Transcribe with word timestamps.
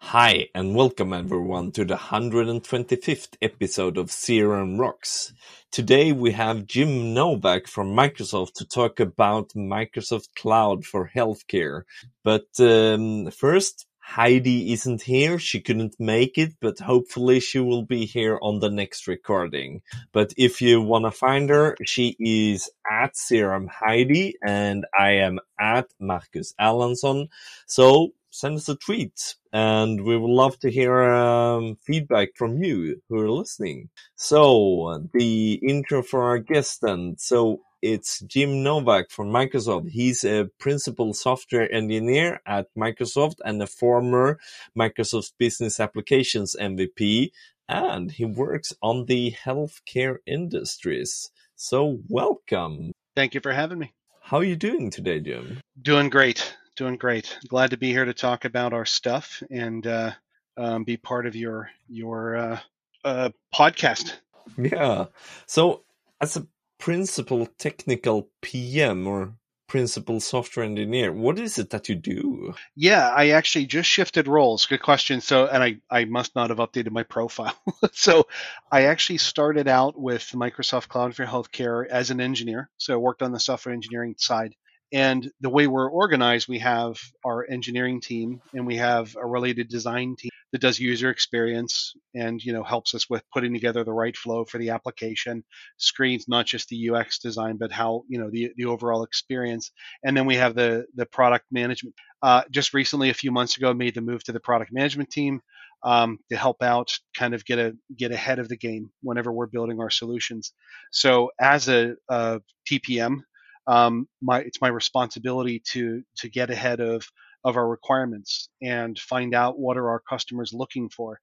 Hi, 0.00 0.48
and 0.54 0.74
welcome 0.74 1.12
everyone 1.12 1.72
to 1.72 1.84
the 1.84 1.96
125th 1.96 3.36
episode 3.40 3.96
of 3.96 4.08
CRM 4.08 4.78
Rocks. 4.78 5.32
Today 5.70 6.12
we 6.12 6.32
have 6.32 6.66
Jim 6.66 7.14
Novak 7.14 7.66
from 7.66 7.96
Microsoft 7.96 8.54
to 8.54 8.66
talk 8.66 9.00
about 9.00 9.50
Microsoft 9.50 10.34
Cloud 10.36 10.84
for 10.84 11.10
Healthcare. 11.14 11.82
But 12.22 12.46
um, 12.58 13.30
first, 13.30 13.86
Heidi 13.98 14.72
isn't 14.74 15.02
here. 15.02 15.38
She 15.38 15.60
couldn't 15.60 15.98
make 15.98 16.36
it, 16.36 16.52
but 16.60 16.78
hopefully 16.78 17.40
she 17.40 17.58
will 17.58 17.82
be 17.82 18.04
here 18.04 18.38
on 18.42 18.60
the 18.60 18.70
next 18.70 19.08
recording. 19.08 19.80
But 20.12 20.34
if 20.36 20.60
you 20.60 20.82
want 20.82 21.06
to 21.06 21.10
find 21.10 21.48
her, 21.48 21.74
she 21.84 22.14
is 22.20 22.70
at 22.88 23.14
CRM 23.14 23.68
Heidi 23.68 24.36
and 24.44 24.84
I 24.96 25.12
am 25.12 25.40
at 25.58 25.86
Markus 25.98 26.52
Erlandsson. 26.60 27.28
So 27.66 28.10
send 28.30 28.56
us 28.56 28.68
a 28.68 28.76
tweet 28.76 29.36
and 29.54 30.04
we 30.04 30.16
would 30.16 30.30
love 30.30 30.58
to 30.58 30.68
hear 30.68 31.00
um, 31.04 31.76
feedback 31.80 32.30
from 32.34 32.60
you 32.60 33.00
who 33.08 33.20
are 33.20 33.30
listening. 33.30 33.88
So 34.16 35.06
the 35.14 35.54
intro 35.62 36.02
for 36.02 36.24
our 36.24 36.38
guest 36.38 36.80
then. 36.82 37.14
So 37.18 37.60
it's 37.80 38.18
Jim 38.22 38.64
Novak 38.64 39.12
from 39.12 39.28
Microsoft. 39.28 39.90
He's 39.90 40.24
a 40.24 40.50
principal 40.58 41.14
software 41.14 41.72
engineer 41.72 42.40
at 42.44 42.66
Microsoft 42.76 43.36
and 43.44 43.62
a 43.62 43.68
former 43.68 44.40
Microsoft 44.76 45.34
Business 45.38 45.78
Applications 45.78 46.56
MVP. 46.60 47.30
And 47.68 48.10
he 48.10 48.24
works 48.24 48.72
on 48.82 49.06
the 49.06 49.36
healthcare 49.44 50.16
industries. 50.26 51.30
So 51.54 52.00
welcome. 52.08 52.90
Thank 53.14 53.34
you 53.34 53.40
for 53.40 53.52
having 53.52 53.78
me. 53.78 53.92
How 54.20 54.38
are 54.38 54.44
you 54.44 54.56
doing 54.56 54.90
today, 54.90 55.20
Jim? 55.20 55.60
Doing 55.80 56.10
great. 56.10 56.56
Doing 56.76 56.96
great. 56.96 57.38
Glad 57.48 57.70
to 57.70 57.76
be 57.76 57.90
here 57.92 58.04
to 58.04 58.14
talk 58.14 58.44
about 58.44 58.72
our 58.72 58.84
stuff 58.84 59.42
and 59.50 59.86
uh, 59.86 60.12
um, 60.56 60.84
be 60.84 60.96
part 60.96 61.26
of 61.26 61.36
your 61.36 61.70
your 61.88 62.36
uh, 62.36 62.60
uh, 63.04 63.30
podcast. 63.54 64.14
Yeah. 64.58 65.06
So, 65.46 65.84
as 66.20 66.36
a 66.36 66.46
principal 66.78 67.46
technical 67.58 68.28
PM 68.42 69.06
or 69.06 69.34
principal 69.68 70.20
software 70.20 70.64
engineer. 70.64 71.10
What 71.12 71.38
is 71.38 71.58
it 71.58 71.70
that 71.70 71.88
you 71.88 71.94
do? 71.94 72.54
Yeah, 72.76 73.08
I 73.08 73.30
actually 73.30 73.66
just 73.66 73.88
shifted 73.88 74.28
roles. 74.28 74.66
Good 74.66 74.82
question. 74.82 75.20
So, 75.20 75.46
and 75.46 75.62
I, 75.64 75.78
I 75.90 76.04
must 76.04 76.36
not 76.36 76.50
have 76.50 76.58
updated 76.58 76.92
my 76.92 77.02
profile. 77.02 77.56
so, 77.92 78.28
I 78.70 78.82
actually 78.82 79.18
started 79.18 79.66
out 79.66 79.98
with 79.98 80.22
Microsoft 80.32 80.88
Cloud 80.88 81.16
for 81.16 81.24
Healthcare 81.24 81.86
as 81.88 82.10
an 82.10 82.20
engineer. 82.20 82.70
So, 82.76 82.94
I 82.94 82.98
worked 82.98 83.22
on 83.22 83.32
the 83.32 83.40
software 83.40 83.74
engineering 83.74 84.14
side. 84.18 84.54
And 84.92 85.30
the 85.40 85.50
way 85.50 85.66
we're 85.66 85.88
organized, 85.88 86.48
we 86.48 86.60
have 86.60 87.00
our 87.24 87.46
engineering 87.48 88.00
team 88.00 88.40
and 88.52 88.66
we 88.66 88.76
have 88.76 89.16
a 89.16 89.26
related 89.26 89.68
design 89.68 90.16
team 90.16 90.30
that 90.54 90.60
does 90.60 90.78
user 90.78 91.10
experience 91.10 91.96
and 92.14 92.40
you 92.40 92.52
know 92.52 92.62
helps 92.62 92.94
us 92.94 93.10
with 93.10 93.24
putting 93.32 93.52
together 93.52 93.82
the 93.82 93.92
right 93.92 94.16
flow 94.16 94.44
for 94.44 94.58
the 94.58 94.70
application 94.70 95.42
screens 95.78 96.28
not 96.28 96.46
just 96.46 96.68
the 96.68 96.90
ux 96.90 97.18
design 97.18 97.56
but 97.56 97.72
how 97.72 98.04
you 98.08 98.20
know 98.20 98.30
the, 98.30 98.52
the 98.56 98.64
overall 98.66 99.02
experience. 99.02 99.72
And 100.04 100.16
then 100.16 100.26
we 100.26 100.36
have 100.36 100.54
the 100.54 100.86
the 100.94 101.06
product 101.06 101.46
management. 101.50 101.96
Uh, 102.22 102.42
just 102.52 102.72
recently 102.72 103.10
a 103.10 103.14
few 103.14 103.32
months 103.32 103.56
ago 103.56 103.74
made 103.74 103.94
the 103.94 104.00
move 104.00 104.22
to 104.24 104.32
the 104.32 104.38
product 104.38 104.72
management 104.72 105.10
team 105.10 105.42
um, 105.82 106.18
to 106.30 106.36
help 106.36 106.62
out 106.62 106.98
kind 107.16 107.34
of 107.34 107.44
get 107.44 107.58
a 107.58 107.76
get 107.96 108.12
ahead 108.12 108.38
of 108.38 108.48
the 108.48 108.56
game 108.56 108.90
whenever 109.02 109.32
we're 109.32 109.46
building 109.46 109.80
our 109.80 109.90
solutions. 109.90 110.52
So 110.92 111.30
as 111.40 111.68
a, 111.68 111.96
a 112.08 112.40
tpm 112.70 113.22
um, 113.66 114.08
my 114.20 114.40
it's 114.40 114.60
my 114.60 114.68
responsibility 114.68 115.60
to 115.72 116.02
to 116.18 116.28
get 116.28 116.50
ahead 116.50 116.80
of 116.80 117.06
of 117.44 117.56
our 117.56 117.68
requirements 117.68 118.48
and 118.62 118.98
find 118.98 119.34
out 119.34 119.58
what 119.58 119.76
are 119.76 119.90
our 119.90 120.00
customers 120.00 120.52
looking 120.54 120.88
for. 120.88 121.18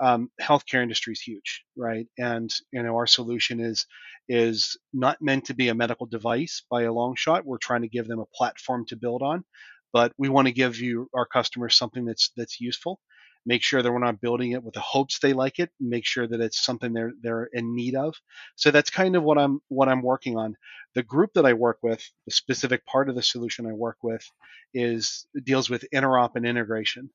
Um, 0.00 0.30
healthcare 0.40 0.82
industry 0.82 1.12
is 1.12 1.20
huge, 1.20 1.64
right? 1.76 2.06
And 2.18 2.50
you 2.72 2.82
know 2.82 2.96
our 2.96 3.06
solution 3.06 3.60
is 3.60 3.86
is 4.28 4.76
not 4.92 5.18
meant 5.20 5.46
to 5.46 5.54
be 5.54 5.68
a 5.68 5.74
medical 5.74 6.06
device 6.06 6.64
by 6.70 6.82
a 6.82 6.92
long 6.92 7.14
shot. 7.16 7.44
We're 7.46 7.58
trying 7.58 7.82
to 7.82 7.88
give 7.88 8.08
them 8.08 8.20
a 8.20 8.36
platform 8.36 8.86
to 8.86 8.96
build 8.96 9.22
on, 9.22 9.44
but 9.92 10.12
we 10.18 10.28
want 10.28 10.48
to 10.48 10.52
give 10.52 10.78
you 10.80 11.08
our 11.14 11.26
customers 11.26 11.76
something 11.76 12.04
that's 12.04 12.30
that's 12.36 12.60
useful 12.60 13.00
make 13.46 13.62
sure 13.62 13.82
that 13.82 13.92
we're 13.92 13.98
not 13.98 14.20
building 14.20 14.52
it 14.52 14.62
with 14.62 14.74
the 14.74 14.80
hopes 14.80 15.18
they 15.18 15.32
like 15.32 15.58
it 15.58 15.70
make 15.80 16.06
sure 16.06 16.26
that 16.26 16.40
it's 16.40 16.64
something 16.64 16.92
they're 16.92 17.12
they're 17.22 17.48
in 17.52 17.74
need 17.74 17.94
of. 17.94 18.14
So 18.56 18.70
that's 18.70 18.90
kind 18.90 19.16
of 19.16 19.22
what 19.22 19.38
i'm 19.38 19.60
what 19.68 19.88
i'm 19.88 20.02
working 20.02 20.36
on. 20.36 20.56
The 20.94 21.02
group 21.02 21.30
that 21.34 21.46
i 21.46 21.52
work 21.52 21.78
with 21.82 22.02
the 22.26 22.32
specific 22.32 22.86
part 22.86 23.08
of 23.08 23.14
the 23.16 23.22
solution 23.22 23.66
i 23.66 23.72
work 23.72 23.98
with 24.02 24.24
is 24.72 25.26
deals 25.44 25.70
with 25.70 25.84
interop 25.94 26.32
and 26.36 26.46
integration. 26.46 27.10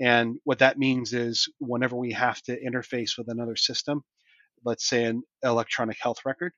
And 0.00 0.36
what 0.44 0.60
that 0.60 0.78
means 0.78 1.12
is 1.12 1.48
whenever 1.58 1.96
we 1.96 2.12
have 2.12 2.40
to 2.42 2.58
interface 2.60 3.18
with 3.18 3.28
another 3.28 3.56
system 3.56 4.02
let's 4.64 4.86
say 4.86 5.04
an 5.04 5.22
electronic 5.42 5.98
health 6.00 6.18
record 6.24 6.52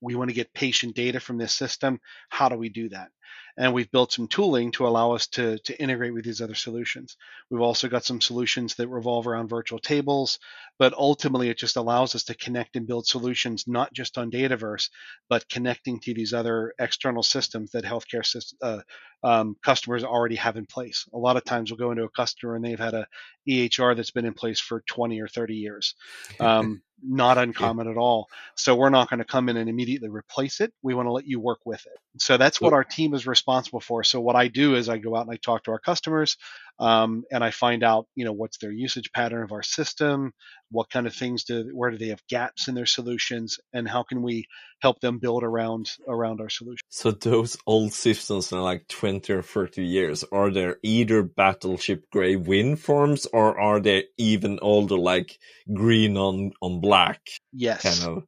we 0.00 0.14
want 0.14 0.28
to 0.28 0.34
get 0.34 0.52
patient 0.52 0.94
data 0.94 1.18
from 1.18 1.38
this 1.38 1.54
system. 1.54 1.98
How 2.28 2.48
do 2.50 2.56
we 2.56 2.68
do 2.68 2.90
that 2.90 3.08
and 3.56 3.72
we've 3.72 3.90
built 3.90 4.12
some 4.12 4.26
tooling 4.26 4.72
to 4.72 4.86
allow 4.86 5.12
us 5.12 5.28
to, 5.28 5.58
to 5.58 5.80
integrate 5.80 6.12
with 6.12 6.24
these 6.24 6.40
other 6.40 6.54
solutions. 6.54 7.16
We've 7.50 7.60
also 7.60 7.88
got 7.88 8.04
some 8.04 8.20
solutions 8.20 8.74
that 8.76 8.88
revolve 8.88 9.26
around 9.26 9.48
virtual 9.48 9.78
tables, 9.78 10.38
but 10.78 10.92
ultimately 10.94 11.50
it 11.50 11.58
just 11.58 11.76
allows 11.76 12.14
us 12.14 12.24
to 12.24 12.34
connect 12.34 12.76
and 12.76 12.86
build 12.86 13.06
solutions 13.06 13.64
not 13.66 13.92
just 13.92 14.18
on 14.18 14.30
Dataverse, 14.30 14.90
but 15.28 15.48
connecting 15.48 16.00
to 16.00 16.14
these 16.14 16.34
other 16.34 16.74
external 16.78 17.22
systems 17.22 17.70
that 17.72 17.84
healthcare 17.84 18.24
uh, 18.62 18.80
um, 19.22 19.56
customers 19.64 20.04
already 20.04 20.36
have 20.36 20.56
in 20.56 20.66
place. 20.66 21.08
A 21.14 21.18
lot 21.18 21.36
of 21.36 21.44
times 21.44 21.70
we'll 21.70 21.78
go 21.78 21.92
into 21.92 22.04
a 22.04 22.10
customer 22.10 22.56
and 22.56 22.64
they've 22.64 22.78
had 22.78 22.94
a 22.94 23.06
EHR 23.48 23.96
that's 23.96 24.10
been 24.10 24.26
in 24.26 24.34
place 24.34 24.60
for 24.60 24.82
20 24.86 25.20
or 25.20 25.28
30 25.28 25.54
years. 25.54 25.94
Um, 26.40 26.82
not 27.06 27.38
uncommon 27.38 27.88
at 27.88 27.96
all. 27.96 28.28
So 28.54 28.74
we're 28.74 28.90
not 28.90 29.10
going 29.10 29.18
to 29.18 29.24
come 29.24 29.48
in 29.48 29.56
and 29.56 29.68
immediately 29.68 30.08
replace 30.08 30.60
it. 30.60 30.72
We 30.82 30.94
want 30.94 31.06
to 31.06 31.12
let 31.12 31.26
you 31.26 31.40
work 31.40 31.60
with 31.64 31.84
it. 31.86 31.98
So 32.18 32.36
that's 32.36 32.60
what 32.60 32.72
our 32.72 32.84
team 32.84 33.13
is 33.14 33.26
responsible 33.26 33.80
for. 33.80 34.04
So 34.04 34.20
what 34.20 34.36
I 34.36 34.48
do 34.48 34.74
is 34.74 34.88
I 34.88 34.98
go 34.98 35.16
out 35.16 35.26
and 35.26 35.32
I 35.32 35.36
talk 35.36 35.64
to 35.64 35.70
our 35.70 35.78
customers, 35.78 36.36
um, 36.78 37.24
and 37.30 37.42
I 37.42 37.50
find 37.50 37.82
out, 37.82 38.06
you 38.14 38.24
know, 38.24 38.32
what's 38.32 38.58
their 38.58 38.72
usage 38.72 39.12
pattern 39.12 39.42
of 39.42 39.52
our 39.52 39.62
system, 39.62 40.32
what 40.70 40.90
kind 40.90 41.06
of 41.06 41.14
things 41.14 41.44
do, 41.44 41.70
where 41.72 41.90
do 41.90 41.98
they 41.98 42.08
have 42.08 42.26
gaps 42.28 42.68
in 42.68 42.74
their 42.74 42.86
solutions, 42.86 43.58
and 43.72 43.88
how 43.88 44.02
can 44.02 44.22
we 44.22 44.46
help 44.82 45.00
them 45.00 45.18
build 45.18 45.44
around 45.44 45.90
around 46.06 46.40
our 46.40 46.50
solution. 46.50 46.84
So 46.90 47.12
those 47.12 47.56
old 47.66 47.92
systems 47.92 48.52
are 48.52 48.60
like 48.60 48.86
twenty 48.88 49.32
or 49.32 49.42
thirty 49.42 49.84
years, 49.86 50.24
are 50.30 50.50
they 50.50 50.74
either 50.82 51.22
Battleship 51.22 52.04
Gray 52.10 52.36
WinForms, 52.36 53.26
or 53.32 53.58
are 53.58 53.80
they 53.80 54.04
even 54.18 54.58
older, 54.60 54.98
like 54.98 55.38
green 55.72 56.16
on 56.16 56.52
on 56.60 56.80
black? 56.80 57.20
Yes. 57.52 57.82
Kind 57.82 58.18
of 58.18 58.24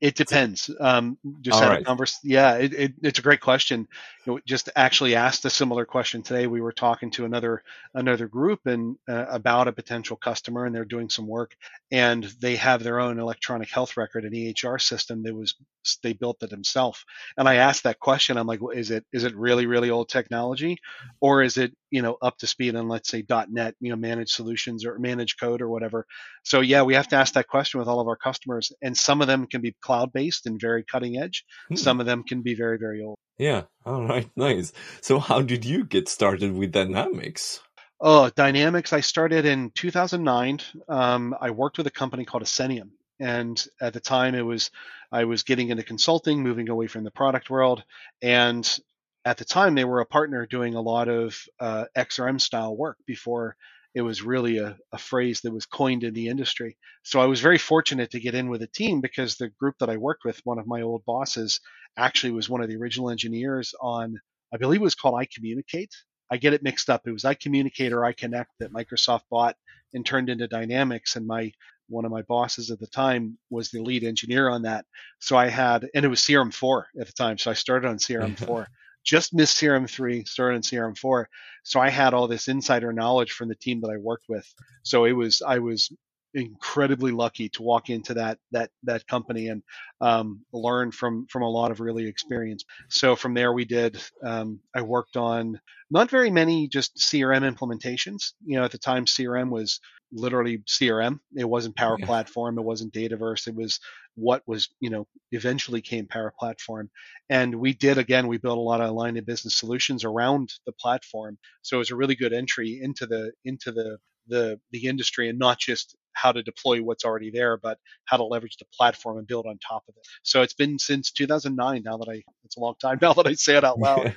it 0.00 0.14
depends. 0.14 0.70
Um, 0.78 1.18
just 1.40 1.56
All 1.56 1.62
had 1.62 1.68
right. 1.70 1.82
a 1.82 1.84
converse. 1.84 2.18
Yeah, 2.22 2.56
it, 2.56 2.74
it, 2.74 2.92
it's 3.02 3.18
a 3.18 3.22
great 3.22 3.40
question. 3.40 3.88
You 4.26 4.32
know, 4.32 4.40
just 4.46 4.68
actually 4.76 5.14
asked 5.14 5.44
a 5.44 5.50
similar 5.50 5.84
question 5.84 6.22
today. 6.22 6.46
We 6.46 6.60
were 6.60 6.72
talking 6.72 7.10
to 7.12 7.24
another 7.24 7.62
another 7.94 8.28
group 8.28 8.66
and 8.66 8.96
uh, 9.08 9.26
about 9.30 9.68
a 9.68 9.72
potential 9.72 10.16
customer, 10.16 10.66
and 10.66 10.74
they're 10.74 10.84
doing 10.84 11.08
some 11.08 11.26
work, 11.26 11.56
and 11.90 12.24
they 12.40 12.56
have 12.56 12.82
their 12.82 13.00
own 13.00 13.18
electronic 13.18 13.70
health 13.70 13.96
record, 13.96 14.24
an 14.24 14.32
EHR 14.32 14.80
system 14.80 15.22
that 15.22 15.34
was 15.34 15.54
they 16.02 16.12
built 16.12 16.42
it 16.42 16.50
themselves. 16.50 17.04
And 17.36 17.48
I 17.48 17.56
asked 17.56 17.84
that 17.84 17.98
question. 18.00 18.36
I'm 18.36 18.46
like, 18.46 18.60
well, 18.60 18.76
is 18.76 18.90
it 18.90 19.04
is 19.12 19.24
it 19.24 19.34
really 19.36 19.66
really 19.66 19.90
old 19.90 20.08
technology, 20.08 20.78
or 21.20 21.42
is 21.42 21.56
it 21.56 21.72
you 21.90 22.02
know 22.02 22.18
up 22.20 22.36
to 22.38 22.46
speed 22.46 22.76
on 22.76 22.88
let's 22.88 23.08
say 23.08 23.24
.NET, 23.48 23.74
you 23.80 23.90
know, 23.90 23.96
managed 23.96 24.32
solutions 24.32 24.84
or 24.84 24.98
managed 24.98 25.40
code 25.40 25.62
or 25.62 25.68
whatever? 25.68 26.06
So 26.48 26.60
yeah, 26.60 26.82
we 26.82 26.94
have 26.94 27.08
to 27.08 27.16
ask 27.16 27.34
that 27.34 27.46
question 27.46 27.78
with 27.78 27.88
all 27.88 28.00
of 28.00 28.08
our 28.08 28.16
customers, 28.16 28.72
and 28.80 28.96
some 28.96 29.20
of 29.20 29.26
them 29.26 29.46
can 29.46 29.60
be 29.60 29.76
cloud 29.82 30.12
based 30.12 30.46
and 30.46 30.58
very 30.58 30.82
cutting 30.82 31.18
edge. 31.18 31.44
Hmm. 31.68 31.76
Some 31.76 32.00
of 32.00 32.06
them 32.06 32.24
can 32.24 32.40
be 32.42 32.54
very 32.54 32.78
very 32.78 33.02
old. 33.02 33.18
Yeah. 33.38 33.62
All 33.84 34.06
right. 34.06 34.28
Nice. 34.36 34.72
So 35.00 35.18
how 35.18 35.42
did 35.42 35.64
you 35.64 35.84
get 35.84 36.08
started 36.08 36.52
with 36.54 36.72
Dynamics? 36.72 37.60
Oh, 38.00 38.30
Dynamics. 38.30 38.92
I 38.92 39.00
started 39.00 39.44
in 39.44 39.70
2009. 39.74 40.60
Um, 40.88 41.34
I 41.40 41.50
worked 41.50 41.76
with 41.76 41.86
a 41.86 41.90
company 41.90 42.24
called 42.24 42.44
Ascentium 42.44 42.90
and 43.20 43.66
at 43.80 43.92
the 43.92 44.00
time 44.00 44.34
it 44.34 44.42
was 44.42 44.70
i 45.10 45.24
was 45.24 45.42
getting 45.42 45.70
into 45.70 45.82
consulting 45.82 46.42
moving 46.42 46.68
away 46.68 46.86
from 46.86 47.04
the 47.04 47.10
product 47.10 47.50
world 47.50 47.82
and 48.22 48.78
at 49.24 49.38
the 49.38 49.44
time 49.44 49.74
they 49.74 49.84
were 49.84 50.00
a 50.00 50.06
partner 50.06 50.46
doing 50.46 50.74
a 50.74 50.80
lot 50.80 51.08
of 51.08 51.36
uh, 51.60 51.84
xrm 51.96 52.40
style 52.40 52.76
work 52.76 52.96
before 53.06 53.56
it 53.94 54.02
was 54.02 54.22
really 54.22 54.58
a, 54.58 54.76
a, 54.92 54.98
phrase 54.98 55.40
that 55.40 55.52
was 55.52 55.66
coined 55.66 56.04
in 56.04 56.14
the 56.14 56.28
industry 56.28 56.76
so 57.02 57.20
i 57.20 57.26
was 57.26 57.40
very 57.40 57.58
fortunate 57.58 58.10
to 58.10 58.20
get 58.20 58.34
in 58.34 58.48
with 58.48 58.62
a 58.62 58.66
team 58.68 59.00
because 59.00 59.36
the 59.36 59.48
group 59.60 59.74
that 59.80 59.90
i 59.90 59.96
worked 59.96 60.24
with 60.24 60.40
one 60.44 60.58
of 60.58 60.66
my 60.66 60.82
old 60.82 61.04
bosses 61.04 61.60
actually 61.96 62.32
was 62.32 62.48
one 62.48 62.60
of 62.60 62.68
the 62.68 62.76
original 62.76 63.10
engineers 63.10 63.74
on 63.80 64.18
i 64.52 64.56
believe 64.56 64.80
it 64.80 64.84
was 64.84 64.94
called 64.94 65.14
iCommunicate 65.14 65.90
i 66.30 66.36
get 66.36 66.52
it 66.52 66.62
mixed 66.62 66.90
up 66.90 67.02
it 67.06 67.12
was 67.12 67.24
I 67.24 67.34
iCommunicate 67.34 67.92
or 67.92 68.00
iConnect 68.12 68.46
that 68.60 68.72
microsoft 68.72 69.22
bought 69.30 69.56
and 69.94 70.04
turned 70.04 70.28
into 70.28 70.46
dynamics 70.46 71.16
and 71.16 71.26
my 71.26 71.52
one 71.88 72.04
of 72.04 72.10
my 72.10 72.22
bosses 72.22 72.70
at 72.70 72.78
the 72.78 72.86
time 72.86 73.38
was 73.50 73.70
the 73.70 73.80
lead 73.80 74.04
engineer 74.04 74.48
on 74.48 74.62
that. 74.62 74.84
So 75.20 75.36
I 75.36 75.48
had, 75.48 75.88
and 75.94 76.04
it 76.04 76.08
was 76.08 76.20
CRM4 76.20 76.84
at 77.00 77.06
the 77.06 77.12
time. 77.12 77.38
So 77.38 77.50
I 77.50 77.54
started 77.54 77.88
on 77.88 77.96
CRM4 77.96 78.66
just 79.08 79.32
missed 79.32 79.58
CRM 79.58 79.88
three, 79.88 80.22
started 80.26 80.56
in 80.56 80.62
CRM 80.62 80.96
four. 80.96 81.30
So 81.62 81.80
I 81.80 81.88
had 81.88 82.12
all 82.12 82.28
this 82.28 82.48
insider 82.48 82.92
knowledge 82.92 83.32
from 83.32 83.48
the 83.48 83.54
team 83.54 83.80
that 83.80 83.90
I 83.90 83.96
worked 83.96 84.28
with. 84.28 84.46
So 84.82 85.06
it 85.06 85.12
was 85.12 85.40
I 85.40 85.60
was 85.60 85.90
incredibly 86.34 87.10
lucky 87.10 87.48
to 87.48 87.62
walk 87.62 87.88
into 87.88 88.12
that 88.12 88.38
that 88.52 88.70
that 88.82 89.06
company 89.06 89.48
and 89.48 89.62
um, 90.02 90.44
learn 90.52 90.90
from 90.90 91.26
from 91.28 91.42
a 91.42 91.48
lot 91.48 91.70
of 91.70 91.80
really 91.80 92.06
experience. 92.06 92.66
So 92.90 93.16
from 93.16 93.32
there 93.32 93.54
we 93.54 93.64
did. 93.64 93.98
Um, 94.22 94.60
I 94.76 94.82
worked 94.82 95.16
on 95.16 95.58
not 95.90 96.10
very 96.10 96.30
many 96.30 96.68
just 96.68 96.98
CRM 96.98 97.50
implementations. 97.50 98.34
You 98.44 98.58
know, 98.58 98.64
at 98.64 98.72
the 98.72 98.78
time 98.78 99.06
CRM 99.06 99.48
was 99.48 99.80
literally 100.12 100.58
CRM. 100.58 101.20
It 101.36 101.48
wasn't 101.48 101.76
Power 101.76 101.96
yeah. 101.98 102.06
Platform. 102.06 102.58
It 102.58 102.64
wasn't 102.64 102.92
Dataverse. 102.92 103.46
It 103.46 103.54
was 103.54 103.80
what 104.14 104.42
was 104.46 104.68
you 104.80 104.90
know 104.90 105.06
eventually 105.32 105.80
came 105.80 106.06
Power 106.06 106.32
Platform. 106.38 106.90
And 107.28 107.54
we 107.54 107.74
did 107.74 107.98
again. 107.98 108.26
We 108.26 108.38
built 108.38 108.58
a 108.58 108.62
lot 108.62 108.80
of 108.80 108.94
line 108.94 109.16
of 109.16 109.26
business 109.26 109.56
solutions 109.56 110.04
around 110.04 110.52
the 110.66 110.72
platform. 110.72 111.38
So 111.62 111.76
it 111.76 111.78
was 111.78 111.90
a 111.90 111.96
really 111.96 112.16
good 112.16 112.32
entry 112.32 112.80
into 112.82 113.06
the 113.06 113.32
into 113.44 113.72
the 113.72 113.98
the 114.28 114.60
the 114.72 114.86
industry 114.86 115.28
and 115.28 115.38
not 115.38 115.58
just 115.58 115.96
how 116.20 116.32
to 116.32 116.42
deploy 116.42 116.82
what's 116.82 117.04
already 117.04 117.30
there, 117.30 117.56
but 117.56 117.78
how 118.04 118.16
to 118.16 118.24
leverage 118.24 118.56
the 118.56 118.64
platform 118.76 119.18
and 119.18 119.26
build 119.26 119.46
on 119.46 119.58
top 119.58 119.84
of 119.88 119.94
it. 119.96 120.06
So 120.22 120.42
it's 120.42 120.54
been 120.54 120.78
since 120.78 121.10
2009. 121.12 121.82
Now 121.84 121.98
that 121.98 122.08
I, 122.08 122.22
it's 122.44 122.56
a 122.56 122.60
long 122.60 122.74
time 122.80 122.98
now 123.02 123.12
that 123.14 123.26
I 123.26 123.34
say 123.34 123.56
it 123.56 123.64
out 123.64 123.78
loud. 123.78 124.14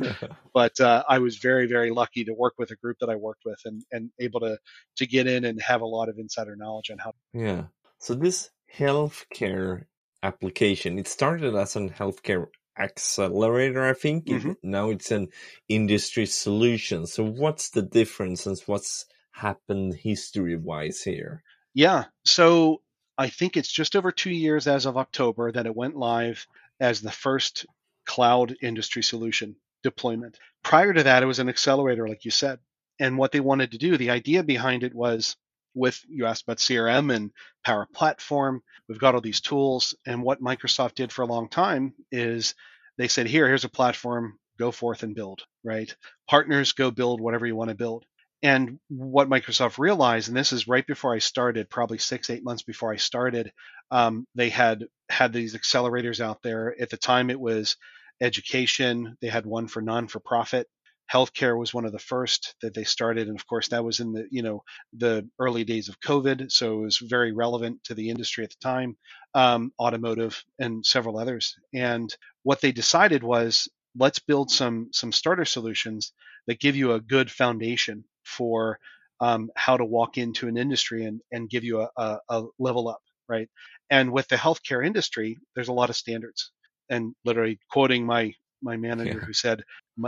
but 0.54 0.80
uh, 0.80 1.04
I 1.08 1.20
was 1.20 1.38
very, 1.38 1.68
very 1.68 1.92
lucky 1.92 2.26
to 2.26 2.34
work 2.34 2.56
with 2.58 2.72
a 2.72 2.76
group 2.76 2.98
that 3.02 3.10
I 3.10 3.16
worked 3.16 3.44
with 3.46 3.60
and 3.66 3.84
and 3.92 4.10
able 4.20 4.40
to 4.42 4.58
to 4.98 5.06
get 5.06 5.28
in 5.28 5.46
and 5.46 5.62
have 5.62 5.82
a 5.82 5.86
lot 5.86 6.10
of 6.10 6.18
insider 6.18 6.56
knowledge 6.56 6.90
on 6.92 6.98
how. 6.98 7.14
Yeah. 7.34 7.66
So 8.00 8.16
this 8.16 8.50
healthcare 8.76 9.86
application, 10.24 10.98
it 10.98 11.08
started 11.08 11.56
as 11.56 11.76
an 11.76 11.90
healthcare 11.90 12.48
accelerator, 12.78 13.86
I 13.86 13.94
think. 13.94 14.26
Mm-hmm. 14.26 14.52
Now 14.64 14.90
it's 14.90 15.12
an 15.12 15.30
industry 15.68 16.26
solution. 16.26 17.06
So 17.06 17.24
what's 17.24 17.70
the 17.70 17.82
difference 17.82 18.46
and 18.46 18.58
what's 18.66 19.06
happened 19.32 19.96
history 19.96 20.56
wise 20.56 21.02
here? 21.02 21.44
Yeah. 21.74 22.06
So 22.26 22.82
I 23.18 23.30
think 23.30 23.56
it's 23.56 23.72
just 23.72 23.96
over 23.96 24.12
two 24.12 24.32
years 24.32 24.68
as 24.68 24.86
of 24.86 24.98
October 24.98 25.52
that 25.52 25.66
it 25.66 25.76
went 25.76 25.96
live 25.96 26.46
as 26.80 27.02
the 27.02 27.12
first 27.12 27.66
cloud 28.06 28.56
industry 28.62 29.04
solution 29.04 29.56
deployment. 29.84 30.38
Prior 30.64 30.94
to 30.94 31.04
that, 31.04 31.24
it 31.24 31.28
was 31.28 31.40
an 31.40 31.50
accelerator, 31.50 32.08
like 32.08 32.26
you 32.26 32.32
said. 32.32 32.60
And 33.00 33.18
what 33.18 33.32
they 33.32 33.40
wanted 33.40 33.72
to 33.72 33.78
do, 33.78 33.98
the 33.98 34.12
idea 34.12 34.44
behind 34.44 34.84
it 34.84 34.94
was 34.94 35.36
with 35.74 36.00
you 36.08 36.26
asked 36.26 36.44
about 36.44 36.58
CRM 36.58 37.14
and 37.14 37.32
Power 37.66 37.88
Platform. 37.94 38.62
We've 38.88 39.00
got 39.00 39.16
all 39.16 39.22
these 39.22 39.42
tools. 39.42 39.96
And 40.06 40.22
what 40.22 40.42
Microsoft 40.42 40.96
did 40.96 41.12
for 41.12 41.22
a 41.22 41.28
long 41.28 41.48
time 41.50 41.94
is 42.12 42.54
they 42.98 43.08
said, 43.08 43.28
here, 43.28 43.48
here's 43.48 43.64
a 43.64 43.70
platform, 43.70 44.38
go 44.60 44.72
forth 44.72 45.04
and 45.04 45.16
build, 45.16 45.44
right? 45.64 45.96
Partners 46.28 46.74
go 46.74 46.92
build 46.92 47.22
whatever 47.22 47.48
you 47.48 47.56
want 47.56 47.70
to 47.70 47.76
build. 47.76 48.06
And 48.44 48.80
what 48.90 49.30
Microsoft 49.30 49.78
realized, 49.78 50.28
and 50.28 50.36
this 50.36 50.52
is 50.52 50.68
right 50.68 50.86
before 50.86 51.14
I 51.14 51.20
started, 51.20 51.70
probably 51.70 52.00
six, 52.00 52.30
eight 52.30 52.44
months 52.44 52.64
before 52.64 52.92
I 52.92 52.98
started, 52.98 53.52
um, 53.92 54.26
they 54.34 54.50
had 54.50 54.86
had 55.10 55.32
these 55.32 55.56
accelerators 55.56 56.20
out 56.20 56.42
there. 56.42 56.76
At 56.80 56.90
the 56.90 56.98
time, 56.98 57.30
it 57.30 57.40
was 57.40 57.78
education. 58.20 59.16
They 59.22 59.28
had 59.28 59.46
one 59.46 59.68
for 59.68 59.82
non-for-profit. 59.82 60.68
Healthcare 61.12 61.58
was 61.58 61.74
one 61.74 61.86
of 61.86 61.92
the 61.92 62.00
first 62.00 62.56
that 62.62 62.74
they 62.74 62.86
started, 62.86 63.28
and 63.28 63.38
of 63.38 63.46
course, 63.46 63.68
that 63.68 63.84
was 63.84 64.00
in 64.00 64.14
the 64.14 64.28
you 64.32 64.42
know 64.42 64.64
the 64.94 65.28
early 65.40 65.64
days 65.66 65.90
of 65.90 66.00
COVID, 66.00 66.52
so 66.52 66.80
it 66.80 66.84
was 66.84 66.98
very 66.98 67.34
relevant 67.34 67.84
to 67.84 67.94
the 67.94 68.10
industry 68.10 68.44
at 68.46 68.50
the 68.52 68.56
time. 68.62 68.98
Um, 69.36 69.74
automotive 69.80 70.44
and 70.58 70.86
several 70.86 71.20
others. 71.20 71.58
And 71.74 72.16
what 72.44 72.62
they 72.62 72.72
decided 72.72 73.24
was 73.24 73.68
let's 73.98 74.20
build 74.20 74.50
some 74.52 74.90
some 74.94 75.12
starter 75.12 75.46
solutions 75.46 76.14
that 76.48 76.60
give 76.60 76.76
you 76.78 76.94
a 76.94 77.02
good 77.02 77.30
foundation 77.30 78.06
for 78.24 78.80
um, 79.20 79.52
how 79.56 79.78
to 79.78 79.86
walk 79.86 80.18
into 80.18 80.48
an 80.48 80.58
industry 80.58 81.06
and, 81.06 81.22
and 81.32 81.50
give 81.50 81.64
you 81.64 81.82
a, 81.82 81.90
a, 81.96 82.18
a 82.30 82.44
level 82.60 82.88
up, 82.88 83.02
right? 83.30 83.48
And 83.90 84.12
with 84.12 84.28
the 84.28 84.36
healthcare 84.36 84.86
industry, 84.86 85.38
there's 85.56 85.68
a 85.68 85.74
lot 85.74 85.90
of 85.90 85.96
standards. 85.96 86.52
And 86.90 87.14
literally 87.24 87.60
quoting 87.72 88.06
my 88.06 88.34
my 88.64 88.78
manager 88.78 89.18
yeah. 89.20 89.26
who 89.26 89.34
said 89.34 89.64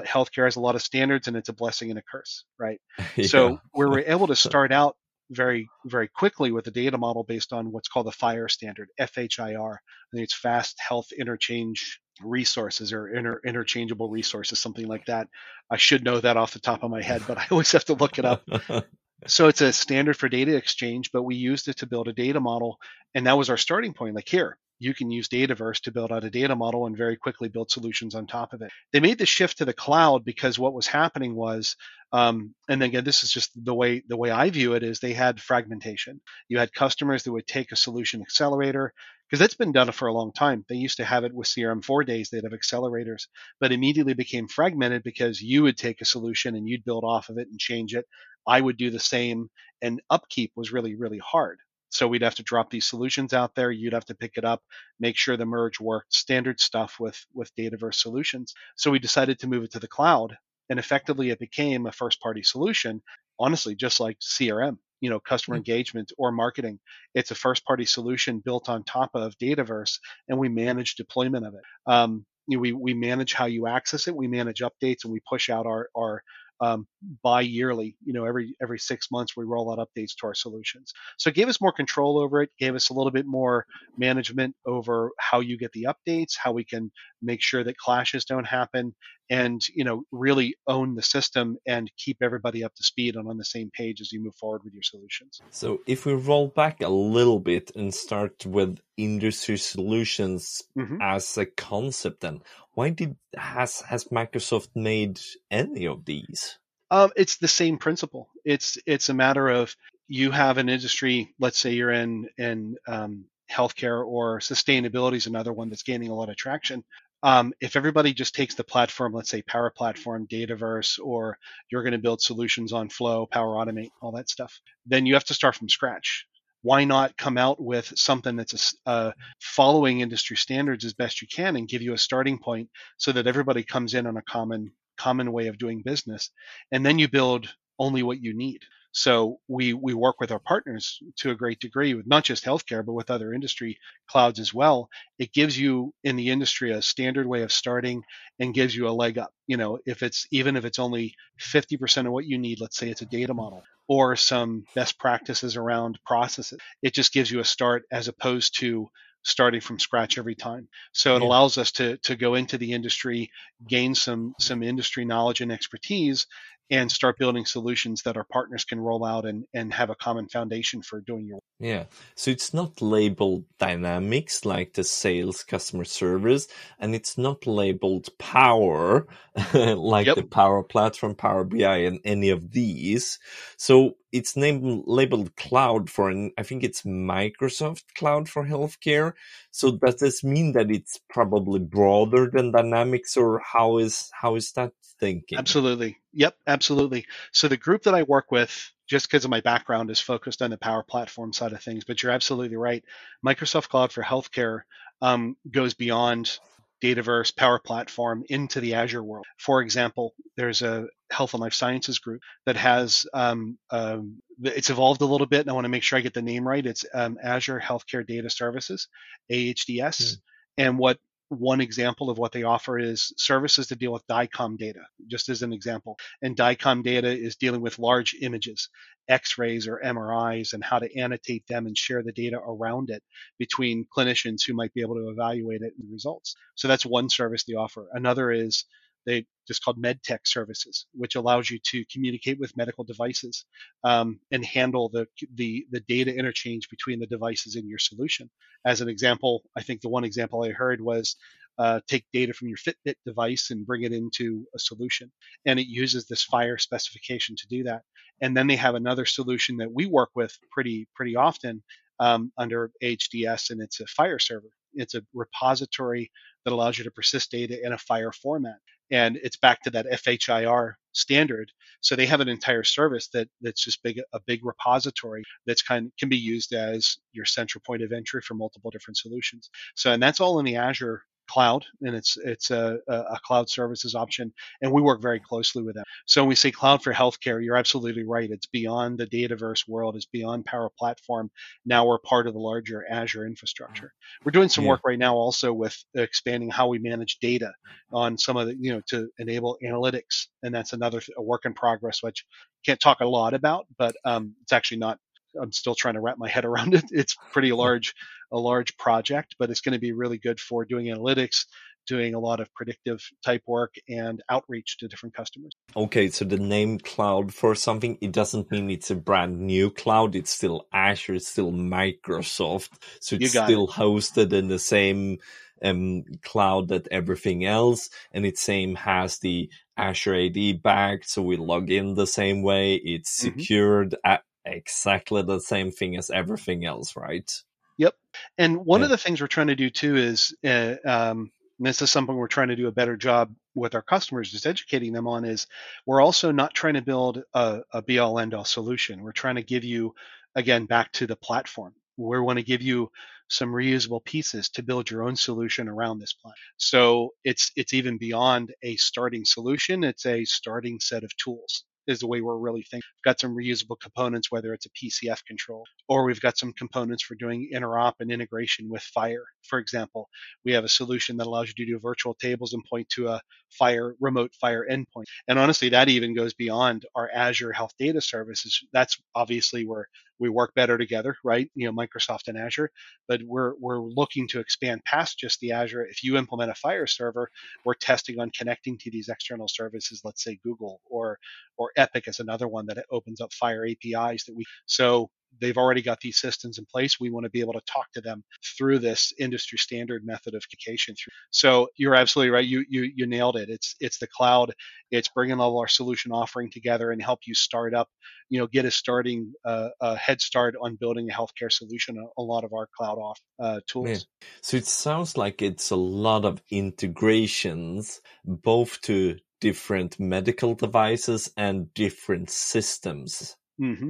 healthcare 0.05 0.45
has 0.45 0.57
a 0.57 0.59
lot 0.59 0.75
of 0.75 0.81
standards 0.81 1.27
and 1.27 1.35
it's 1.35 1.49
a 1.49 1.53
blessing 1.53 1.89
and 1.89 1.97
a 1.97 2.03
curse, 2.03 2.45
right? 2.59 2.79
yeah. 3.15 3.25
So 3.25 3.59
we 3.73 3.85
were 3.85 4.03
able 4.05 4.27
to 4.27 4.35
start 4.47 4.71
out 4.71 4.95
very 5.31 5.67
very 5.85 6.09
quickly 6.09 6.51
with 6.51 6.67
a 6.67 6.71
data 6.71 6.97
model 6.97 7.23
based 7.23 7.53
on 7.53 7.71
what's 7.71 7.87
called 7.87 8.07
the 8.07 8.11
FHIR 8.11 8.51
standard, 8.51 8.89
FHIR. 8.99 9.73
I 9.73 10.15
think 10.15 10.23
it's 10.23 10.35
fast 10.35 10.75
health 10.79 11.07
interchange 11.17 11.99
resources 12.21 12.93
or 12.93 13.07
inter- 13.07 13.41
interchangeable 13.45 14.09
resources, 14.09 14.59
something 14.59 14.87
like 14.87 15.05
that. 15.05 15.27
I 15.69 15.77
should 15.77 16.03
know 16.03 16.19
that 16.19 16.37
off 16.37 16.53
the 16.53 16.59
top 16.59 16.83
of 16.83 16.91
my 16.91 17.01
head, 17.01 17.23
but 17.27 17.37
I 17.37 17.45
always 17.51 17.71
have 17.71 17.85
to 17.85 17.93
look 17.93 18.19
it 18.19 18.25
up. 18.25 18.43
so 19.27 19.47
it's 19.47 19.61
a 19.61 19.73
standard 19.73 20.17
for 20.17 20.29
data 20.29 20.55
exchange, 20.55 21.11
but 21.11 21.23
we 21.23 21.35
used 21.35 21.67
it 21.67 21.77
to 21.77 21.87
build 21.87 22.07
a 22.07 22.13
data 22.13 22.39
model, 22.39 22.79
and 23.13 23.27
that 23.27 23.37
was 23.37 23.49
our 23.49 23.57
starting 23.57 23.93
point. 23.93 24.15
Like 24.15 24.27
here, 24.27 24.57
you 24.79 24.93
can 24.93 25.11
use 25.11 25.29
Dataverse 25.29 25.81
to 25.81 25.91
build 25.91 26.11
out 26.11 26.25
a 26.25 26.29
data 26.29 26.55
model 26.55 26.85
and 26.85 26.97
very 26.97 27.15
quickly 27.15 27.47
build 27.47 27.71
solutions 27.71 28.15
on 28.15 28.27
top 28.27 28.53
of 28.53 28.61
it. 28.61 28.71
They 28.91 28.99
made 28.99 29.17
the 29.17 29.25
shift 29.25 29.59
to 29.59 29.65
the 29.65 29.73
cloud 29.73 30.25
because 30.25 30.59
what 30.59 30.73
was 30.73 30.87
happening 30.87 31.35
was, 31.35 31.75
um, 32.11 32.53
and 32.67 32.83
again, 32.83 33.03
this 33.03 33.23
is 33.23 33.31
just 33.31 33.51
the 33.55 33.73
way 33.73 34.03
the 34.07 34.17
way 34.17 34.29
I 34.29 34.49
view 34.49 34.73
it 34.73 34.83
is 34.83 34.99
they 34.99 35.13
had 35.13 35.39
fragmentation. 35.39 36.19
You 36.49 36.59
had 36.59 36.73
customers 36.73 37.23
that 37.23 37.31
would 37.31 37.47
take 37.47 37.71
a 37.71 37.77
solution 37.77 38.21
accelerator 38.21 38.93
because 39.29 39.39
that's 39.39 39.55
been 39.55 39.71
done 39.71 39.91
for 39.91 40.07
a 40.07 40.13
long 40.13 40.33
time. 40.33 40.65
They 40.67 40.75
used 40.75 40.97
to 40.97 41.05
have 41.05 41.23
it 41.23 41.33
with 41.33 41.47
CRM 41.47 41.83
four 41.83 42.03
days; 42.03 42.29
they'd 42.29 42.43
have 42.43 42.51
accelerators, 42.51 43.27
but 43.59 43.71
immediately 43.71 44.13
became 44.13 44.47
fragmented 44.47 45.03
because 45.03 45.41
you 45.41 45.63
would 45.63 45.77
take 45.77 46.01
a 46.01 46.05
solution 46.05 46.55
and 46.55 46.67
you'd 46.67 46.83
build 46.83 47.03
off 47.03 47.29
of 47.29 47.37
it 47.37 47.47
and 47.47 47.59
change 47.59 47.95
it. 47.95 48.05
I 48.47 48.59
would 48.61 48.77
do 48.77 48.89
the 48.89 48.99
same, 48.99 49.49
and 49.81 50.01
upkeep 50.09 50.51
was 50.55 50.71
really 50.71 50.95
really 50.95 51.19
hard. 51.19 51.59
So 51.93 52.07
we'd 52.07 52.23
have 52.23 52.35
to 52.35 52.43
drop 52.43 52.71
these 52.71 52.87
solutions 52.87 53.33
out 53.33 53.53
there. 53.53 53.71
You'd 53.71 53.93
have 53.93 54.05
to 54.05 54.15
pick 54.15 54.33
it 54.37 54.43
up, 54.43 54.63
make 54.99 55.15
sure 55.15 55.37
the 55.37 55.45
merge 55.45 55.79
worked, 55.79 56.13
standard 56.13 56.59
stuff 56.59 56.95
with, 56.99 57.23
with 57.35 57.55
Dataverse 57.55 57.95
solutions. 57.95 58.55
So 58.75 58.89
we 58.89 58.97
decided 58.97 59.37
to 59.39 59.47
move 59.47 59.63
it 59.63 59.71
to 59.73 59.79
the 59.79 59.87
cloud. 59.87 60.35
And 60.69 60.79
effectively, 60.79 61.29
it 61.29 61.37
became 61.37 61.85
a 61.85 61.91
first 61.91 62.19
party 62.19 62.41
solution, 62.41 63.03
honestly, 63.39 63.75
just 63.75 63.99
like 63.99 64.17
CRM, 64.19 64.77
you 65.01 65.11
know, 65.11 65.19
customer 65.19 65.55
mm-hmm. 65.55 65.69
engagement 65.69 66.11
or 66.17 66.31
marketing. 66.31 66.79
It's 67.13 67.29
a 67.29 67.35
first 67.35 67.63
party 67.63 67.85
solution 67.85 68.41
built 68.43 68.69
on 68.69 68.83
top 68.83 69.11
of 69.13 69.37
Dataverse, 69.37 69.99
and 70.27 70.39
we 70.39 70.49
manage 70.49 70.95
deployment 70.95 71.45
of 71.45 71.53
it. 71.53 71.61
Um, 71.85 72.25
you 72.47 72.57
know, 72.57 72.61
we, 72.61 72.73
we 72.73 72.95
manage 72.95 73.33
how 73.33 73.45
you 73.45 73.67
access 73.67 74.07
it, 74.07 74.15
we 74.15 74.27
manage 74.27 74.61
updates, 74.61 75.03
and 75.03 75.13
we 75.13 75.21
push 75.29 75.51
out 75.51 75.67
our, 75.67 75.89
our 75.95 76.23
um, 76.59 76.87
bi-yearly. 77.23 77.95
You 78.03 78.13
know, 78.13 78.25
every 78.25 78.55
every 78.61 78.79
six 78.79 79.09
months 79.11 79.35
we 79.35 79.45
roll 79.45 79.71
out 79.71 79.79
updates 79.79 80.15
to 80.19 80.27
our 80.27 80.33
solutions. 80.33 80.93
So 81.17 81.29
it 81.29 81.35
gave 81.35 81.49
us 81.49 81.61
more 81.61 81.71
control 81.71 82.19
over 82.19 82.41
it. 82.41 82.49
Gave 82.59 82.75
us 82.75 82.89
a 82.89 82.93
little 82.93 83.11
bit 83.11 83.25
more 83.25 83.65
management 83.97 84.55
over 84.65 85.11
how 85.19 85.39
you 85.39 85.57
get 85.57 85.71
the 85.71 85.87
updates, 85.87 86.33
how 86.41 86.51
we 86.51 86.63
can 86.63 86.91
make 87.21 87.41
sure 87.41 87.63
that 87.63 87.77
clashes 87.77 88.25
don't 88.25 88.47
happen, 88.47 88.93
and 89.29 89.61
you 89.73 89.83
know, 89.83 90.03
really 90.11 90.55
own 90.67 90.95
the 90.95 91.01
system 91.01 91.57
and 91.67 91.91
keep 91.97 92.17
everybody 92.21 92.63
up 92.63 92.73
to 92.75 92.83
speed 92.83 93.15
and 93.15 93.27
on 93.27 93.37
the 93.37 93.45
same 93.45 93.69
page 93.71 94.01
as 94.01 94.11
you 94.11 94.23
move 94.23 94.35
forward 94.35 94.61
with 94.63 94.73
your 94.73 94.83
solutions. 94.83 95.41
So 95.49 95.81
if 95.87 96.05
we 96.05 96.13
roll 96.13 96.47
back 96.47 96.81
a 96.81 96.89
little 96.89 97.39
bit 97.39 97.71
and 97.75 97.93
start 97.93 98.45
with 98.45 98.79
industry 98.97 99.57
solutions 99.57 100.61
mm-hmm. 100.77 100.97
as 101.01 101.37
a 101.37 101.45
concept, 101.45 102.21
then 102.21 102.41
why 102.73 102.89
did 102.89 103.15
has 103.35 103.81
has 103.81 104.05
Microsoft 104.05 104.69
made 104.75 105.19
any 105.51 105.87
of 105.87 106.05
these? 106.05 106.59
Um, 106.93 107.11
it's 107.15 107.37
the 107.37 107.47
same 107.47 107.79
principle. 107.79 108.29
It's 108.45 108.77
it's 108.85 109.09
a 109.09 109.15
matter 109.15 109.49
of 109.49 109.75
you 110.07 110.29
have 110.29 110.59
an 110.59 110.69
industry. 110.69 111.33
Let's 111.39 111.57
say 111.57 111.73
you're 111.73 111.91
in 111.91 112.29
in 112.37 112.75
um, 112.87 113.25
healthcare 113.51 114.05
or 114.05 114.39
sustainability 114.39 115.15
is 115.15 115.25
another 115.25 115.53
one 115.53 115.69
that's 115.69 115.81
gaining 115.81 116.11
a 116.11 116.13
lot 116.13 116.29
of 116.29 116.35
traction. 116.35 116.83
Um, 117.23 117.51
if 117.59 117.75
everybody 117.75 118.13
just 118.13 118.35
takes 118.35 118.53
the 118.53 118.63
platform, 118.63 119.11
let's 119.11 119.31
say 119.31 119.41
Power 119.41 119.71
Platform, 119.75 120.27
Dataverse, 120.27 120.99
or 121.03 121.39
you're 121.71 121.81
going 121.81 121.93
to 121.93 121.97
build 121.97 122.21
solutions 122.21 122.73
on 122.73 122.89
Flow, 122.89 123.25
Power 123.25 123.55
Automate, 123.55 123.89
all 123.99 124.11
that 124.11 124.29
stuff, 124.29 124.59
then 124.85 125.07
you 125.07 125.15
have 125.15 125.25
to 125.25 125.33
start 125.33 125.55
from 125.55 125.69
scratch 125.69 126.27
why 126.63 126.85
not 126.85 127.17
come 127.17 127.37
out 127.37 127.61
with 127.61 127.91
something 127.97 128.37
that's 128.37 128.73
a, 128.85 128.89
uh, 128.89 129.11
following 129.41 129.99
industry 129.99 130.37
standards 130.37 130.85
as 130.85 130.93
best 130.93 131.21
you 131.21 131.27
can 131.27 131.57
and 131.57 131.67
give 131.67 131.81
you 131.81 131.93
a 131.93 131.97
starting 131.97 132.39
point 132.39 132.69
so 132.97 133.11
that 133.11 133.27
everybody 133.27 133.63
comes 133.63 133.93
in 133.93 134.07
on 134.07 134.15
a 134.15 134.21
common 134.21 134.71
common 134.97 135.31
way 135.31 135.47
of 135.47 135.57
doing 135.57 135.81
business 135.83 136.29
and 136.71 136.85
then 136.85 136.99
you 136.99 137.07
build 137.07 137.53
only 137.79 138.03
what 138.03 138.21
you 138.21 138.33
need 138.33 138.61
so 138.91 139.39
we 139.47 139.73
we 139.73 139.93
work 139.93 140.19
with 140.19 140.31
our 140.31 140.39
partners 140.39 140.99
to 141.17 141.31
a 141.31 141.35
great 141.35 141.59
degree 141.59 141.95
with 141.95 142.05
not 142.05 142.23
just 142.23 142.45
healthcare 142.45 142.85
but 142.85 142.93
with 142.93 143.09
other 143.09 143.33
industry 143.33 143.77
clouds 144.07 144.39
as 144.39 144.53
well 144.53 144.89
it 145.17 145.33
gives 145.33 145.57
you 145.57 145.93
in 146.03 146.15
the 146.15 146.29
industry 146.29 146.71
a 146.71 146.81
standard 146.81 147.25
way 147.25 147.41
of 147.41 147.51
starting 147.51 148.03
and 148.39 148.53
gives 148.53 148.75
you 148.75 148.87
a 148.87 148.91
leg 148.91 149.17
up 149.17 149.31
you 149.47 149.57
know 149.57 149.79
if 149.85 150.03
it's 150.03 150.27
even 150.31 150.55
if 150.55 150.65
it's 150.65 150.79
only 150.79 151.15
50% 151.39 152.05
of 152.05 152.11
what 152.11 152.25
you 152.25 152.37
need 152.37 152.61
let's 152.61 152.77
say 152.77 152.89
it's 152.89 153.01
a 153.01 153.05
data 153.05 153.33
model 153.33 153.63
or 153.87 154.15
some 154.15 154.65
best 154.75 154.97
practices 154.99 155.57
around 155.57 155.99
processes. 156.05 156.59
It 156.81 156.93
just 156.93 157.13
gives 157.13 157.29
you 157.29 157.39
a 157.39 157.45
start 157.45 157.83
as 157.91 158.07
opposed 158.07 158.59
to 158.59 158.89
starting 159.23 159.61
from 159.61 159.79
scratch 159.79 160.17
every 160.17 160.35
time. 160.35 160.67
So 160.91 161.15
it 161.15 161.21
Yeah. 161.21 161.21
allows 161.21 161.57
us 161.57 161.71
to 161.73 161.97
to 161.99 162.15
go 162.15 162.35
into 162.35 162.57
the 162.57 162.73
industry, 162.73 163.31
gain 163.67 163.95
some 163.95 164.35
some 164.39 164.63
industry 164.63 165.05
knowledge 165.05 165.41
and 165.41 165.51
expertise, 165.51 166.27
and 166.73 166.91
start 166.91 167.19
building 167.19 167.45
solutions 167.45 168.01
that 168.03 168.17
our 168.17 168.23
partners 168.23 168.65
can 168.65 168.79
roll 168.79 169.05
out 169.05 169.25
and 169.25 169.45
and 169.53 169.71
have 169.73 169.91
a 169.91 169.95
common 169.95 170.27
foundation 170.27 170.81
for 170.81 171.01
doing 171.01 171.27
your 171.27 171.35
work. 171.35 171.43
Yeah. 171.59 171.83
So 172.15 172.31
it's 172.31 172.51
not 172.53 172.81
labeled 172.81 173.45
dynamics 173.59 174.43
like 174.43 174.73
the 174.73 174.83
sales 174.83 175.43
customer 175.43 175.85
service, 175.85 176.47
and 176.79 176.95
it's 176.95 177.15
not 177.17 177.45
labeled 177.45 178.09
power 178.17 179.05
like 179.53 180.07
Yep. 180.07 180.15
the 180.15 180.23
Power 180.23 180.63
Platform, 180.63 181.13
Power 181.15 181.43
BI, 181.43 181.77
and 181.77 181.99
any 182.03 182.29
of 182.29 182.51
these. 182.51 183.19
So 183.55 183.95
it's 184.11 184.35
named 184.35 184.83
labeled 184.85 185.35
cloud 185.35 185.89
for, 185.89 186.09
an, 186.09 186.31
I 186.37 186.43
think 186.43 186.63
it's 186.63 186.81
Microsoft 186.83 187.83
Cloud 187.95 188.27
for 188.29 188.45
healthcare. 188.45 189.13
So 189.51 189.77
does 189.77 189.97
this 189.97 190.23
mean 190.23 190.53
that 190.53 190.69
it's 190.71 190.99
probably 191.09 191.59
broader 191.59 192.29
than 192.33 192.51
Dynamics, 192.51 193.15
or 193.15 193.39
how 193.39 193.77
is 193.77 194.09
how 194.21 194.35
is 194.35 194.51
that 194.53 194.73
thinking? 194.99 195.37
Absolutely. 195.37 195.97
Yep, 196.13 196.35
absolutely. 196.47 197.05
So 197.31 197.47
the 197.47 197.57
group 197.57 197.83
that 197.83 197.95
I 197.95 198.03
work 198.03 198.31
with, 198.31 198.71
just 198.87 199.07
because 199.07 199.25
of 199.25 199.31
my 199.31 199.41
background, 199.41 199.89
is 199.89 199.99
focused 199.99 200.41
on 200.41 200.51
the 200.51 200.57
Power 200.57 200.83
Platform 200.83 201.33
side 201.33 201.53
of 201.53 201.63
things. 201.63 201.83
But 201.83 202.03
you're 202.03 202.11
absolutely 202.11 202.55
right. 202.57 202.83
Microsoft 203.25 203.69
Cloud 203.69 203.91
for 203.91 204.03
Healthcare 204.03 204.61
um, 205.01 205.35
goes 205.49 205.73
beyond 205.73 206.39
Dataverse, 206.83 207.35
Power 207.35 207.59
Platform 207.59 208.23
into 208.29 208.59
the 208.59 208.75
Azure 208.75 209.03
world. 209.03 209.25
For 209.37 209.61
example, 209.61 210.13
there's 210.37 210.61
a 210.61 210.87
Health 211.09 211.33
and 211.33 211.41
Life 211.41 211.53
Sciences 211.53 211.97
group 211.99 212.21
that 212.45 212.57
has 212.57 213.05
um, 213.13 213.57
um, 213.71 214.21
it's 214.43 214.69
evolved 214.69 215.01
a 215.01 215.05
little 215.05 215.27
bit, 215.27 215.41
and 215.41 215.49
I 215.49 215.53
want 215.53 215.65
to 215.65 215.69
make 215.69 215.83
sure 215.83 215.97
I 215.97 216.01
get 216.01 216.13
the 216.13 216.21
name 216.21 216.47
right. 216.47 216.65
It's 216.65 216.85
um, 216.93 217.17
Azure 217.23 217.59
Healthcare 217.59 218.05
Data 218.05 218.29
Services, 218.29 218.87
AHDS, 219.31 220.17
and 220.57 220.77
what 220.77 220.99
one 221.29 221.61
example 221.61 222.09
of 222.09 222.17
what 222.17 222.31
they 222.31 222.43
offer 222.43 222.77
is 222.77 223.13
services 223.17 223.67
to 223.67 223.75
deal 223.75 223.91
with 223.91 224.07
DICOM 224.07 224.57
data, 224.57 224.81
just 225.07 225.29
as 225.29 225.41
an 225.41 225.53
example. 225.53 225.97
And 226.21 226.35
DICOM 226.35 226.83
data 226.83 227.09
is 227.09 227.35
dealing 227.35 227.61
with 227.61 227.79
large 227.79 228.15
images, 228.21 228.69
X-rays 229.07 229.67
or 229.67 229.81
MRIs, 229.83 230.53
and 230.53 230.63
how 230.63 230.79
to 230.79 230.99
annotate 230.99 231.45
them 231.47 231.65
and 231.65 231.77
share 231.77 232.03
the 232.03 232.11
data 232.11 232.37
around 232.37 232.89
it 232.89 233.03
between 233.39 233.85
clinicians 233.95 234.45
who 234.45 234.53
might 234.53 234.73
be 234.73 234.81
able 234.81 234.95
to 234.95 235.09
evaluate 235.09 235.61
it 235.61 235.73
and 235.77 235.87
the 235.87 235.93
results. 235.93 236.35
So 236.55 236.67
that's 236.67 236.85
one 236.85 237.09
service 237.09 237.43
they 237.43 237.53
offer. 237.53 237.87
Another 237.93 238.31
is 238.31 238.65
they 239.05 239.25
just 239.47 239.63
called 239.63 239.81
MedTech 239.81 240.19
services, 240.25 240.85
which 240.93 241.15
allows 241.15 241.49
you 241.49 241.59
to 241.63 241.83
communicate 241.91 242.39
with 242.39 242.55
medical 242.55 242.83
devices 242.83 243.45
um, 243.83 244.19
and 244.31 244.45
handle 244.45 244.89
the, 244.89 245.07
the 245.35 245.65
the 245.71 245.81
data 245.81 246.13
interchange 246.15 246.69
between 246.69 246.99
the 246.99 247.07
devices 247.07 247.55
in 247.55 247.67
your 247.67 247.79
solution. 247.79 248.29
As 248.65 248.81
an 248.81 248.89
example, 248.89 249.43
I 249.57 249.61
think 249.61 249.81
the 249.81 249.89
one 249.89 250.03
example 250.03 250.43
I 250.43 250.51
heard 250.51 250.79
was 250.81 251.15
uh, 251.57 251.81
take 251.87 252.05
data 252.13 252.33
from 252.33 252.47
your 252.47 252.57
Fitbit 252.57 252.95
device 253.05 253.51
and 253.51 253.65
bring 253.65 253.83
it 253.83 253.91
into 253.91 254.45
a 254.55 254.59
solution, 254.59 255.11
and 255.45 255.59
it 255.59 255.67
uses 255.67 256.05
this 256.05 256.25
FHIR 256.25 256.59
specification 256.59 257.35
to 257.35 257.47
do 257.47 257.63
that. 257.63 257.81
And 258.21 258.35
then 258.35 258.47
they 258.47 258.55
have 258.55 258.75
another 258.75 259.05
solution 259.05 259.57
that 259.57 259.71
we 259.71 259.85
work 259.85 260.09
with 260.15 260.37
pretty 260.51 260.87
pretty 260.95 261.15
often 261.15 261.63
um, 261.99 262.31
under 262.37 262.71
HDS, 262.81 263.49
and 263.49 263.61
it's 263.61 263.79
a 263.79 263.85
FHIR 263.85 264.21
server. 264.21 264.49
It's 264.73 264.95
a 264.95 265.03
repository 265.13 266.11
that 266.45 266.53
allows 266.53 266.77
you 266.77 266.83
to 266.83 266.91
persist 266.91 267.31
data 267.31 267.59
in 267.63 267.73
a 267.73 267.77
FHIR 267.77 268.13
format 268.13 268.57
and 268.91 269.17
it's 269.23 269.37
back 269.37 269.61
to 269.63 269.71
that 269.71 269.87
FHIR 269.87 270.73
standard. 270.91 271.51
So 271.81 271.95
they 271.95 272.05
have 272.05 272.21
an 272.21 272.29
entire 272.29 272.63
service 272.63 273.09
that 273.13 273.27
that's 273.41 273.63
just 273.63 273.81
big 273.81 273.99
a 274.13 274.19
big 274.27 274.45
repository 274.45 275.23
that's 275.45 275.63
kind 275.63 275.91
can 275.99 276.09
be 276.09 276.17
used 276.17 276.53
as 276.53 276.97
your 277.11 277.25
central 277.25 277.61
point 277.65 277.81
of 277.81 277.91
entry 277.91 278.21
for 278.21 278.35
multiple 278.35 278.69
different 278.69 278.97
solutions. 278.97 279.49
So 279.75 279.91
and 279.91 280.01
that's 280.01 280.21
all 280.21 280.39
in 280.39 280.45
the 280.45 280.57
Azure 280.57 281.01
cloud 281.29 281.65
and 281.81 281.95
it's 281.95 282.17
it's 282.17 282.51
a, 282.51 282.79
a 282.87 283.19
cloud 283.25 283.49
services 283.49 283.95
option 283.95 284.33
and 284.61 284.71
we 284.71 284.81
work 284.81 285.01
very 285.01 285.19
closely 285.19 285.63
with 285.63 285.75
them. 285.75 285.85
So 286.05 286.21
when 286.21 286.29
we 286.29 286.35
say 286.35 286.51
cloud 286.51 286.83
for 286.83 286.93
healthcare 286.93 287.43
you're 287.43 287.55
absolutely 287.55 288.03
right. 288.03 288.29
It's 288.29 288.47
beyond 288.47 288.97
the 288.97 289.07
dataverse 289.07 289.67
world 289.67 289.95
it's 289.95 290.05
beyond 290.05 290.45
power 290.45 290.69
platform. 290.77 291.31
Now 291.65 291.85
we're 291.85 291.99
part 291.99 292.27
of 292.27 292.33
the 292.33 292.39
larger 292.39 292.83
azure 292.89 293.25
infrastructure. 293.25 293.93
We're 294.23 294.31
doing 294.31 294.49
some 294.49 294.65
Yeah. 294.65 294.71
work 294.71 294.81
right 294.85 294.99
now 294.99 295.15
also 295.15 295.53
with 295.53 295.75
expanding 295.95 296.49
how 296.49 296.67
we 296.67 296.79
manage 296.79 297.19
data 297.19 297.51
on 297.91 298.17
some 298.17 298.37
of 298.37 298.47
the 298.47 298.55
you 298.59 298.73
know 298.73 298.81
to 298.87 299.09
enable 299.19 299.57
analytics 299.63 300.27
and 300.43 300.53
that's 300.53 300.73
another 300.73 300.99
th- 300.99 301.15
a 301.17 301.21
work 301.21 301.45
in 301.45 301.53
progress 301.53 302.01
which 302.01 302.25
can't 302.65 302.79
talk 302.79 303.01
a 303.01 303.05
lot 303.05 303.33
about 303.33 303.65
but 303.77 303.95
um, 304.05 304.35
it's 304.41 304.53
actually 304.53 304.77
not 304.77 304.97
i'm 305.41 305.51
still 305.51 305.75
trying 305.75 305.95
to 305.95 306.01
wrap 306.01 306.17
my 306.17 306.29
head 306.29 306.45
around 306.45 306.73
it 306.79 306.85
it's 306.91 307.15
pretty 307.31 307.51
large 307.51 307.93
a 308.31 308.37
large 308.37 308.75
project 308.77 309.35
but 309.39 309.49
it's 309.49 309.61
going 309.61 309.73
to 309.73 309.79
be 309.79 309.91
really 309.91 310.17
good 310.17 310.39
for 310.39 310.65
doing 310.65 310.87
analytics 310.87 311.45
doing 311.85 312.13
a 312.13 312.19
lot 312.19 312.39
of 312.39 312.53
predictive 312.53 313.01
type 313.25 313.41
work 313.45 313.75
and 313.89 314.21
outreach 314.29 314.77
to 314.77 314.87
different 314.87 315.13
customers 315.15 315.53
Okay, 315.75 316.09
so 316.09 316.23
the 316.23 316.37
name 316.37 316.77
cloud 316.77 317.33
for 317.33 317.55
something, 317.55 317.97
it 317.99 318.11
doesn't 318.11 318.51
mean 318.51 318.69
it's 318.69 318.91
a 318.91 318.95
brand 318.95 319.39
new 319.39 319.71
cloud. 319.71 320.15
It's 320.15 320.29
still 320.29 320.67
Azure, 320.71 321.15
it's 321.15 321.27
still 321.27 321.51
Microsoft. 321.51 322.69
So 322.99 323.15
it's 323.15 323.31
still 323.31 323.67
hosted 323.67 324.33
in 324.33 324.49
the 324.49 324.59
same 324.59 325.17
um, 325.63 326.03
cloud 326.21 326.67
that 326.67 326.87
everything 326.91 327.45
else. 327.45 327.89
And 328.11 328.23
it 328.23 328.37
same 328.37 328.75
has 328.75 329.17
the 329.19 329.49
Azure 329.75 330.13
AD 330.13 330.61
backed. 330.61 331.09
So 331.09 331.23
we 331.23 331.37
log 331.37 331.71
in 331.71 331.95
the 331.95 332.05
same 332.05 332.43
way. 332.43 332.75
It's 332.75 333.09
Mhm. 333.19 333.39
secured 333.39 333.95
at 334.05 334.23
exactly 334.45 335.21
the 335.23 335.39
same 335.39 335.71
thing 335.71 335.97
as 335.97 336.09
everything 336.09 336.65
else, 336.65 336.95
right? 336.95 337.29
Yep. 337.77 337.95
And 338.37 338.65
one 338.65 338.81
Yeah. 338.81 338.85
of 338.85 338.89
the 338.89 338.97
things 338.97 339.19
we're 339.21 339.27
trying 339.27 339.47
to 339.47 339.55
do 339.55 339.69
too 339.69 339.95
is, 339.97 340.35
uh, 340.43 340.75
um, 340.85 341.31
this 341.59 341.81
is 341.81 341.91
something 341.91 342.15
we're 342.15 342.27
trying 342.27 342.49
to 342.49 342.55
do 342.55 342.67
a 342.67 342.71
better 342.71 342.97
job 342.97 343.33
with 343.55 343.75
our 343.75 343.81
customers, 343.81 344.33
is 344.33 344.45
educating 344.45 344.93
them 344.93 345.07
on. 345.07 345.25
Is 345.25 345.47
we're 345.85 346.01
also 346.01 346.31
not 346.31 346.53
trying 346.53 346.73
to 346.75 346.81
build 346.81 347.23
a, 347.33 347.61
a 347.71 347.81
be 347.81 347.99
all 347.99 348.19
end 348.19 348.33
all 348.33 348.45
solution. 348.45 349.01
We're 349.01 349.11
trying 349.11 349.35
to 349.35 349.43
give 349.43 349.63
you, 349.63 349.93
again, 350.35 350.65
back 350.65 350.91
to 350.93 351.07
the 351.07 351.15
platform. 351.15 351.73
We 351.97 352.19
want 352.19 352.39
to 352.39 352.43
give 352.43 352.61
you 352.61 352.91
some 353.29 353.51
reusable 353.51 354.03
pieces 354.03 354.49
to 354.49 354.63
build 354.63 354.89
your 354.91 355.03
own 355.03 355.15
solution 355.15 355.67
around 355.67 355.99
this 355.99 356.13
plan. 356.13 356.33
So 356.57 357.11
it's 357.23 357.51
it's 357.55 357.73
even 357.73 357.97
beyond 357.97 358.53
a 358.63 358.75
starting 358.75 359.25
solution. 359.25 359.83
It's 359.83 360.05
a 360.05 360.25
starting 360.25 360.79
set 360.79 361.03
of 361.03 361.15
tools. 361.17 361.65
Is 361.87 361.99
the 361.99 362.07
way 362.07 362.21
we're 362.21 362.37
really 362.37 362.63
thinking. 362.63 362.87
We've 362.97 363.11
got 363.11 363.19
some 363.19 363.35
reusable 363.35 363.79
components, 363.81 364.31
whether 364.31 364.53
it's 364.53 364.65
a 364.65 364.69
PCF 364.69 365.25
control 365.25 365.65
or 365.89 366.05
we've 366.05 366.21
got 366.21 366.37
some 366.37 366.53
components 366.53 367.03
for 367.03 367.15
doing 367.15 367.49
interop 367.53 367.93
and 367.99 368.11
integration 368.11 368.69
with 368.69 368.83
FHIR. 368.97 369.23
For 369.43 369.59
example, 369.59 370.07
we 370.45 370.53
have 370.53 370.63
a 370.63 370.69
solution 370.69 371.17
that 371.17 371.27
allows 371.27 371.49
you 371.49 371.65
to 371.65 371.71
do 371.71 371.79
virtual 371.79 372.13
tables 372.13 372.53
and 372.53 372.63
point 372.69 372.87
to 372.89 373.09
a 373.09 373.21
FHIR 373.61 373.93
remote 373.99 374.31
FHIR 374.43 374.63
endpoint. 374.71 375.05
And 375.27 375.37
honestly, 375.37 375.69
that 375.69 375.89
even 375.89 376.15
goes 376.15 376.33
beyond 376.33 376.85
our 376.95 377.09
Azure 377.13 377.51
Health 377.51 377.73
Data 377.77 378.01
Services. 378.01 378.65
That's 378.71 378.97
obviously 379.15 379.65
where 379.65 379.87
we 380.23 380.29
work 380.29 380.55
better 380.55 380.77
together, 380.77 381.17
right? 381.23 381.51
You 381.53 381.69
know, 381.69 381.73
Microsoft 381.73 382.29
and 382.29 382.37
Azure, 382.37 382.71
but 383.09 383.21
we're 383.25 383.53
we're 383.59 383.81
looking 383.81 384.27
to 384.29 384.39
expand 384.39 384.81
past 384.85 385.19
just 385.19 385.41
the 385.41 385.51
Azure. 385.51 385.85
If 385.85 386.01
you 386.01 386.15
implement 386.17 386.49
a 386.49 386.53
FHIR 386.53 386.89
server, 386.89 387.29
we're 387.65 387.73
testing 387.75 388.19
on 388.21 388.31
connecting 388.31 388.77
to 388.79 388.89
these 388.89 389.09
external 389.09 389.49
services, 389.49 390.01
let's 390.05 390.23
say 390.23 390.39
Google 390.41 390.79
or 390.89 391.19
or 391.57 391.71
Epic 391.75 392.07
is 392.07 392.21
another 392.21 392.47
one 392.47 392.67
that 392.67 392.85
opens 392.89 393.19
up 393.19 393.31
FHIR 393.31 393.73
APIs 393.73 394.23
that 394.25 394.35
we 394.35 394.45
so 394.65 395.09
they've 395.41 395.57
already 395.57 395.81
got 395.81 395.99
these 395.99 396.19
systems 396.19 396.57
in 396.57 396.65
place. 396.65 396.99
We 396.99 397.09
want 397.09 397.25
to 397.25 397.29
be 397.29 397.41
able 397.41 397.53
to 397.53 397.61
talk 397.67 397.91
to 397.93 398.01
them 398.01 398.23
through 398.57 398.79
this 398.79 399.13
industry 399.19 399.57
standard 399.57 400.05
method 400.05 400.35
of 400.35 400.43
communication. 400.49 400.95
Through. 400.95 401.13
So 401.31 401.69
you're 401.77 401.95
absolutely 401.95 402.31
right. 402.31 402.45
You 402.45 402.65
you 402.69 402.91
you 402.95 403.05
nailed 403.05 403.37
it. 403.37 403.49
It's 403.49 403.75
it's 403.79 403.99
the 403.99 404.07
cloud. 404.07 404.53
It's 404.91 405.09
bringing 405.09 405.39
all 405.39 405.59
our 405.59 405.67
solution 405.67 406.11
offering 406.11 406.49
together 406.51 406.91
and 406.91 407.01
help 407.01 407.21
you 407.25 407.33
start 407.33 407.73
up. 407.73 407.89
You 408.29 408.39
know, 408.39 408.47
get 408.47 408.65
a 408.65 408.71
starting 408.71 409.33
uh, 409.45 409.69
a 409.81 409.95
head 409.95 410.21
start 410.21 410.55
on 410.61 410.75
building 410.75 411.09
a 411.09 411.13
healthcare 411.13 411.51
solution. 411.51 411.97
A, 411.97 412.21
a 412.21 412.23
lot 412.23 412.43
of 412.43 412.53
our 412.53 412.67
cloud 412.75 412.97
off 412.97 413.19
uh, 413.39 413.59
tools. 413.67 413.89
Yeah. 413.89 414.27
So 414.41 414.57
it 414.57 414.65
sounds 414.65 415.17
like 415.17 415.41
it's 415.41 415.71
a 415.71 415.75
lot 415.75 416.25
of 416.25 416.41
integrations, 416.49 418.01
both 418.25 418.81
to 418.81 419.17
different 419.43 419.99
medical 419.99 420.55
devices 420.55 421.29
and 421.35 421.73
different 421.73 422.29
systems. 422.29 423.35
hmm 423.57 423.89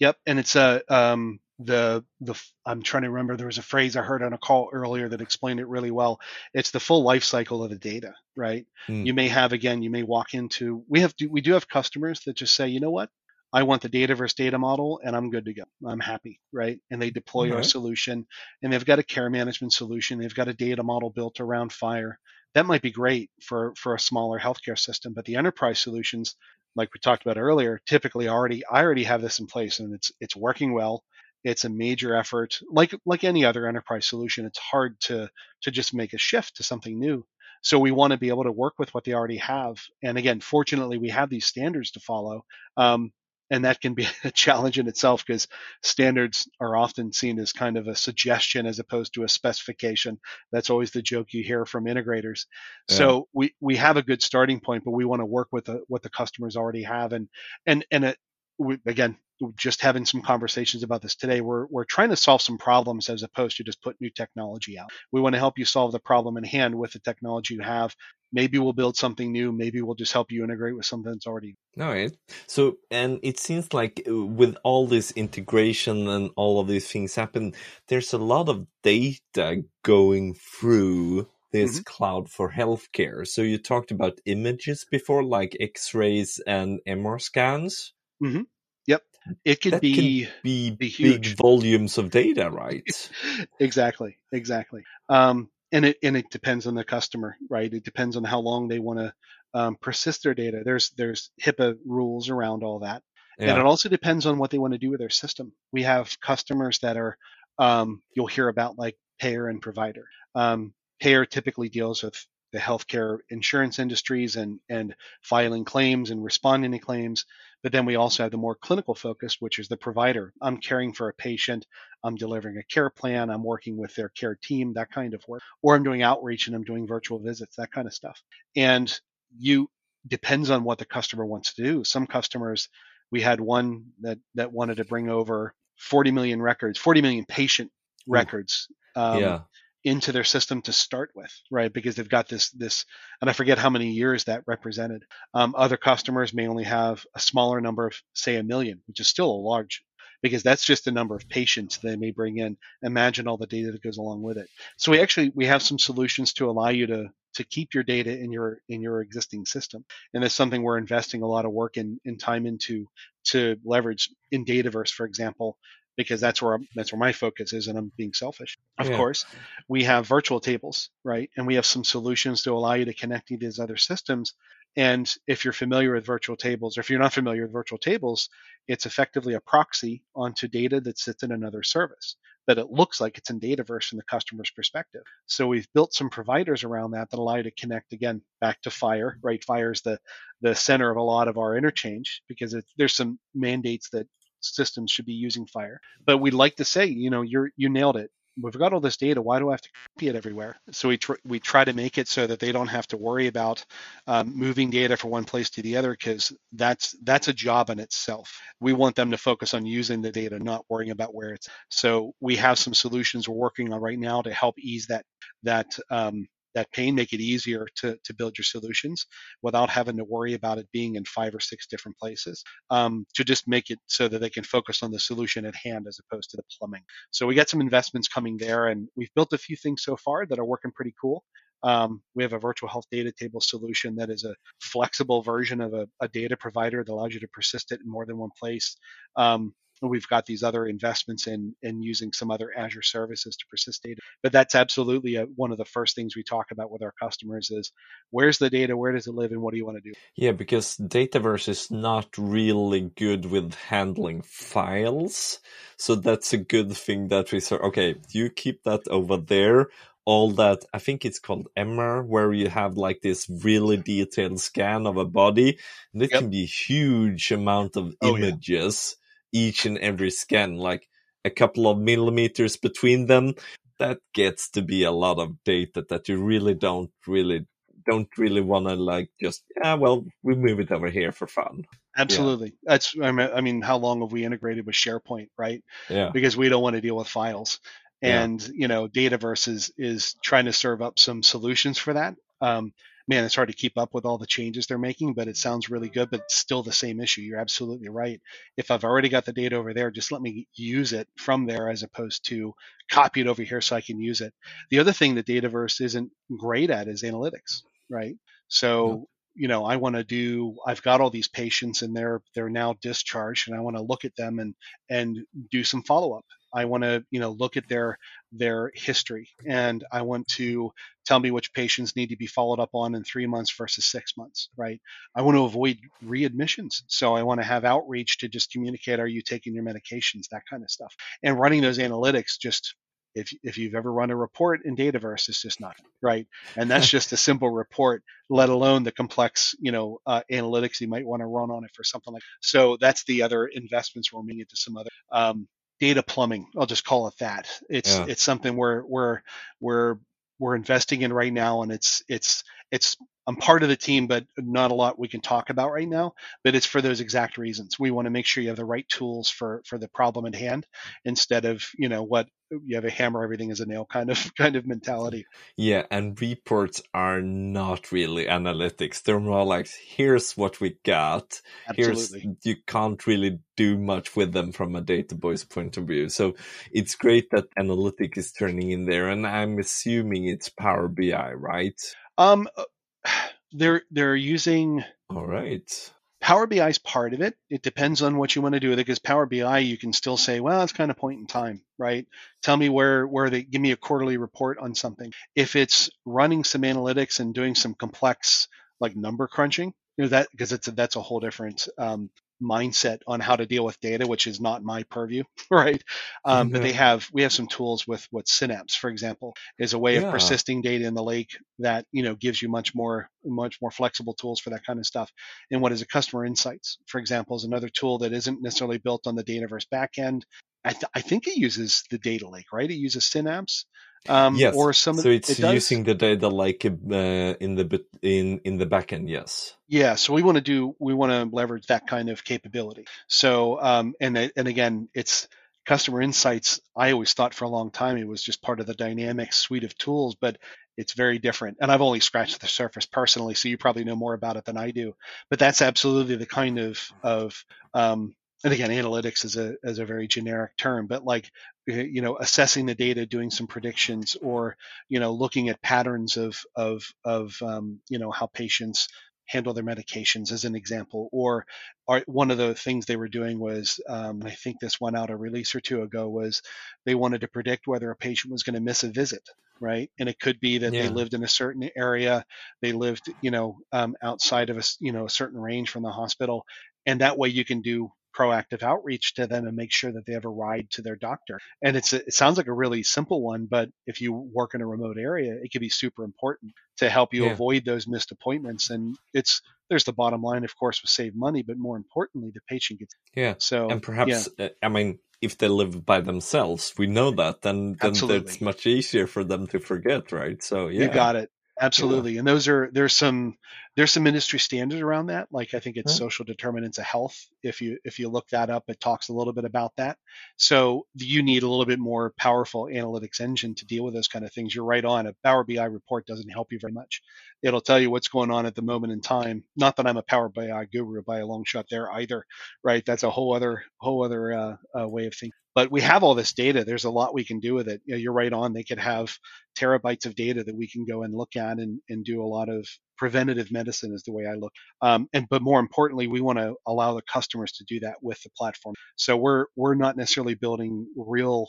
Yep. 0.00 0.16
And 0.26 0.38
it's 0.38 0.56
a 0.56 0.82
um, 0.92 1.40
the 1.58 2.04
the 2.20 2.34
I'm 2.64 2.82
trying 2.82 3.02
to 3.02 3.10
remember. 3.10 3.36
There 3.36 3.46
was 3.46 3.58
a 3.58 3.62
phrase 3.62 3.96
I 3.96 4.02
heard 4.02 4.22
on 4.22 4.32
a 4.32 4.38
call 4.38 4.70
earlier 4.72 5.08
that 5.08 5.20
explained 5.20 5.60
it 5.60 5.68
really 5.68 5.90
well. 5.90 6.20
It's 6.54 6.70
the 6.70 6.80
full 6.80 7.02
life 7.02 7.22
cycle 7.22 7.62
of 7.62 7.70
the 7.70 7.78
data, 7.78 8.14
right? 8.34 8.66
Mm. 8.88 9.06
You 9.06 9.14
may 9.14 9.28
have 9.28 9.52
again. 9.52 9.82
You 9.82 9.90
may 9.90 10.02
walk 10.02 10.34
into. 10.34 10.84
We 10.88 11.00
have 11.00 11.14
we 11.28 11.42
do 11.42 11.52
have 11.52 11.68
customers 11.68 12.20
that 12.20 12.36
just 12.36 12.54
say, 12.54 12.68
you 12.68 12.80
know 12.80 12.90
what, 12.90 13.10
I 13.52 13.64
want 13.64 13.82
the 13.82 13.88
data 13.88 14.14
Dataverse 14.14 14.34
data 14.34 14.58
model, 14.58 15.00
and 15.04 15.14
I'm 15.16 15.30
good 15.30 15.44
to 15.46 15.54
go. 15.54 15.64
I'm 15.86 16.00
happy, 16.00 16.40
right? 16.52 16.80
And 16.90 17.02
they 17.02 17.10
deploy 17.10 17.52
our 17.52 17.62
solution, 17.62 18.26
and 18.62 18.72
they've 18.72 18.84
got 18.84 18.98
a 18.98 19.04
care 19.04 19.28
management 19.28 19.72
solution. 19.72 20.18
They've 20.18 20.34
got 20.34 20.48
a 20.48 20.54
data 20.54 20.82
model 20.82 21.10
built 21.10 21.40
around 21.40 21.72
FHIR. 21.72 22.14
That 22.54 22.66
might 22.66 22.82
be 22.82 22.90
great 22.90 23.30
for 23.42 23.74
for 23.76 23.94
a 23.94 24.00
smaller 24.00 24.38
healthcare 24.38 24.78
system, 24.78 25.12
but 25.14 25.24
the 25.24 25.36
enterprise 25.36 25.78
solutions 25.78 26.36
like 26.76 26.90
we 26.94 27.00
talked 27.00 27.22
about 27.22 27.38
earlier, 27.38 27.80
typically 27.86 28.28
already 28.28 28.64
I 28.66 28.82
already 28.82 29.04
have 29.04 29.22
this 29.22 29.38
in 29.40 29.46
place 29.46 29.80
and 29.80 29.94
it's 29.94 30.12
it's 30.20 30.36
working 30.36 30.72
well 30.72 31.04
it's 31.44 31.64
a 31.64 31.70
major 31.70 32.14
effort. 32.14 32.58
Like 32.70 32.94
like 33.06 33.24
any 33.24 33.44
other 33.44 33.66
enterprise 33.66 34.06
solution, 34.06 34.46
it's 34.46 34.58
hard 34.58 35.00
to 35.02 35.28
to 35.62 35.70
just 35.70 35.94
make 35.94 36.12
a 36.12 36.18
shift 36.18 36.56
to 36.56 36.62
something 36.62 36.98
new. 36.98 37.24
So 37.62 37.78
we 37.78 37.90
want 37.90 38.12
to 38.12 38.18
be 38.18 38.28
able 38.28 38.44
to 38.44 38.52
work 38.52 38.74
with 38.78 38.92
what 38.94 39.04
they 39.04 39.12
already 39.12 39.36
have. 39.38 39.76
And 40.02 40.16
again, 40.16 40.40
fortunately, 40.40 40.98
we 40.98 41.10
have 41.10 41.28
these 41.28 41.46
standards 41.46 41.90
to 41.92 42.00
follow. 42.00 42.44
Um, 42.76 43.12
and 43.50 43.64
that 43.64 43.80
can 43.80 43.94
be 43.94 44.06
a 44.24 44.30
challenge 44.30 44.78
in 44.78 44.88
itself 44.88 45.24
because 45.26 45.48
standards 45.82 46.48
are 46.60 46.76
often 46.76 47.12
seen 47.12 47.38
as 47.38 47.52
kind 47.52 47.76
of 47.76 47.88
a 47.88 47.96
suggestion 47.96 48.66
as 48.66 48.78
opposed 48.78 49.14
to 49.14 49.24
a 49.24 49.28
specification. 49.28 50.18
That's 50.52 50.70
always 50.70 50.92
the 50.92 51.02
joke 51.02 51.32
you 51.32 51.42
hear 51.42 51.66
from 51.66 51.84
integrators. 51.84 52.46
Yeah. 52.88 52.96
So 52.96 53.28
we, 53.32 53.54
we 53.60 53.76
have 53.76 53.96
a 53.96 54.02
good 54.02 54.22
starting 54.22 54.60
point, 54.60 54.84
but 54.84 54.92
we 54.92 55.04
want 55.04 55.20
to 55.20 55.26
work 55.26 55.48
with 55.52 55.66
the, 55.66 55.82
what 55.88 56.02
the 56.02 56.10
customers 56.10 56.56
already 56.56 56.84
have. 56.84 57.12
And, 57.12 57.28
and, 57.66 57.84
and 57.90 58.04
it, 58.04 58.18
we, 58.58 58.78
again, 58.86 59.16
just 59.56 59.80
having 59.80 60.04
some 60.04 60.20
conversations 60.20 60.82
about 60.82 61.00
this 61.00 61.16
today. 61.16 61.40
We're, 61.40 61.66
we're 61.66 61.84
trying 61.84 62.10
to 62.10 62.16
solve 62.16 62.42
some 62.42 62.58
problems 62.58 63.08
as 63.08 63.22
opposed 63.22 63.56
to 63.56 63.64
just 63.64 63.82
put 63.82 64.00
new 64.00 64.10
technology 64.10 64.78
out. 64.78 64.90
We 65.12 65.20
want 65.20 65.34
to 65.34 65.38
help 65.38 65.58
you 65.58 65.64
solve 65.64 65.92
the 65.92 65.98
problem 65.98 66.36
in 66.36 66.44
hand 66.44 66.74
with 66.74 66.92
the 66.92 66.98
technology 66.98 67.54
you 67.54 67.62
have. 67.62 67.94
Maybe 68.32 68.58
we'll 68.58 68.72
build 68.72 68.96
something 68.96 69.32
new. 69.32 69.52
Maybe 69.52 69.82
we'll 69.82 69.94
just 69.94 70.12
help 70.12 70.30
you 70.30 70.44
integrate 70.44 70.76
with 70.76 70.86
something 70.86 71.12
that's 71.12 71.26
already. 71.26 71.56
All 71.80 71.88
right. 71.88 72.12
So, 72.46 72.76
and 72.90 73.18
it 73.22 73.38
seems 73.38 73.72
like 73.72 74.02
uh, 74.08 74.24
with 74.24 74.56
all 74.62 74.86
this 74.86 75.10
integration 75.12 76.08
and 76.08 76.30
all 76.36 76.60
of 76.60 76.68
these 76.68 76.90
things 76.90 77.14
happen, 77.14 77.54
there's 77.88 78.12
a 78.12 78.18
lot 78.18 78.48
of 78.48 78.66
data 78.82 79.64
going 79.82 80.34
through 80.34 81.28
this 81.52 81.80
mm-hmm. 81.80 81.82
cloud 81.84 82.30
for 82.30 82.50
healthcare. 82.50 83.26
So 83.26 83.42
you 83.42 83.58
talked 83.58 83.90
about 83.90 84.20
images 84.24 84.86
before, 84.90 85.24
like 85.24 85.56
X-rays 85.58 86.40
and 86.46 86.80
MR 86.86 87.20
scans. 87.20 87.92
Mm-hmm. 88.22 88.42
Yep. 88.86 89.02
It 89.44 89.60
could 89.60 89.80
be, 89.80 90.28
be, 90.42 90.70
be 90.70 90.96
big 90.98 91.26
volumes 91.36 91.98
of 91.98 92.10
data, 92.10 92.50
right? 92.50 93.10
exactly. 93.58 94.16
Exactly. 94.32 94.84
Um, 95.08 95.50
and 95.72 95.84
it 95.84 95.98
and 96.02 96.16
it 96.16 96.30
depends 96.30 96.66
on 96.66 96.74
the 96.74 96.84
customer, 96.84 97.36
right? 97.48 97.72
It 97.72 97.84
depends 97.84 98.16
on 98.16 98.24
how 98.24 98.40
long 98.40 98.68
they 98.68 98.78
want 98.78 98.98
to 98.98 99.14
um, 99.54 99.76
persist 99.80 100.22
their 100.22 100.34
data. 100.34 100.62
There's 100.64 100.90
there's 100.90 101.30
HIPAA 101.42 101.76
rules 101.84 102.28
around 102.28 102.62
all 102.62 102.80
that, 102.80 103.02
yeah. 103.38 103.50
and 103.50 103.58
it 103.58 103.64
also 103.64 103.88
depends 103.88 104.26
on 104.26 104.38
what 104.38 104.50
they 104.50 104.58
want 104.58 104.72
to 104.72 104.78
do 104.78 104.90
with 104.90 105.00
their 105.00 105.10
system. 105.10 105.52
We 105.72 105.82
have 105.84 106.18
customers 106.20 106.78
that 106.80 106.96
are 106.96 107.16
um, 107.58 108.02
you'll 108.14 108.26
hear 108.26 108.48
about 108.48 108.78
like 108.78 108.96
payer 109.18 109.48
and 109.48 109.60
provider. 109.60 110.06
Um, 110.34 110.72
payer 111.00 111.24
typically 111.24 111.68
deals 111.68 112.02
with 112.02 112.24
the 112.52 112.58
healthcare 112.58 113.18
insurance 113.28 113.78
industries 113.78 114.36
and 114.36 114.60
and 114.68 114.94
filing 115.22 115.64
claims 115.64 116.10
and 116.10 116.22
responding 116.22 116.72
to 116.72 116.78
claims. 116.78 117.24
But 117.62 117.72
then 117.72 117.84
we 117.84 117.96
also 117.96 118.22
have 118.22 118.32
the 118.32 118.38
more 118.38 118.54
clinical 118.54 118.94
focus, 118.94 119.36
which 119.38 119.58
is 119.58 119.68
the 119.68 119.76
provider. 119.76 120.32
I'm 120.40 120.58
caring 120.58 120.92
for 120.92 121.08
a 121.08 121.14
patient, 121.14 121.66
I'm 122.02 122.14
delivering 122.14 122.56
a 122.56 122.62
care 122.62 122.90
plan, 122.90 123.30
I'm 123.30 123.44
working 123.44 123.76
with 123.76 123.94
their 123.94 124.08
care 124.08 124.38
team, 124.42 124.72
that 124.74 124.90
kind 124.90 125.14
of 125.14 125.22
work. 125.28 125.42
Or 125.62 125.74
I'm 125.74 125.82
doing 125.82 126.02
outreach 126.02 126.46
and 126.46 126.56
I'm 126.56 126.64
doing 126.64 126.86
virtual 126.86 127.18
visits, 127.18 127.56
that 127.56 127.72
kind 127.72 127.86
of 127.86 127.94
stuff. 127.94 128.22
And 128.56 128.92
you 129.38 129.68
depends 130.06 130.50
on 130.50 130.64
what 130.64 130.78
the 130.78 130.86
customer 130.86 131.26
wants 131.26 131.54
to 131.54 131.62
do. 131.62 131.84
Some 131.84 132.06
customers, 132.06 132.68
we 133.10 133.20
had 133.20 133.40
one 133.40 133.86
that 134.00 134.18
that 134.34 134.52
wanted 134.52 134.78
to 134.78 134.84
bring 134.84 135.10
over 135.10 135.54
40 135.76 136.10
million 136.12 136.40
records, 136.40 136.78
40 136.78 137.02
million 137.02 137.24
patient 137.26 137.70
records. 138.06 138.68
Um, 138.96 139.20
yeah 139.20 139.40
into 139.84 140.12
their 140.12 140.24
system 140.24 140.62
to 140.62 140.72
start 140.72 141.10
with, 141.14 141.32
right? 141.50 141.72
Because 141.72 141.96
they've 141.96 142.08
got 142.08 142.28
this 142.28 142.50
this, 142.50 142.84
and 143.20 143.30
I 143.30 143.32
forget 143.32 143.58
how 143.58 143.70
many 143.70 143.90
years 143.90 144.24
that 144.24 144.42
represented. 144.46 145.04
Um, 145.32 145.54
other 145.56 145.76
customers 145.76 146.34
may 146.34 146.48
only 146.48 146.64
have 146.64 147.04
a 147.14 147.20
smaller 147.20 147.60
number 147.60 147.86
of, 147.86 147.94
say, 148.14 148.36
a 148.36 148.42
million, 148.42 148.80
which 148.86 149.00
is 149.00 149.08
still 149.08 149.30
a 149.30 149.32
large, 149.32 149.82
because 150.22 150.42
that's 150.42 150.64
just 150.64 150.84
the 150.84 150.92
number 150.92 151.16
of 151.16 151.28
patients 151.28 151.78
they 151.78 151.96
may 151.96 152.10
bring 152.10 152.38
in. 152.38 152.56
Imagine 152.82 153.26
all 153.26 153.38
the 153.38 153.46
data 153.46 153.72
that 153.72 153.82
goes 153.82 153.96
along 153.96 154.22
with 154.22 154.36
it. 154.36 154.48
So 154.76 154.92
we 154.92 155.00
actually 155.00 155.32
we 155.34 155.46
have 155.46 155.62
some 155.62 155.78
solutions 155.78 156.34
to 156.34 156.50
allow 156.50 156.68
you 156.68 156.86
to 156.86 157.10
to 157.34 157.44
keep 157.44 157.74
your 157.74 157.84
data 157.84 158.10
in 158.10 158.32
your 158.32 158.60
in 158.68 158.82
your 158.82 159.00
existing 159.00 159.46
system, 159.46 159.84
and 160.12 160.22
that's 160.22 160.34
something 160.34 160.62
we're 160.62 160.78
investing 160.78 161.22
a 161.22 161.26
lot 161.26 161.46
of 161.46 161.52
work 161.52 161.76
and, 161.78 161.98
and 162.04 162.20
time 162.20 162.44
into 162.44 162.86
to 163.22 163.56
leverage 163.64 164.10
in 164.30 164.44
Dataverse, 164.44 164.90
for 164.90 165.06
example, 165.06 165.58
because 165.96 166.20
that's 166.20 166.40
where 166.40 166.58
that's 166.74 166.92
where 166.92 166.98
my 166.98 167.12
focus 167.12 167.52
is, 167.52 167.68
and 167.68 167.78
I'm 167.78 167.92
being 167.96 168.12
selfish. 168.12 168.58
Of 168.78 168.88
yeah. 168.88 168.96
course, 168.96 169.26
we 169.68 169.84
have 169.84 170.06
virtual 170.06 170.40
tables, 170.40 170.90
right? 171.04 171.30
And 171.36 171.46
we 171.46 171.56
have 171.56 171.66
some 171.66 171.84
solutions 171.84 172.42
to 172.42 172.52
allow 172.52 172.74
you 172.74 172.84
to 172.86 172.94
connect 172.94 173.28
to 173.28 173.36
these 173.36 173.58
other 173.58 173.76
systems. 173.76 174.34
And 174.76 175.12
if 175.26 175.44
you're 175.44 175.52
familiar 175.52 175.94
with 175.94 176.06
virtual 176.06 176.36
tables, 176.36 176.78
or 176.78 176.80
if 176.80 176.90
you're 176.90 177.00
not 177.00 177.12
familiar 177.12 177.42
with 177.42 177.52
virtual 177.52 177.78
tables, 177.78 178.28
it's 178.68 178.86
effectively 178.86 179.34
a 179.34 179.40
proxy 179.40 180.04
onto 180.14 180.46
data 180.46 180.80
that 180.82 180.98
sits 180.98 181.22
in 181.22 181.32
another 181.32 181.62
service 181.62 182.16
that 182.46 182.58
it 182.58 182.70
looks 182.70 183.00
like 183.00 183.18
it's 183.18 183.30
in 183.30 183.38
Dataverse 183.38 183.84
from 183.84 183.98
the 183.98 184.04
customer's 184.04 184.50
perspective. 184.50 185.02
So 185.26 185.46
we've 185.46 185.72
built 185.72 185.94
some 185.94 186.10
providers 186.10 186.64
around 186.64 186.92
that 186.92 187.10
that 187.10 187.18
allow 187.18 187.36
you 187.36 187.44
to 187.44 187.50
connect 187.52 187.92
again 187.92 188.22
back 188.40 188.60
to 188.62 188.70
FHIR. 188.70 189.14
right? 189.22 189.40
FHIR 189.40 189.72
is 189.72 189.82
the 189.82 189.98
the 190.40 190.54
center 190.54 190.90
of 190.90 190.96
a 190.96 191.02
lot 191.02 191.28
of 191.28 191.38
our 191.38 191.56
interchange 191.56 192.22
because 192.28 192.54
it, 192.54 192.64
there's 192.76 192.94
some 192.94 193.18
mandates 193.34 193.90
that 193.90 194.08
systems 194.40 194.90
should 194.90 195.06
be 195.06 195.12
using 195.12 195.46
FHIR. 195.46 195.76
But 196.04 196.18
we'd 196.18 196.34
like 196.34 196.56
to 196.56 196.64
say, 196.64 196.86
you 196.86 197.10
know, 197.10 197.22
you're 197.22 197.50
you 197.56 197.68
nailed 197.68 197.96
it. 197.96 198.10
We've 198.40 198.56
got 198.56 198.72
all 198.72 198.80
this 198.80 198.96
data. 198.96 199.20
Why 199.20 199.38
do 199.38 199.48
I 199.48 199.52
have 199.54 199.60
to 199.60 199.68
copy 199.96 200.08
it 200.08 200.14
everywhere? 200.14 200.56
So 200.70 200.88
we 200.88 200.98
tr- 200.98 201.20
we 201.24 201.40
try 201.40 201.64
to 201.64 201.72
make 201.72 201.98
it 201.98 202.08
so 202.08 202.26
that 202.26 202.38
they 202.38 202.52
don't 202.52 202.68
have 202.68 202.86
to 202.88 202.96
worry 202.96 203.26
about 203.26 203.64
um, 204.06 204.36
moving 204.36 204.70
data 204.70 204.96
from 204.96 205.10
one 205.10 205.24
place 205.24 205.50
to 205.50 205.62
the 205.62 205.76
other 205.76 205.92
because 205.92 206.32
that's 206.52 206.96
that's 207.02 207.28
a 207.28 207.32
job 207.32 207.70
in 207.70 207.80
itself. 207.80 208.40
We 208.60 208.72
want 208.72 208.96
them 208.96 209.10
to 209.10 209.18
focus 209.18 209.52
on 209.52 209.66
using 209.66 210.00
the 210.00 210.12
data, 210.12 210.38
not 210.38 210.64
worrying 210.68 210.92
about 210.92 211.14
where 211.14 211.32
it's. 211.34 211.48
So 211.70 212.14
we 212.20 212.36
have 212.36 212.58
some 212.58 212.74
solutions 212.74 213.28
we're 213.28 213.36
working 213.36 213.72
on 213.72 213.80
right 213.80 213.98
now 213.98 214.22
to 214.22 214.32
help 214.32 214.58
ease 214.58 214.86
that 214.86 215.04
that 215.42 215.76
um, 215.90 216.26
that 216.54 216.70
pain, 216.72 216.94
make 216.94 217.12
it 217.12 217.20
easier 217.20 217.66
to, 217.76 217.96
to 218.04 218.14
build 218.14 218.36
your 218.36 218.44
solutions 218.44 219.06
without 219.42 219.70
having 219.70 219.96
to 219.96 220.04
worry 220.04 220.34
about 220.34 220.58
it 220.58 220.68
being 220.72 220.96
in 220.96 221.04
five 221.04 221.34
or 221.34 221.40
six 221.40 221.66
different 221.66 221.96
places 221.98 222.42
um, 222.70 223.06
to 223.14 223.24
just 223.24 223.48
make 223.48 223.70
it 223.70 223.78
so 223.86 224.08
that 224.08 224.20
they 224.20 224.30
can 224.30 224.44
focus 224.44 224.82
on 224.82 224.90
the 224.90 224.98
solution 224.98 225.44
at 225.44 225.54
hand 225.54 225.86
as 225.86 225.98
opposed 225.98 226.30
to 226.30 226.36
the 226.36 226.42
plumbing. 226.58 226.82
So 227.10 227.26
we 227.26 227.34
got 227.34 227.48
some 227.48 227.60
investments 227.60 228.08
coming 228.08 228.36
there 228.36 228.68
and 228.68 228.88
we've 228.96 229.14
built 229.14 229.32
a 229.32 229.38
few 229.38 229.56
things 229.56 229.82
so 229.82 229.96
far 229.96 230.26
that 230.26 230.38
are 230.38 230.44
working 230.44 230.72
pretty 230.72 230.94
cool. 231.00 231.24
Um, 231.62 232.02
we 232.14 232.22
have 232.22 232.32
a 232.32 232.38
virtual 232.38 232.68
health 232.68 232.86
data 232.90 233.12
table 233.12 233.40
solution 233.40 233.96
that 233.96 234.10
is 234.10 234.24
a 234.24 234.34
flexible 234.60 235.22
version 235.22 235.60
of 235.60 235.74
a, 235.74 235.86
a, 236.00 236.08
data 236.08 236.34
provider 236.36 236.82
that 236.82 236.90
allows 236.90 237.12
you 237.12 237.20
to 237.20 237.28
persist 237.28 237.70
it 237.72 237.80
in 237.84 237.90
more 237.90 238.06
than 238.06 238.16
one 238.16 238.30
place. 238.38 238.76
Um, 239.16 239.52
we've 239.88 240.08
got 240.08 240.26
these 240.26 240.42
other 240.42 240.66
investments 240.66 241.26
in 241.26 241.54
in 241.62 241.82
using 241.82 242.12
some 242.12 242.30
other 242.30 242.50
Azure 242.56 242.82
services 242.82 243.36
to 243.36 243.46
persist 243.46 243.82
data. 243.82 244.00
But 244.22 244.32
that's 244.32 244.54
absolutely 244.54 245.16
a, 245.16 245.24
one 245.24 245.52
of 245.52 245.58
the 245.58 245.64
first 245.64 245.94
things 245.94 246.14
we 246.14 246.22
talk 246.22 246.50
about 246.50 246.70
with 246.70 246.82
our 246.82 246.92
customers 247.00 247.50
is 247.50 247.72
where's 248.10 248.38
the 248.38 248.50
data, 248.50 248.76
where 248.76 248.92
does 248.92 249.06
it 249.06 249.14
live, 249.14 249.30
and 249.32 249.40
what 249.40 249.52
do 249.52 249.58
you 249.58 249.64
want 249.64 249.78
to 249.82 249.90
do? 249.90 249.94
Yeah, 250.16 250.32
because 250.32 250.76
Dataverse 250.76 251.48
is 251.48 251.70
not 251.70 252.16
really 252.18 252.90
good 252.96 253.26
with 253.26 253.54
handling 253.54 254.22
files, 254.22 255.38
so 255.76 255.94
that's 255.94 256.32
a 256.32 256.38
good 256.38 256.72
thing 256.72 257.08
that 257.08 257.32
we 257.32 257.40
say. 257.40 257.56
Okay, 257.56 257.96
you 258.10 258.30
keep 258.30 258.62
that 258.64 258.86
over 258.88 259.16
there. 259.16 259.68
All 260.06 260.30
that 260.32 260.64
I 260.72 260.78
think 260.78 261.04
it's 261.04 261.20
called 261.20 261.48
MR, 261.56 262.04
where 262.04 262.32
you 262.32 262.48
have 262.48 262.76
like 262.76 263.00
this 263.00 263.28
really 263.28 263.76
detailed 263.76 264.40
scan 264.40 264.86
of 264.86 264.96
a 264.96 265.04
body, 265.04 265.58
and 265.92 266.02
it 266.02 266.10
yep. 266.10 266.20
can 266.20 266.30
be 266.30 266.42
a 266.42 266.46
huge 266.46 267.30
amount 267.30 267.76
of 267.76 267.94
oh, 268.00 268.16
images. 268.16 268.96
Each 269.32 269.66
and 269.66 269.78
every 269.78 270.10
scan, 270.10 270.56
like 270.56 270.88
a 271.24 271.30
couple 271.30 271.68
of 271.68 271.78
millimeters 271.78 272.56
between 272.56 273.06
them. 273.06 273.34
That 273.78 273.98
gets 274.12 274.50
to 274.50 274.62
be 274.62 274.84
a 274.84 274.90
lot 274.92 275.18
of 275.18 275.42
data 275.44 275.84
that 275.88 276.08
you 276.08 276.22
really 276.22 276.54
don't 276.54 276.90
really 277.06 277.46
don't 277.88 278.08
really 278.18 278.40
want 278.40 278.66
to 278.68 278.74
like 278.74 279.10
just 279.20 279.42
yeah 279.62 279.74
well 279.74 280.04
we 280.22 280.34
move 280.34 280.60
it 280.60 280.70
over 280.70 280.90
here 280.90 281.12
for 281.12 281.26
fun 281.26 281.64
absolutely 281.96 282.48
yeah. 282.48 282.72
that's 282.72 282.94
I 283.02 283.10
mean, 283.10 283.30
I 283.34 283.40
mean 283.40 283.62
how 283.62 283.78
long 283.78 284.02
have 284.02 284.12
we 284.12 284.24
integrated 284.24 284.66
with 284.66 284.74
sharepoint 284.74 285.28
right 285.38 285.64
yeah 285.88 286.10
because 286.12 286.36
we 286.36 286.48
don't 286.48 286.62
want 286.62 286.76
to 286.76 286.82
deal 286.82 286.96
with 286.96 287.08
files 287.08 287.58
and 288.02 288.40
yeah. 288.42 288.48
you 288.54 288.68
know 288.68 288.86
dataverse 288.86 289.48
is 289.48 289.72
is 289.78 290.14
trying 290.22 290.44
to 290.44 290.52
serve 290.52 290.82
up 290.82 290.98
some 290.98 291.22
solutions 291.22 291.78
for 291.78 291.94
that 291.94 292.16
um, 292.40 292.72
man, 293.08 293.24
it's 293.24 293.34
hard 293.34 293.48
to 293.48 293.54
keep 293.54 293.76
up 293.78 293.94
with 293.94 294.04
all 294.04 294.18
the 294.18 294.26
changes 294.26 294.66
they're 294.66 294.78
making, 294.78 295.14
but 295.14 295.28
it 295.28 295.36
sounds 295.36 295.70
really 295.70 295.88
good, 295.88 296.10
but 296.10 296.30
still 296.30 296.62
the 296.62 296.72
same 296.72 297.00
issue. 297.00 297.22
You're 297.22 297.40
absolutely 297.40 297.88
right. 297.88 298.20
If 298.56 298.70
I've 298.70 298.84
already 298.84 299.08
got 299.08 299.24
the 299.24 299.32
data 299.32 299.56
over 299.56 299.74
there, 299.74 299.90
just 299.90 300.12
let 300.12 300.22
me 300.22 300.46
use 300.54 300.92
it 300.92 301.08
from 301.16 301.46
there 301.46 301.68
as 301.68 301.82
opposed 301.82 302.26
to 302.26 302.54
copy 302.90 303.20
it 303.20 303.26
over 303.26 303.42
here 303.42 303.60
so 303.60 303.76
I 303.76 303.80
can 303.80 304.00
use 304.00 304.20
it. 304.20 304.34
The 304.70 304.78
other 304.78 304.92
thing 304.92 305.14
that 305.14 305.26
Dataverse 305.26 305.80
isn't 305.80 306.10
great 306.38 306.70
at 306.70 306.88
is 306.88 307.02
analytics, 307.02 307.62
right? 307.88 308.16
So 308.48 309.08
you 309.34 309.48
know, 309.48 309.64
I 309.64 309.76
want 309.76 309.96
to 309.96 310.04
do, 310.04 310.56
I've 310.66 310.82
got 310.82 311.00
all 311.00 311.10
these 311.10 311.28
patients 311.28 311.82
and 311.82 311.96
they're, 311.96 312.20
they're 312.34 312.50
now 312.50 312.74
discharged 312.82 313.48
and 313.48 313.56
I 313.56 313.60
want 313.60 313.76
to 313.76 313.82
look 313.82 314.04
at 314.04 314.16
them 314.16 314.38
and, 314.38 314.54
and 314.88 315.18
do 315.50 315.64
some 315.64 315.82
follow 315.82 316.16
up. 316.16 316.24
I 316.52 316.64
want 316.64 316.82
to, 316.82 317.04
you 317.10 317.20
know, 317.20 317.30
look 317.30 317.56
at 317.56 317.68
their, 317.68 317.96
their 318.32 318.72
history 318.74 319.28
and 319.46 319.84
I 319.92 320.02
want 320.02 320.26
to 320.28 320.72
tell 321.06 321.20
me 321.20 321.30
which 321.30 321.54
patients 321.54 321.94
need 321.94 322.08
to 322.08 322.16
be 322.16 322.26
followed 322.26 322.58
up 322.58 322.70
on 322.74 322.94
in 322.94 323.04
three 323.04 323.26
months 323.26 323.52
versus 323.56 323.86
six 323.86 324.16
months, 324.16 324.48
right? 324.56 324.80
I 325.14 325.22
want 325.22 325.36
to 325.36 325.44
avoid 325.44 325.78
readmissions. 326.04 326.82
So 326.88 327.14
I 327.14 327.22
want 327.22 327.40
to 327.40 327.46
have 327.46 327.64
outreach 327.64 328.18
to 328.18 328.28
just 328.28 328.50
communicate, 328.50 328.98
are 328.98 329.06
you 329.06 329.22
taking 329.22 329.54
your 329.54 329.64
medications, 329.64 330.28
that 330.32 330.42
kind 330.50 330.64
of 330.64 330.70
stuff. 330.70 330.94
And 331.22 331.38
running 331.38 331.62
those 331.62 331.78
analytics 331.78 332.38
just 332.40 332.74
if 333.14 333.32
if 333.42 333.58
you've 333.58 333.74
ever 333.74 333.92
run 333.92 334.10
a 334.10 334.16
report 334.16 334.60
in 334.64 334.76
Dataverse, 334.76 335.28
it's 335.28 335.42
just 335.42 335.60
not 335.60 335.76
right, 336.00 336.26
and 336.56 336.70
that's 336.70 336.88
just 336.88 337.12
a 337.12 337.16
simple 337.16 337.50
report. 337.50 338.02
Let 338.28 338.48
alone 338.48 338.84
the 338.84 338.92
complex, 338.92 339.54
you 339.60 339.72
know, 339.72 339.98
uh, 340.06 340.22
analytics 340.30 340.80
you 340.80 340.88
might 340.88 341.06
want 341.06 341.20
to 341.20 341.26
run 341.26 341.50
on 341.50 341.64
it 341.64 341.70
for 341.74 341.84
something 341.84 342.12
like. 342.12 342.22
So 342.40 342.76
that's 342.80 343.04
the 343.04 343.22
other 343.22 343.46
investments 343.46 344.12
we're 344.12 344.22
making 344.22 344.40
into 344.40 344.56
some 344.56 344.76
other 344.76 344.90
um, 345.10 345.48
data 345.80 346.02
plumbing. 346.02 346.46
I'll 346.56 346.66
just 346.66 346.84
call 346.84 347.08
it 347.08 347.14
that. 347.20 347.48
It's 347.68 347.98
yeah. 347.98 348.06
it's 348.08 348.22
something 348.22 348.56
we're 348.56 348.84
we're 348.84 349.20
we're 349.60 349.96
we're 350.38 350.56
investing 350.56 351.02
in 351.02 351.12
right 351.12 351.32
now, 351.32 351.62
and 351.62 351.72
it's 351.72 352.02
it's 352.08 352.44
it's 352.70 352.96
I'm 353.26 353.36
part 353.36 353.62
of 353.62 353.68
the 353.68 353.76
team, 353.76 354.06
but 354.06 354.24
not 354.36 354.70
a 354.70 354.74
lot 354.74 354.98
we 354.98 355.06
can 355.06 355.20
talk 355.20 355.50
about 355.50 355.70
right 355.70 355.88
now. 355.88 356.14
But 356.42 356.54
it's 356.54 356.66
for 356.66 356.80
those 356.80 357.00
exact 357.00 357.38
reasons. 357.38 357.78
We 357.78 357.90
want 357.90 358.06
to 358.06 358.10
make 358.10 358.26
sure 358.26 358.42
you 358.42 358.48
have 358.48 358.56
the 358.56 358.64
right 358.64 358.88
tools 358.88 359.30
for 359.30 359.62
for 359.66 359.78
the 359.78 359.88
problem 359.88 360.26
at 360.26 360.34
hand, 360.34 360.66
instead 361.04 361.44
of 361.44 361.64
you 361.78 361.88
know 361.88 362.02
what 362.02 362.28
you 362.50 362.74
have 362.74 362.84
a 362.84 362.90
hammer 362.90 363.22
everything 363.22 363.50
is 363.50 363.60
a 363.60 363.66
nail 363.66 363.86
kind 363.90 364.10
of 364.10 364.34
kind 364.38 364.56
of 364.56 364.66
mentality. 364.66 365.26
Yeah, 365.56 365.84
and 365.90 366.20
reports 366.20 366.82
are 366.92 367.20
not 367.20 367.92
really 367.92 368.24
analytics. 368.26 369.02
They're 369.02 369.20
more 369.20 369.44
like 369.44 369.68
here's 369.68 370.36
what 370.36 370.60
we 370.60 370.78
got. 370.84 371.40
Absolutely. 371.68 372.20
Here's 372.20 372.36
you 372.44 372.56
can't 372.66 373.06
really 373.06 373.38
do 373.56 373.78
much 373.78 374.16
with 374.16 374.32
them 374.32 374.52
from 374.52 374.74
a 374.74 374.82
database 374.82 375.48
point 375.48 375.76
of 375.76 375.84
view. 375.84 376.08
So 376.08 376.34
it's 376.72 376.94
great 376.94 377.30
that 377.30 377.46
analytic 377.56 378.16
is 378.16 378.32
turning 378.32 378.70
in 378.70 378.86
there, 378.86 379.08
and 379.08 379.26
I'm 379.26 379.58
assuming 379.58 380.26
it's 380.26 380.48
Power 380.48 380.88
BI, 380.88 381.32
right? 381.34 381.80
Um, 382.20 382.48
uh, 382.56 382.64
they're 383.52 383.82
they're 383.90 384.16
using. 384.16 384.84
All 385.08 385.26
right. 385.26 385.92
Power 386.20 386.46
BI 386.46 386.68
is 386.68 386.78
part 386.78 387.14
of 387.14 387.22
it. 387.22 387.34
It 387.48 387.62
depends 387.62 388.02
on 388.02 388.18
what 388.18 388.36
you 388.36 388.42
want 388.42 388.52
to 388.52 388.60
do 388.60 388.68
with 388.68 388.78
it 388.78 388.84
because 388.84 388.98
Power 388.98 389.24
BI 389.24 389.60
you 389.60 389.78
can 389.78 389.94
still 389.94 390.18
say, 390.18 390.38
well, 390.38 390.62
it's 390.62 390.72
kind 390.72 390.90
of 390.90 390.98
point 390.98 391.18
in 391.18 391.26
time, 391.26 391.62
right? 391.78 392.06
Tell 392.42 392.56
me 392.58 392.68
where 392.68 393.06
where 393.06 393.30
they 393.30 393.42
give 393.42 393.62
me 393.62 393.72
a 393.72 393.76
quarterly 393.76 394.18
report 394.18 394.58
on 394.58 394.74
something. 394.74 395.12
If 395.34 395.56
it's 395.56 395.88
running 396.04 396.44
some 396.44 396.62
analytics 396.62 397.20
and 397.20 397.34
doing 397.34 397.54
some 397.54 397.74
complex 397.74 398.48
like 398.80 398.94
number 398.94 399.26
crunching, 399.26 399.72
you 399.96 400.04
know 400.04 400.08
that 400.08 400.28
because 400.30 400.52
it's 400.52 400.68
a, 400.68 400.72
that's 400.72 400.96
a 400.96 401.00
whole 401.00 401.20
different 401.20 401.68
um, 401.78 402.10
mindset 402.42 402.98
on 403.06 403.20
how 403.20 403.36
to 403.36 403.46
deal 403.46 403.64
with 403.64 403.80
data, 403.80 404.06
which 404.06 404.26
is 404.26 404.40
not 404.40 404.62
my 404.62 404.82
purview, 404.84 405.24
right? 405.50 405.82
Um, 406.24 406.46
mm-hmm. 406.46 406.52
But 406.52 406.62
they 406.62 406.72
have 406.72 407.08
we 407.12 407.22
have 407.22 407.32
some 407.32 407.46
tools 407.46 407.86
with 407.86 408.06
what 408.10 408.28
Synapse, 408.28 408.74
for 408.74 408.90
example, 408.90 409.34
is 409.58 409.72
a 409.72 409.78
way 409.78 409.94
yeah. 409.94 410.02
of 410.02 410.12
persisting 410.12 410.62
data 410.62 410.86
in 410.86 410.94
the 410.94 411.02
lake 411.02 411.36
that 411.58 411.86
you 411.92 412.02
know 412.02 412.14
gives 412.14 412.40
you 412.40 412.48
much 412.48 412.74
more 412.74 413.08
much 413.24 413.58
more 413.60 413.70
flexible 413.70 414.14
tools 414.14 414.40
for 414.40 414.50
that 414.50 414.64
kind 414.64 414.78
of 414.78 414.86
stuff. 414.86 415.10
And 415.50 415.60
what 415.60 415.72
is 415.72 415.82
a 415.82 415.86
customer 415.86 416.24
insights, 416.24 416.78
for 416.86 416.98
example, 416.98 417.36
is 417.36 417.44
another 417.44 417.68
tool 417.68 417.98
that 417.98 418.12
isn't 418.12 418.42
necessarily 418.42 418.78
built 418.78 419.06
on 419.06 419.14
the 419.14 419.24
Dataverse 419.24 419.66
backend. 419.72 420.22
I, 420.64 420.72
th- 420.72 420.90
I 420.94 421.00
think 421.00 421.26
it 421.26 421.36
uses 421.36 421.84
the 421.90 421.98
data 421.98 422.28
lake, 422.28 422.52
right? 422.52 422.70
It 422.70 422.74
uses 422.74 423.06
Synapse. 423.06 423.66
Um, 424.08 424.36
yes. 424.36 424.54
Or 424.56 424.72
some. 424.72 424.96
So 424.96 425.10
it's 425.10 425.38
it 425.38 425.52
using 425.52 425.84
the 425.84 425.94
data 425.94 426.28
lake 426.28 426.64
uh, 426.64 426.68
in 426.70 427.54
the 427.54 427.84
in 428.00 428.40
in 428.44 428.56
the 428.56 428.66
backend. 428.66 429.10
Yes. 429.10 429.54
Yeah. 429.68 429.96
So 429.96 430.14
we 430.14 430.22
want 430.22 430.36
to 430.36 430.42
do 430.42 430.74
we 430.78 430.94
want 430.94 431.12
to 431.12 431.36
leverage 431.36 431.66
that 431.66 431.86
kind 431.86 432.08
of 432.08 432.24
capability. 432.24 432.86
So 433.08 433.60
um, 433.60 433.94
and 434.00 434.32
and 434.34 434.48
again, 434.48 434.88
it's 434.94 435.28
customer 435.66 436.00
insights. 436.00 436.60
I 436.74 436.92
always 436.92 437.12
thought 437.12 437.34
for 437.34 437.44
a 437.44 437.50
long 437.50 437.70
time 437.70 437.98
it 437.98 438.08
was 438.08 438.22
just 438.22 438.40
part 438.40 438.60
of 438.60 438.66
the 438.66 438.74
dynamic 438.74 439.34
suite 439.34 439.64
of 439.64 439.76
tools, 439.76 440.16
but 440.18 440.38
it's 440.76 440.94
very 440.94 441.18
different. 441.18 441.58
And 441.60 441.70
I've 441.70 441.82
only 441.82 442.00
scratched 442.00 442.40
the 442.40 442.48
surface 442.48 442.86
personally, 442.86 443.34
so 443.34 443.50
you 443.50 443.58
probably 443.58 443.84
know 443.84 443.96
more 443.96 444.14
about 444.14 444.36
it 444.36 444.46
than 444.46 444.56
I 444.56 444.70
do. 444.70 444.94
But 445.28 445.38
that's 445.38 445.60
absolutely 445.60 446.16
the 446.16 446.26
kind 446.26 446.58
of 446.58 446.88
of 447.02 447.44
um, 447.74 448.14
and 448.42 448.52
again, 448.52 448.70
analytics 448.70 449.24
is 449.24 449.36
a 449.36 449.56
is 449.62 449.78
a 449.78 449.84
very 449.84 450.08
generic 450.08 450.56
term, 450.56 450.86
but 450.86 451.04
like 451.04 451.30
eh, 451.68 451.82
you 451.82 452.00
know, 452.00 452.16
assessing 452.16 452.66
the 452.66 452.74
data, 452.74 453.06
doing 453.06 453.30
some 453.30 453.46
predictions, 453.46 454.16
or 454.20 454.56
you 454.88 455.00
know, 455.00 455.12
looking 455.12 455.48
at 455.48 455.62
patterns 455.62 456.16
of 456.16 456.42
of 456.56 456.84
of 457.04 457.40
um, 457.42 457.80
you 457.88 457.98
know 457.98 458.10
how 458.10 458.26
patients 458.26 458.88
handle 459.26 459.54
their 459.54 459.64
medications, 459.64 460.32
as 460.32 460.44
an 460.44 460.56
example. 460.56 461.08
Or 461.12 461.46
are, 461.86 462.02
one 462.06 462.30
of 462.30 462.38
the 462.38 462.54
things 462.54 462.86
they 462.86 462.96
were 462.96 463.08
doing 463.08 463.38
was, 463.38 463.78
um, 463.88 464.22
I 464.24 464.30
think 464.30 464.58
this 464.58 464.80
went 464.80 464.96
out 464.96 465.10
a 465.10 465.16
release 465.16 465.54
or 465.54 465.60
two 465.60 465.82
ago, 465.82 466.08
was 466.08 466.42
they 466.84 466.96
wanted 466.96 467.20
to 467.20 467.28
predict 467.28 467.68
whether 467.68 467.90
a 467.90 467.96
patient 467.96 468.32
was 468.32 468.42
going 468.42 468.54
to 468.54 468.60
miss 468.60 468.84
a 468.84 468.88
visit 468.90 469.28
right? 469.62 469.90
And 469.98 470.08
it 470.08 470.18
could 470.18 470.40
be 470.40 470.56
that 470.58 470.72
yeah. 470.72 470.84
they 470.84 470.88
lived 470.88 471.12
in 471.12 471.22
a 471.22 471.28
certain 471.28 471.68
area, 471.76 472.24
they 472.62 472.72
lived, 472.72 473.12
you 473.20 473.30
know, 473.30 473.58
um, 473.72 473.94
outside 474.02 474.48
of 474.48 474.56
a, 474.56 474.62
you 474.80 474.90
know, 474.90 475.04
a 475.04 475.10
certain 475.10 475.38
range 475.38 475.68
from 475.68 475.82
the 475.82 475.90
hospital, 475.90 476.46
and 476.86 477.02
that 477.02 477.18
way 477.18 477.28
you 477.28 477.44
can 477.44 477.60
do 477.60 477.92
proactive 478.16 478.62
outreach 478.62 479.14
to 479.14 479.26
them 479.26 479.46
and 479.46 479.56
make 479.56 479.72
sure 479.72 479.92
that 479.92 480.06
they 480.06 480.12
have 480.12 480.24
a 480.24 480.30
ride 480.30 480.68
to 480.70 480.82
their 480.82 480.96
doctor. 480.96 481.40
And 481.62 481.76
it's 481.76 481.92
a, 481.92 482.06
it 482.06 482.14
sounds 482.14 482.36
like 482.36 482.46
a 482.46 482.52
really 482.52 482.82
simple 482.82 483.22
one, 483.22 483.46
but 483.46 483.70
if 483.86 484.00
you 484.00 484.12
work 484.12 484.54
in 484.54 484.60
a 484.60 484.66
remote 484.66 484.98
area, 484.98 485.34
it 485.42 485.50
can 485.52 485.60
be 485.60 485.68
super 485.68 486.04
important 486.04 486.52
to 486.78 486.88
help 486.88 487.14
you 487.14 487.26
yeah. 487.26 487.32
avoid 487.32 487.64
those 487.64 487.86
missed 487.86 488.12
appointments. 488.12 488.70
And 488.70 488.96
it's 489.14 489.42
there's 489.68 489.84
the 489.84 489.92
bottom 489.92 490.22
line, 490.22 490.44
of 490.44 490.56
course, 490.56 490.82
with 490.82 490.90
save 490.90 491.14
money, 491.14 491.42
but 491.42 491.56
more 491.56 491.76
importantly, 491.76 492.30
the 492.34 492.40
patient 492.48 492.80
gets 492.80 492.94
yeah. 493.14 493.34
So 493.38 493.68
and 493.68 493.82
perhaps 493.82 494.28
yeah. 494.38 494.46
Uh, 494.46 494.48
I 494.62 494.68
mean 494.68 494.98
if 495.20 495.36
they 495.36 495.48
live 495.48 495.84
by 495.84 496.00
themselves, 496.00 496.72
we 496.78 496.86
know 496.86 497.10
that, 497.12 497.42
then 497.42 497.76
then 497.80 497.92
it's 497.94 498.40
much 498.40 498.66
easier 498.66 499.06
for 499.06 499.22
them 499.22 499.46
to 499.48 499.60
forget, 499.60 500.12
right? 500.12 500.42
So 500.42 500.68
yeah, 500.68 500.82
you 500.82 500.88
got 500.88 501.16
it. 501.16 501.30
Absolutely. 501.62 502.16
And 502.16 502.26
those 502.26 502.48
are 502.48 502.70
there's 502.72 502.94
some 502.94 503.36
there's 503.76 503.92
some 503.92 504.06
industry 504.06 504.38
standards 504.38 504.80
around 504.80 505.06
that. 505.06 505.28
Like 505.30 505.52
I 505.52 505.60
think 505.60 505.76
it's 505.76 505.94
social 505.94 506.24
determinants 506.24 506.78
of 506.78 506.84
health. 506.84 507.26
If 507.42 507.60
you 507.60 507.78
if 507.84 507.98
you 507.98 508.08
look 508.08 508.26
that 508.28 508.48
up, 508.48 508.64
it 508.68 508.80
talks 508.80 509.10
a 509.10 509.12
little 509.12 509.34
bit 509.34 509.44
about 509.44 509.72
that. 509.76 509.98
So 510.38 510.86
you 510.94 511.22
need 511.22 511.42
a 511.42 511.48
little 511.48 511.66
bit 511.66 511.78
more 511.78 512.14
powerful 512.18 512.64
analytics 512.64 513.20
engine 513.20 513.54
to 513.56 513.66
deal 513.66 513.84
with 513.84 513.92
those 513.92 514.08
kind 514.08 514.24
of 514.24 514.32
things. 514.32 514.54
You're 514.54 514.64
right 514.64 514.84
on. 514.84 515.06
A 515.06 515.14
Power 515.22 515.44
BI 515.44 515.62
report 515.64 516.06
doesn't 516.06 516.30
help 516.30 516.50
you 516.50 516.58
very 516.58 516.72
much. 516.72 517.02
It'll 517.42 517.60
tell 517.60 517.78
you 517.78 517.90
what's 517.90 518.08
going 518.08 518.30
on 518.30 518.46
at 518.46 518.54
the 518.54 518.62
moment 518.62 518.94
in 518.94 519.02
time. 519.02 519.44
Not 519.54 519.76
that 519.76 519.86
I'm 519.86 519.98
a 519.98 520.02
Power 520.02 520.30
BI 520.30 520.64
guru 520.72 521.02
by 521.02 521.18
a 521.18 521.26
long 521.26 521.44
shot 521.44 521.66
there 521.70 521.92
either, 521.92 522.24
right? 522.64 522.84
That's 522.84 523.02
a 523.02 523.10
whole 523.10 523.34
other 523.34 523.62
whole 523.78 524.02
other 524.02 524.32
uh, 524.32 524.56
uh, 524.78 524.88
way 524.88 525.06
of 525.06 525.14
thinking 525.14 525.32
but 525.54 525.70
we 525.70 525.80
have 525.80 526.02
all 526.04 526.14
this 526.14 526.32
data. 526.32 526.64
There's 526.64 526.84
a 526.84 526.90
lot 526.90 527.14
we 527.14 527.24
can 527.24 527.40
do 527.40 527.54
with 527.54 527.68
it. 527.68 527.82
You 527.84 527.94
know, 527.94 527.98
you're 527.98 528.12
right 528.12 528.32
on. 528.32 528.52
They 528.52 528.62
could 528.62 528.78
have 528.78 529.16
terabytes 529.60 530.06
of 530.06 530.14
data 530.14 530.44
that 530.44 530.56
we 530.56 530.68
can 530.68 530.84
go 530.84 531.02
and 531.02 531.14
look 531.14 531.36
at 531.36 531.58
and, 531.58 531.80
and 531.88 532.04
do 532.04 532.22
a 532.22 532.26
lot 532.26 532.48
of 532.48 532.66
preventative 532.96 533.50
medicine 533.50 533.94
is 533.94 534.02
the 534.04 534.12
way 534.12 534.26
I 534.26 534.34
look. 534.34 534.52
Um, 534.82 535.08
and 535.12 535.26
but 535.28 535.42
more 535.42 535.60
importantly, 535.60 536.06
we 536.06 536.20
want 536.20 536.38
to 536.38 536.54
allow 536.66 536.94
the 536.94 537.02
customers 537.02 537.52
to 537.52 537.64
do 537.68 537.80
that 537.80 537.96
with 538.02 538.20
the 538.22 538.30
platform. 538.36 538.74
So 538.96 539.16
we're 539.16 539.46
we're 539.56 539.74
not 539.74 539.96
necessarily 539.96 540.34
building 540.34 540.86
real 540.96 541.48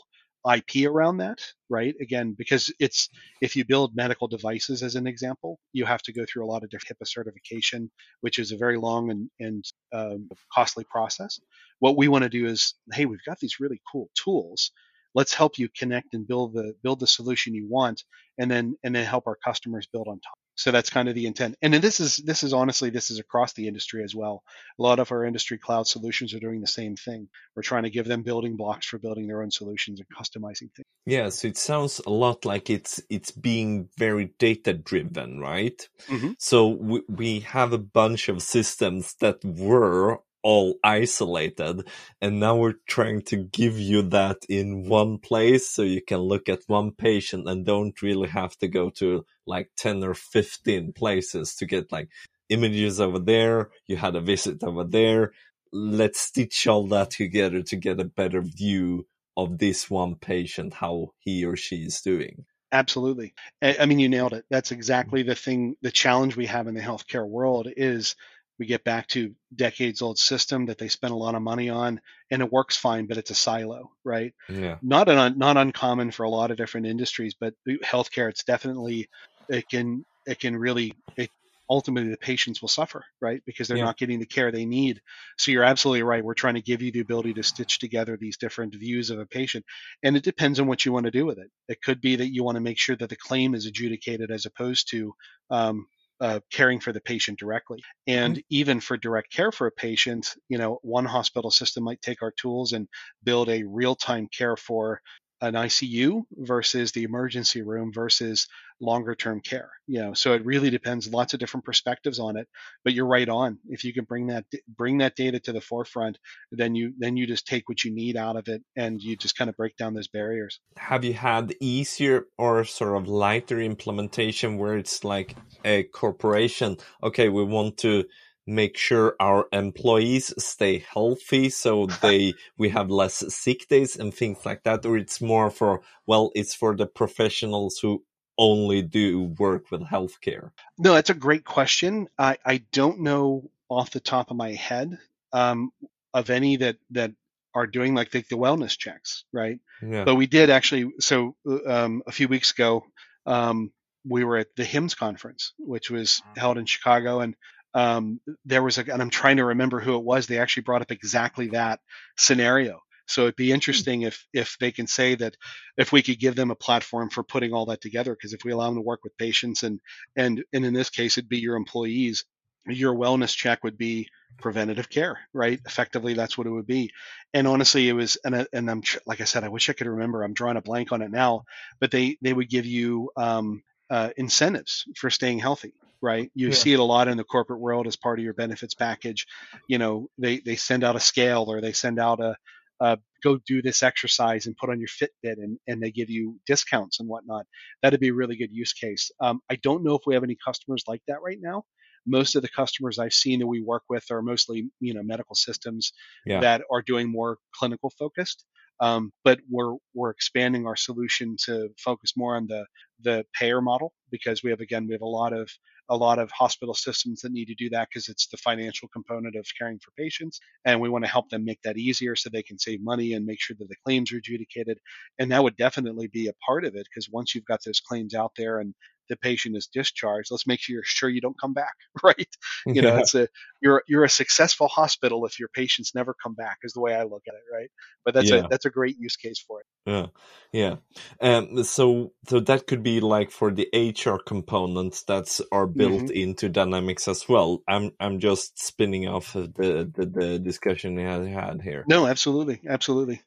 IP 0.50 0.86
around 0.86 1.18
that, 1.18 1.40
right? 1.68 1.94
Again, 2.00 2.34
because 2.36 2.72
it's 2.80 3.08
if 3.40 3.54
you 3.54 3.64
build 3.64 3.94
medical 3.94 4.26
devices 4.26 4.82
as 4.82 4.96
an 4.96 5.06
example, 5.06 5.58
you 5.72 5.84
have 5.84 6.02
to 6.02 6.12
go 6.12 6.24
through 6.26 6.44
a 6.44 6.50
lot 6.50 6.64
of 6.64 6.70
different 6.70 6.98
HIPAA 6.98 7.06
certification, 7.08 7.90
which 8.22 8.38
is 8.38 8.50
a 8.50 8.56
very 8.56 8.76
long 8.76 9.10
and, 9.10 9.30
and 9.38 9.64
um, 9.94 10.28
costly 10.52 10.84
process. 10.90 11.38
What 11.78 11.96
we 11.96 12.08
want 12.08 12.24
to 12.24 12.30
do 12.30 12.46
is, 12.46 12.74
hey, 12.92 13.06
we've 13.06 13.24
got 13.24 13.38
these 13.38 13.60
really 13.60 13.80
cool 13.90 14.08
tools. 14.16 14.72
Let's 15.14 15.34
help 15.34 15.58
you 15.58 15.68
connect 15.68 16.14
and 16.14 16.26
build 16.26 16.54
the 16.54 16.74
build 16.82 17.00
the 17.00 17.06
solution 17.06 17.54
you 17.54 17.68
want, 17.68 18.04
and 18.38 18.50
then 18.50 18.76
and 18.82 18.94
then 18.94 19.04
help 19.04 19.26
our 19.26 19.36
customers 19.36 19.86
build 19.92 20.08
on 20.08 20.20
top. 20.20 20.38
So 20.54 20.70
that's 20.70 20.90
kind 20.90 21.08
of 21.08 21.14
the 21.14 21.26
intent. 21.26 21.56
And 21.62 21.74
this 21.74 21.98
is 22.00 22.18
this 22.18 22.42
is 22.42 22.52
honestly 22.52 22.90
this 22.90 23.10
is 23.10 23.18
across 23.18 23.54
the 23.54 23.68
industry 23.68 24.04
as 24.04 24.14
well. 24.14 24.42
A 24.78 24.82
lot 24.82 24.98
of 24.98 25.10
our 25.10 25.24
industry 25.24 25.58
cloud 25.58 25.86
solutions 25.86 26.34
are 26.34 26.40
doing 26.40 26.60
the 26.60 26.66
same 26.66 26.94
thing. 26.96 27.28
We're 27.56 27.62
trying 27.62 27.84
to 27.84 27.90
give 27.90 28.06
them 28.06 28.22
building 28.22 28.56
blocks 28.56 28.86
for 28.86 28.98
building 28.98 29.26
their 29.26 29.42
own 29.42 29.50
solutions 29.50 30.00
and 30.00 30.08
customizing 30.08 30.70
things. 30.74 30.84
Yeah, 31.06 31.30
so 31.30 31.48
it 31.48 31.56
sounds 31.56 32.00
a 32.06 32.10
lot 32.10 32.44
like 32.44 32.70
it's 32.70 33.02
it's 33.08 33.30
being 33.30 33.88
very 33.98 34.32
data 34.38 34.72
driven, 34.72 35.40
right? 35.40 35.88
Mm-hmm. 36.08 36.32
So 36.38 36.68
we 36.68 37.02
we 37.08 37.40
have 37.40 37.72
a 37.72 37.78
bunch 37.78 38.28
of 38.28 38.42
systems 38.42 39.14
that 39.20 39.44
were 39.44 40.20
all 40.42 40.78
isolated 40.82 41.88
and 42.20 42.40
now 42.40 42.56
we're 42.56 42.74
trying 42.88 43.22
to 43.22 43.36
give 43.36 43.78
you 43.78 44.02
that 44.02 44.38
in 44.48 44.88
one 44.88 45.18
place 45.18 45.68
so 45.68 45.82
you 45.82 46.02
can 46.02 46.18
look 46.18 46.48
at 46.48 46.60
one 46.66 46.90
patient 46.90 47.48
and 47.48 47.64
don't 47.64 48.02
really 48.02 48.28
have 48.28 48.56
to 48.58 48.68
go 48.68 48.90
to 48.90 49.24
like 49.46 49.70
10 49.76 50.02
or 50.02 50.14
15 50.14 50.92
places 50.92 51.54
to 51.54 51.66
get 51.66 51.92
like 51.92 52.08
images 52.48 53.00
over 53.00 53.18
there 53.18 53.70
you 53.86 53.96
had 53.96 54.16
a 54.16 54.20
visit 54.20 54.62
over 54.62 54.84
there 54.84 55.32
let's 55.72 56.20
stitch 56.20 56.66
all 56.66 56.86
that 56.88 57.10
together 57.10 57.62
to 57.62 57.76
get 57.76 58.00
a 58.00 58.04
better 58.04 58.42
view 58.42 59.06
of 59.36 59.58
this 59.58 59.88
one 59.88 60.16
patient 60.16 60.74
how 60.74 61.08
he 61.18 61.44
or 61.44 61.56
she 61.56 61.76
is 61.76 62.00
doing 62.00 62.44
Absolutely. 62.72 63.34
I 63.60 63.84
mean, 63.84 63.98
you 63.98 64.08
nailed 64.08 64.32
it. 64.32 64.46
That's 64.50 64.70
mm-hmm. 64.70 64.78
exactly 64.78 65.22
the 65.22 65.34
thing. 65.34 65.76
The 65.82 65.90
challenge 65.90 66.36
we 66.36 66.46
have 66.46 66.66
in 66.66 66.74
the 66.74 66.80
healthcare 66.80 67.28
world 67.28 67.68
is 67.76 68.16
we 68.58 68.66
get 68.66 68.84
back 68.84 69.06
to 69.08 69.34
decades 69.54 70.02
old 70.02 70.18
system 70.18 70.66
that 70.66 70.78
they 70.78 70.88
spend 70.88 71.12
a 71.12 71.16
lot 71.16 71.34
of 71.34 71.42
money 71.42 71.68
on 71.68 72.00
and 72.30 72.42
it 72.42 72.52
works 72.52 72.76
fine 72.76 73.06
but 73.06 73.16
it's 73.16 73.30
a 73.30 73.34
silo 73.34 73.90
right 74.04 74.34
yeah 74.48 74.76
not 74.82 75.08
an 75.08 75.38
not 75.38 75.56
uncommon 75.56 76.10
for 76.10 76.24
a 76.24 76.30
lot 76.30 76.50
of 76.50 76.56
different 76.56 76.86
industries 76.86 77.34
but 77.38 77.54
healthcare 77.84 78.28
it's 78.28 78.44
definitely 78.44 79.08
it 79.48 79.68
can 79.68 80.04
it 80.26 80.38
can 80.38 80.56
really 80.56 80.94
it 81.16 81.30
ultimately 81.72 82.10
the 82.10 82.18
patients 82.18 82.60
will 82.60 82.68
suffer, 82.68 83.02
right? 83.18 83.42
Because 83.46 83.66
they're 83.66 83.78
yeah. 83.78 83.84
not 83.84 83.96
getting 83.96 84.20
the 84.20 84.26
care 84.26 84.52
they 84.52 84.66
need. 84.66 85.00
So 85.38 85.50
you're 85.50 85.64
absolutely 85.64 86.02
right. 86.02 86.22
We're 86.22 86.34
trying 86.34 86.56
to 86.56 86.60
give 86.60 86.82
you 86.82 86.92
the 86.92 87.00
ability 87.00 87.32
to 87.34 87.42
stitch 87.42 87.78
together 87.78 88.18
these 88.20 88.36
different 88.36 88.74
views 88.74 89.08
of 89.08 89.18
a 89.18 89.24
patient. 89.24 89.64
And 90.02 90.14
it 90.14 90.22
depends 90.22 90.60
on 90.60 90.66
what 90.66 90.84
you 90.84 90.92
want 90.92 91.04
to 91.04 91.10
do 91.10 91.24
with 91.24 91.38
it. 91.38 91.50
It 91.68 91.80
could 91.80 92.02
be 92.02 92.16
that 92.16 92.32
you 92.32 92.44
want 92.44 92.56
to 92.56 92.60
make 92.60 92.78
sure 92.78 92.96
that 92.96 93.08
the 93.08 93.16
claim 93.16 93.54
is 93.54 93.64
adjudicated 93.64 94.30
as 94.30 94.44
opposed 94.44 94.90
to 94.90 95.14
um, 95.50 95.86
uh, 96.22 96.38
caring 96.52 96.78
for 96.78 96.92
the 96.92 97.00
patient 97.00 97.38
directly. 97.38 97.82
And 98.06 98.36
mm-hmm. 98.36 98.40
even 98.48 98.80
for 98.80 98.96
direct 98.96 99.32
care 99.32 99.50
for 99.50 99.66
a 99.66 99.72
patient, 99.72 100.34
you 100.48 100.56
know, 100.56 100.78
one 100.82 101.04
hospital 101.04 101.50
system 101.50 101.82
might 101.82 102.00
take 102.00 102.22
our 102.22 102.32
tools 102.40 102.72
and 102.72 102.86
build 103.24 103.48
a 103.48 103.64
real 103.64 103.96
time 103.96 104.28
care 104.28 104.56
for 104.56 105.00
an 105.42 105.54
ICU 105.54 106.22
versus 106.32 106.92
the 106.92 107.02
emergency 107.02 107.62
room 107.62 107.92
versus 107.92 108.46
longer 108.80 109.14
term 109.14 109.40
care. 109.40 109.70
You 109.88 110.00
know, 110.00 110.14
so 110.14 110.34
it 110.34 110.46
really 110.46 110.70
depends. 110.70 111.12
Lots 111.12 111.34
of 111.34 111.40
different 111.40 111.66
perspectives 111.66 112.20
on 112.20 112.36
it. 112.36 112.48
But 112.84 112.94
you're 112.94 113.06
right 113.06 113.28
on. 113.28 113.58
If 113.68 113.84
you 113.84 113.92
can 113.92 114.04
bring 114.04 114.28
that 114.28 114.44
bring 114.68 114.98
that 114.98 115.16
data 115.16 115.40
to 115.40 115.52
the 115.52 115.60
forefront, 115.60 116.18
then 116.52 116.74
you 116.76 116.94
then 116.96 117.16
you 117.16 117.26
just 117.26 117.46
take 117.46 117.68
what 117.68 117.84
you 117.84 117.92
need 117.92 118.16
out 118.16 118.36
of 118.36 118.48
it, 118.48 118.62
and 118.76 119.02
you 119.02 119.16
just 119.16 119.36
kind 119.36 119.50
of 119.50 119.56
break 119.56 119.76
down 119.76 119.94
those 119.94 120.08
barriers. 120.08 120.60
Have 120.76 121.04
you 121.04 121.14
had 121.14 121.54
easier 121.60 122.26
or 122.38 122.64
sort 122.64 122.96
of 122.96 123.08
lighter 123.08 123.60
implementation 123.60 124.58
where 124.58 124.76
it's 124.76 125.02
like 125.02 125.34
a 125.64 125.82
corporation? 125.82 126.76
Okay, 127.02 127.28
we 127.28 127.42
want 127.42 127.78
to 127.78 128.04
make 128.46 128.76
sure 128.76 129.14
our 129.20 129.46
employees 129.52 130.34
stay 130.42 130.84
healthy 130.92 131.48
so 131.48 131.86
they 132.02 132.34
we 132.58 132.68
have 132.68 132.90
less 132.90 133.22
sick 133.32 133.68
days 133.68 133.96
and 133.96 134.12
things 134.12 134.44
like 134.44 134.64
that 134.64 134.84
or 134.84 134.96
it's 134.96 135.20
more 135.20 135.50
for 135.50 135.80
well 136.06 136.32
it's 136.34 136.54
for 136.54 136.74
the 136.74 136.86
professionals 136.86 137.78
who 137.78 138.02
only 138.38 138.82
do 138.82 139.34
work 139.38 139.70
with 139.70 139.82
healthcare? 139.82 140.50
No 140.78 140.94
that's 140.94 141.10
a 141.10 141.14
great 141.14 141.44
question. 141.44 142.08
I 142.18 142.38
i 142.44 142.62
don't 142.72 143.00
know 143.00 143.50
off 143.68 143.90
the 143.90 144.00
top 144.00 144.30
of 144.30 144.36
my 144.36 144.52
head 144.52 144.98
um, 145.32 145.70
of 146.12 146.30
any 146.30 146.56
that 146.56 146.76
that 146.90 147.12
are 147.54 147.66
doing 147.66 147.94
like 147.94 148.10
the, 148.10 148.22
the 148.30 148.36
wellness 148.36 148.76
checks 148.76 149.24
right? 149.32 149.60
Yeah. 149.82 150.04
but 150.04 150.14
we 150.14 150.26
did 150.26 150.50
actually 150.50 150.92
so 151.00 151.36
um, 151.66 152.02
a 152.06 152.12
few 152.12 152.28
weeks 152.28 152.52
ago 152.52 152.84
um, 153.26 153.72
we 154.04 154.24
were 154.24 154.38
at 154.38 154.54
the 154.56 154.64
HIMSS 154.64 154.96
conference 154.96 155.52
which 155.58 155.90
was 155.90 156.22
held 156.36 156.58
in 156.58 156.66
chicago 156.66 157.20
and 157.20 157.34
um, 157.74 158.20
there 158.44 158.62
was 158.62 158.78
a, 158.78 158.92
and 158.92 159.00
I'm 159.00 159.10
trying 159.10 159.38
to 159.38 159.44
remember 159.46 159.80
who 159.80 159.96
it 159.96 160.04
was. 160.04 160.26
They 160.26 160.38
actually 160.38 160.64
brought 160.64 160.82
up 160.82 160.90
exactly 160.90 161.48
that 161.48 161.80
scenario. 162.16 162.80
So 163.06 163.22
it'd 163.22 163.36
be 163.36 163.48
hmm. 163.48 163.54
interesting 163.54 164.02
if 164.02 164.26
if 164.32 164.56
they 164.58 164.72
can 164.72 164.86
say 164.86 165.14
that 165.16 165.36
if 165.76 165.92
we 165.92 166.02
could 166.02 166.18
give 166.18 166.36
them 166.36 166.50
a 166.50 166.56
platform 166.56 167.10
for 167.10 167.22
putting 167.22 167.52
all 167.52 167.66
that 167.66 167.80
together, 167.80 168.14
because 168.14 168.32
if 168.32 168.44
we 168.44 168.52
allow 168.52 168.66
them 168.66 168.76
to 168.76 168.82
work 168.82 169.00
with 169.04 169.16
patients 169.16 169.62
and 169.62 169.80
and 170.16 170.44
and 170.52 170.64
in 170.64 170.74
this 170.74 170.90
case 170.90 171.18
it'd 171.18 171.28
be 171.28 171.38
your 171.38 171.56
employees, 171.56 172.24
your 172.66 172.94
wellness 172.94 173.34
check 173.34 173.64
would 173.64 173.76
be 173.76 174.08
preventative 174.38 174.88
care, 174.88 175.18
right? 175.32 175.60
Effectively, 175.66 176.14
that's 176.14 176.38
what 176.38 176.46
it 176.46 176.50
would 176.50 176.66
be. 176.66 176.90
And 177.34 177.46
honestly, 177.46 177.88
it 177.88 177.92
was 177.92 178.16
and 178.24 178.46
and 178.52 178.70
I'm 178.70 178.82
like 179.06 179.20
I 179.20 179.24
said, 179.24 179.44
I 179.44 179.48
wish 179.48 179.68
I 179.68 179.74
could 179.74 179.86
remember. 179.88 180.22
I'm 180.22 180.34
drawing 180.34 180.56
a 180.56 180.62
blank 180.62 180.92
on 180.92 181.02
it 181.02 181.10
now, 181.10 181.44
but 181.80 181.90
they 181.90 182.16
they 182.22 182.32
would 182.32 182.48
give 182.48 182.66
you 182.66 183.10
um, 183.16 183.62
uh, 183.92 184.10
incentives 184.16 184.84
for 184.96 185.10
staying 185.10 185.38
healthy 185.38 185.74
right? 186.02 186.30
You 186.34 186.48
yeah. 186.48 186.54
see 186.54 186.72
it 186.72 186.80
a 186.80 186.84
lot 186.84 187.08
in 187.08 187.16
the 187.16 187.24
corporate 187.24 187.60
world 187.60 187.86
as 187.86 187.96
part 187.96 188.18
of 188.18 188.24
your 188.24 188.34
benefits 188.34 188.74
package. 188.74 189.24
You 189.68 189.78
know, 189.78 190.08
they 190.18 190.40
they 190.40 190.56
send 190.56 190.82
out 190.84 190.96
a 190.96 191.00
scale 191.00 191.44
or 191.48 191.60
they 191.60 191.72
send 191.72 192.00
out 192.00 192.20
a, 192.20 192.36
a 192.80 192.98
go 193.22 193.38
do 193.46 193.62
this 193.62 193.82
exercise 193.82 194.46
and 194.46 194.56
put 194.56 194.68
on 194.68 194.80
your 194.80 194.88
Fitbit 194.88 195.34
and, 195.34 195.58
and 195.68 195.80
they 195.80 195.92
give 195.92 196.10
you 196.10 196.38
discounts 196.44 196.98
and 196.98 197.08
whatnot. 197.08 197.46
That'd 197.82 198.00
be 198.00 198.08
a 198.08 198.14
really 198.14 198.36
good 198.36 198.52
use 198.52 198.72
case. 198.72 199.10
Um, 199.20 199.40
I 199.48 199.56
don't 199.56 199.84
know 199.84 199.94
if 199.94 200.02
we 200.04 200.14
have 200.14 200.24
any 200.24 200.36
customers 200.44 200.82
like 200.88 201.02
that 201.06 201.22
right 201.22 201.38
now. 201.40 201.62
Most 202.06 202.34
of 202.36 202.42
the 202.42 202.48
customers 202.48 202.98
I've 202.98 203.12
seen 203.12 203.40
that 203.40 203.46
we 203.46 203.62
work 203.62 203.82
with 203.88 204.04
are 204.10 204.22
mostly, 204.22 204.70
you 204.80 204.94
know, 204.94 205.02
medical 205.02 205.34
systems 205.34 205.92
yeah. 206.26 206.40
that 206.40 206.62
are 206.70 206.82
doing 206.82 207.10
more 207.10 207.38
clinical 207.54 207.90
focused. 207.98 208.44
Um, 208.80 209.12
but 209.22 209.38
we're 209.48 209.76
we're 209.94 210.10
expanding 210.10 210.66
our 210.66 210.76
solution 210.76 211.36
to 211.44 211.68
focus 211.78 212.14
more 212.16 212.36
on 212.36 212.48
the 212.48 212.66
the 213.02 213.24
payer 213.38 213.60
model 213.60 213.92
because 214.10 214.42
we 214.42 214.50
have 214.50 214.60
again 214.60 214.86
we 214.86 214.94
have 214.94 215.02
a 215.02 215.06
lot 215.06 215.32
of 215.32 215.48
a 215.88 215.96
lot 215.96 216.18
of 216.18 216.30
hospital 216.30 216.74
systems 216.74 217.20
that 217.20 217.32
need 217.32 217.46
to 217.46 217.54
do 217.54 217.68
that 217.70 217.88
because 217.88 218.08
it's 218.08 218.26
the 218.28 218.36
financial 218.38 218.88
component 218.88 219.36
of 219.36 219.46
caring 219.58 219.78
for 219.78 219.90
patients 219.96 220.40
and 220.64 220.80
we 220.80 220.88
want 220.88 221.04
to 221.04 221.10
help 221.10 221.28
them 221.28 221.44
make 221.44 221.60
that 221.62 221.76
easier 221.76 222.16
so 222.16 222.30
they 222.30 222.42
can 222.42 222.58
save 222.58 222.80
money 222.82 223.12
and 223.12 223.26
make 223.26 223.40
sure 223.40 223.56
that 223.58 223.68
the 223.68 223.76
claims 223.84 224.12
are 224.12 224.16
adjudicated 224.16 224.78
and 225.18 225.30
that 225.30 225.42
would 225.42 225.56
definitely 225.56 226.06
be 226.06 226.28
a 226.28 226.34
part 226.46 226.64
of 226.64 226.74
it 226.74 226.86
because 226.88 227.08
once 227.10 227.34
you've 227.34 227.44
got 227.44 227.60
those 227.64 227.80
claims 227.80 228.14
out 228.14 228.32
there 228.36 228.58
and 228.58 228.74
the 229.12 229.16
patient 229.18 229.56
is 229.56 229.66
discharged 229.66 230.30
let's 230.30 230.46
make 230.46 230.58
sure 230.60 230.74
you're 230.74 230.82
sure 230.84 231.10
you 231.10 231.20
don't 231.20 231.38
come 231.38 231.52
back 231.52 231.74
right? 232.02 232.36
You 232.66 232.82
know 232.82 232.96
it's 232.96 233.14
a 233.14 233.28
you're 233.60 233.82
you're 233.86 234.04
a 234.04 234.08
successful 234.08 234.68
hospital 234.68 235.26
if 235.26 235.38
your 235.38 235.48
patients 235.48 235.92
never 235.94 236.14
come 236.22 236.34
back 236.34 236.58
is 236.62 236.72
the 236.72 236.80
way 236.80 236.94
i 236.94 237.02
look 237.02 237.22
at 237.28 237.34
it 237.34 237.54
right? 237.54 237.70
But 238.04 238.14
that's 238.14 238.30
yeah. 238.30 238.44
a 238.44 238.48
that's 238.48 238.64
a 238.64 238.70
great 238.70 238.96
use 238.98 239.16
case 239.16 239.44
for 239.46 239.60
it. 239.60 239.66
Yeah. 239.86 240.06
Yeah. 240.52 240.76
Um 241.20 241.64
so 241.64 242.12
so 242.28 242.40
that 242.40 242.66
could 242.66 242.82
be 242.82 243.00
like 243.00 243.30
for 243.30 243.50
the 243.52 243.68
hr 243.74 244.16
components 244.24 245.04
that 245.04 245.40
are 245.50 245.66
built 245.66 246.04
mm-hmm. 246.04 246.22
into 246.22 246.48
dynamics 246.48 247.08
as 247.08 247.28
well. 247.28 247.62
I'm 247.68 247.92
i'm 248.00 248.18
just 248.18 248.58
spinning 248.58 249.08
off 249.08 249.34
of 249.34 249.54
the 249.54 249.90
the, 249.94 250.06
the 250.06 250.38
discussion 250.38 250.96
we 250.96 251.02
had 251.02 251.60
here. 251.62 251.84
No 251.86 252.06
absolutely. 252.06 252.60
Absolutely 252.68 253.22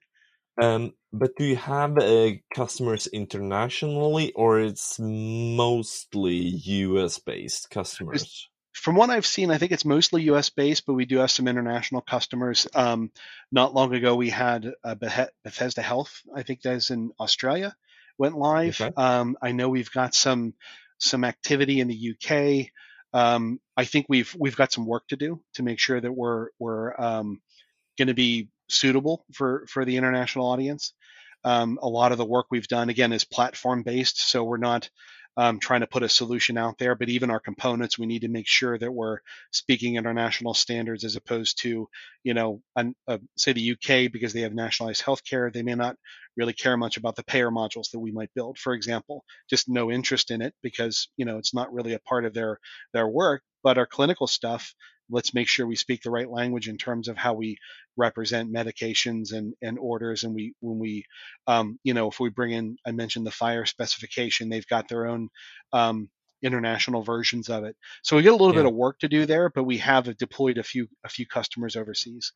but 0.58 1.36
do 1.38 1.44
you 1.44 1.56
have 1.56 1.98
uh, 1.98 2.32
customers 2.54 3.08
internationally, 3.08 4.32
or 4.34 4.60
it's 4.60 4.98
mostly 5.00 6.36
US 6.36 7.20
based 7.20 7.70
customers? 7.70 8.50
From 8.74 8.96
what 8.96 9.10
I've 9.10 9.26
seen, 9.26 9.52
I 9.52 9.58
think 9.58 9.72
it's 9.72 9.86
mostly 9.86 10.24
US 10.24 10.50
based, 10.50 10.86
but 10.86 10.94
we 10.94 11.06
do 11.06 11.18
have 11.18 11.32
some 11.32 11.48
international 11.48 12.02
customers. 12.02 12.68
Um, 12.76 13.12
not 13.52 13.74
long 13.74 13.94
ago, 13.94 14.16
we 14.16 14.30
had 14.30 14.74
Bethesda 14.84 15.82
Health, 15.82 16.22
I 16.34 16.44
think 16.44 16.62
that's 16.62 16.92
in 16.92 17.12
Australia, 17.20 17.76
went 18.18 18.38
live. 18.38 18.80
Okay. 18.80 18.94
Um, 18.96 19.38
I 19.42 19.52
know 19.52 19.70
we've 19.70 19.92
got 19.92 20.14
some 20.14 20.54
some 20.98 21.24
activity 21.24 21.80
in 21.80 21.88
the 21.88 22.16
UK. 22.16 22.72
Um, 23.14 23.60
I 23.78 23.86
think 23.86 24.08
we've 24.10 24.36
we've 24.38 24.56
got 24.56 24.72
some 24.72 24.86
work 24.86 25.08
to 25.08 25.16
do 25.16 25.42
to 25.54 25.64
make 25.64 25.80
sure 25.80 26.00
that 26.00 26.12
we're 26.12 26.50
we're 26.60 27.00
um, 27.00 27.42
going 27.98 28.10
to 28.10 28.14
be 28.14 28.50
suitable 28.70 29.26
for 29.34 29.66
for 29.68 29.86
the 29.86 29.98
international 29.98 30.48
audience. 30.48 30.94
Um, 31.44 31.78
a 31.82 31.88
lot 31.88 32.12
of 32.12 32.18
the 32.18 32.26
work 32.26 32.48
we've 32.50 32.68
done 32.68 32.90
again 32.90 33.14
is 33.14 33.24
platform 33.24 33.84
based, 33.84 34.30
so 34.30 34.44
we're 34.44 34.58
not 34.58 34.90
um, 35.38 35.60
trying 35.60 35.82
to 35.82 35.88
put 35.88 36.04
a 36.04 36.10
solution 36.10 36.58
out 36.58 36.78
there. 36.78 36.96
But 36.96 37.10
even 37.10 37.30
our 37.30 37.40
components, 37.40 38.00
we 38.00 38.06
need 38.06 38.22
to 38.22 38.30
make 38.30 38.48
sure 38.48 38.78
that 38.78 38.92
we're 38.92 39.20
speaking 39.52 39.96
international 39.96 40.54
standards 40.54 41.04
as 41.04 41.16
opposed 41.16 41.62
to, 41.62 41.88
you 42.24 42.34
know, 42.34 42.62
an, 42.76 42.96
say 43.38 43.54
the 43.54 43.72
UK 43.72 44.12
because 44.12 44.34
they 44.34 44.42
have 44.42 44.54
nationalized 44.54 45.04
healthcare, 45.04 45.52
they 45.52 45.64
may 45.64 45.76
not 45.76 45.98
really 46.38 46.54
care 46.54 46.78
much 46.78 46.98
about 46.98 47.16
the 47.16 47.24
payer 47.24 47.52
modules 47.52 47.92
that 47.92 48.00
we 48.00 48.12
might 48.12 48.34
build, 48.34 48.58
for 48.58 48.74
example. 48.74 49.24
Just 49.50 49.70
no 49.70 49.92
interest 49.92 50.32
in 50.32 50.42
it 50.42 50.54
because 50.62 51.10
you 51.18 51.26
know 51.26 51.38
it's 51.38 51.54
not 51.54 51.74
really 51.74 51.94
a 51.94 52.00
part 52.00 52.26
of 52.26 52.34
their 52.34 52.60
their 52.94 53.08
work. 53.08 53.42
But 53.64 53.78
our 53.78 53.88
clinical 53.88 54.28
stuff, 54.28 54.74
let's 55.10 55.34
make 55.34 55.48
sure 55.48 55.68
we 55.68 55.76
speak 55.76 56.02
the 56.02 56.12
right 56.12 56.30
language 56.30 56.68
in 56.68 56.78
terms 56.78 57.08
of 57.08 57.18
how 57.18 57.34
we 57.34 57.58
represent 57.98 58.54
medications 58.54 59.34
and, 59.34 59.54
and 59.62 59.78
orders. 59.80 60.24
And 60.24 60.34
we, 60.34 60.54
when 60.60 60.80
we, 60.80 61.06
um, 61.48 61.80
you 61.84 61.94
know, 61.94 62.10
if 62.10 62.20
we 62.20 62.30
bring 62.30 62.52
in, 62.52 62.78
I 62.86 62.92
mentioned 62.92 63.26
the 63.26 63.32
FHIR 63.32 63.68
specification, 63.68 64.50
they've 64.50 64.68
got 64.68 64.88
their 64.88 65.08
own, 65.08 65.30
um, 65.74 66.10
international 66.44 67.02
versions 67.02 67.50
of 67.50 67.64
it. 67.64 67.76
So 68.04 68.16
we 68.16 68.22
get 68.22 68.34
a 68.34 68.36
little 68.36 68.54
yeah. 68.54 68.62
bit 68.62 68.66
of 68.68 68.76
work 68.76 69.00
to 69.00 69.08
do 69.08 69.26
there, 69.26 69.50
but 69.50 69.64
we 69.64 69.78
have 69.80 70.16
deployed 70.18 70.58
a 70.58 70.64
few, 70.64 70.88
a 71.04 71.10
few 71.10 71.26
customers 71.26 71.76
overseas. 71.76 72.34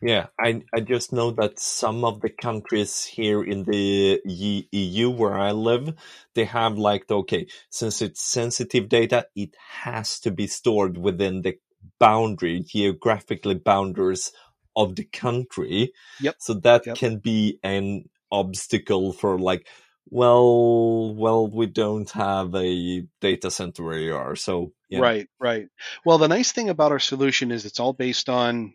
Yeah, 0.00 0.26
I 0.40 0.62
I 0.74 0.80
just 0.80 1.12
know 1.12 1.32
that 1.32 1.58
some 1.58 2.04
of 2.04 2.20
the 2.20 2.30
countries 2.30 3.04
here 3.04 3.42
in 3.42 3.64
the 3.64 4.22
EU 4.24 5.10
where 5.10 5.34
I 5.34 5.52
live, 5.52 5.94
they 6.34 6.44
have 6.44 6.78
like 6.78 7.10
okay, 7.10 7.46
since 7.70 8.00
it's 8.00 8.22
sensitive 8.22 8.88
data, 8.88 9.26
it 9.34 9.54
has 9.82 10.20
to 10.20 10.30
be 10.30 10.46
stored 10.46 10.96
within 10.96 11.42
the 11.42 11.58
boundary, 11.98 12.60
geographically 12.60 13.54
boundaries 13.54 14.32
of 14.74 14.94
the 14.96 15.04
country. 15.04 15.92
Yep. 16.20 16.36
So 16.38 16.54
that 16.54 16.86
yep. 16.86 16.96
can 16.96 17.18
be 17.18 17.58
an 17.62 18.04
obstacle 18.30 19.12
for 19.12 19.38
like, 19.38 19.66
well, 20.08 21.14
well, 21.14 21.48
we 21.48 21.66
don't 21.66 22.10
have 22.10 22.54
a 22.54 23.02
data 23.20 23.50
center 23.50 23.82
where 23.82 23.98
you 23.98 24.14
are. 24.14 24.36
So 24.36 24.72
yeah. 24.88 25.00
right, 25.00 25.26
right. 25.40 25.66
Well, 26.04 26.18
the 26.18 26.28
nice 26.28 26.52
thing 26.52 26.68
about 26.68 26.92
our 26.92 27.00
solution 27.00 27.50
is 27.50 27.64
it's 27.64 27.80
all 27.80 27.92
based 27.92 28.28
on 28.28 28.74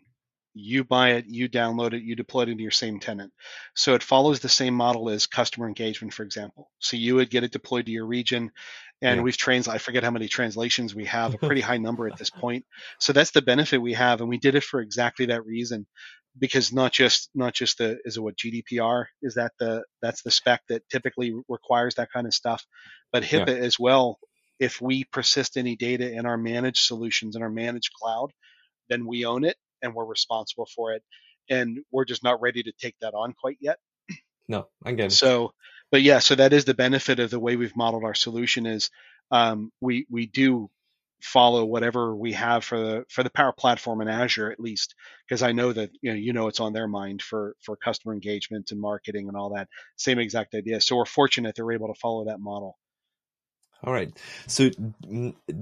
you 0.54 0.84
buy 0.84 1.12
it, 1.12 1.26
you 1.28 1.48
download 1.48 1.94
it, 1.94 2.02
you 2.02 2.14
deploy 2.14 2.42
it 2.42 2.48
into 2.50 2.62
your 2.62 2.70
same 2.70 3.00
tenant. 3.00 3.32
So 3.74 3.94
it 3.94 4.02
follows 4.02 4.40
the 4.40 4.48
same 4.48 4.74
model 4.74 5.08
as 5.08 5.26
customer 5.26 5.66
engagement, 5.66 6.12
for 6.12 6.22
example. 6.22 6.70
So 6.78 6.96
you 6.96 7.14
would 7.16 7.30
get 7.30 7.44
it 7.44 7.52
deployed 7.52 7.86
to 7.86 7.92
your 7.92 8.06
region, 8.06 8.50
and 9.00 9.18
yeah. 9.18 9.22
we've 9.22 9.36
trans 9.36 9.68
I 9.68 9.78
forget 9.78 10.04
how 10.04 10.10
many 10.10 10.28
translations 10.28 10.94
we 10.94 11.06
have, 11.06 11.34
a 11.34 11.38
pretty 11.46 11.60
high 11.62 11.78
number 11.78 12.06
at 12.06 12.18
this 12.18 12.30
point. 12.30 12.64
So 12.98 13.12
that's 13.12 13.30
the 13.30 13.42
benefit 13.42 13.78
we 13.78 13.94
have, 13.94 14.20
and 14.20 14.28
we 14.28 14.38
did 14.38 14.54
it 14.54 14.64
for 14.64 14.80
exactly 14.80 15.26
that 15.26 15.46
reason, 15.46 15.86
because 16.38 16.72
not 16.72 16.92
just 16.92 17.30
not 17.34 17.54
just 17.54 17.78
the 17.78 17.98
is 18.04 18.16
it 18.16 18.22
what 18.22 18.36
GDPR 18.36 19.06
is 19.22 19.34
that 19.34 19.52
the 19.58 19.84
that's 20.02 20.22
the 20.22 20.30
spec 20.30 20.62
that 20.68 20.88
typically 20.90 21.34
requires 21.48 21.94
that 21.94 22.12
kind 22.12 22.26
of 22.26 22.34
stuff, 22.34 22.64
but 23.10 23.22
HIPAA 23.22 23.48
yeah. 23.48 23.64
as 23.64 23.78
well. 23.78 24.18
If 24.60 24.80
we 24.80 25.04
persist 25.04 25.56
any 25.56 25.74
data 25.74 26.08
in 26.12 26.24
our 26.24 26.36
managed 26.36 26.84
solutions 26.84 27.34
in 27.34 27.42
our 27.42 27.50
managed 27.50 27.90
cloud, 27.94 28.30
then 28.88 29.06
we 29.06 29.24
own 29.24 29.44
it 29.44 29.56
and 29.82 29.94
we're 29.94 30.04
responsible 30.04 30.66
for 30.74 30.92
it. 30.92 31.02
And 31.50 31.80
we're 31.90 32.04
just 32.04 32.22
not 32.22 32.40
ready 32.40 32.62
to 32.62 32.72
take 32.72 32.96
that 33.00 33.14
on 33.14 33.32
quite 33.32 33.58
yet. 33.60 33.78
No, 34.48 34.68
I 34.84 34.92
get 34.92 35.06
it. 35.06 35.12
So, 35.12 35.52
but 35.90 36.02
yeah, 36.02 36.18
so 36.18 36.34
that 36.34 36.52
is 36.52 36.64
the 36.64 36.74
benefit 36.74 37.18
of 37.20 37.30
the 37.30 37.40
way 37.40 37.56
we've 37.56 37.76
modeled 37.76 38.04
our 38.04 38.14
solution 38.14 38.66
is 38.66 38.90
um, 39.30 39.72
we 39.80 40.06
we 40.10 40.26
do 40.26 40.70
follow 41.20 41.64
whatever 41.64 42.14
we 42.16 42.32
have 42.32 42.64
for 42.64 42.78
the 42.78 43.04
for 43.08 43.22
the 43.22 43.30
Power 43.30 43.52
Platform 43.52 44.00
in 44.00 44.08
Azure 44.08 44.50
at 44.50 44.60
least, 44.60 44.94
because 45.26 45.42
I 45.42 45.52
know 45.52 45.72
that 45.72 45.90
you 46.00 46.12
know 46.12 46.18
you 46.18 46.32
know 46.32 46.48
it's 46.48 46.60
on 46.60 46.72
their 46.72 46.88
mind 46.88 47.22
for 47.22 47.54
for 47.60 47.76
customer 47.76 48.14
engagement 48.14 48.72
and 48.72 48.80
marketing 48.80 49.28
and 49.28 49.36
all 49.36 49.54
that. 49.54 49.68
Same 49.96 50.18
exact 50.18 50.54
idea. 50.54 50.80
So 50.80 50.96
we're 50.96 51.04
fortunate 51.04 51.54
that 51.54 51.64
we're 51.64 51.72
able 51.72 51.92
to 51.92 51.98
follow 51.98 52.26
that 52.26 52.40
model. 52.40 52.78
All 53.84 53.92
right. 53.92 54.16
So 54.46 54.70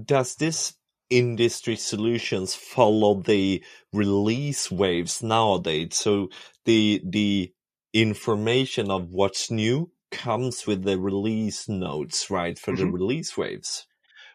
does 0.04 0.34
this 0.36 0.74
industry 1.10 1.76
solutions 1.76 2.54
follow 2.54 3.20
the 3.20 3.62
release 3.92 4.70
waves 4.70 5.22
nowadays. 5.22 5.96
So 5.96 6.30
the 6.64 7.02
the 7.04 7.52
information 7.92 8.90
of 8.90 9.10
what's 9.10 9.50
new 9.50 9.90
comes 10.10 10.66
with 10.66 10.84
the 10.84 10.98
release 10.98 11.68
notes, 11.68 12.30
right, 12.30 12.58
for 12.58 12.72
mm-hmm. 12.72 12.84
the 12.84 12.90
release 12.90 13.36
waves. 13.36 13.86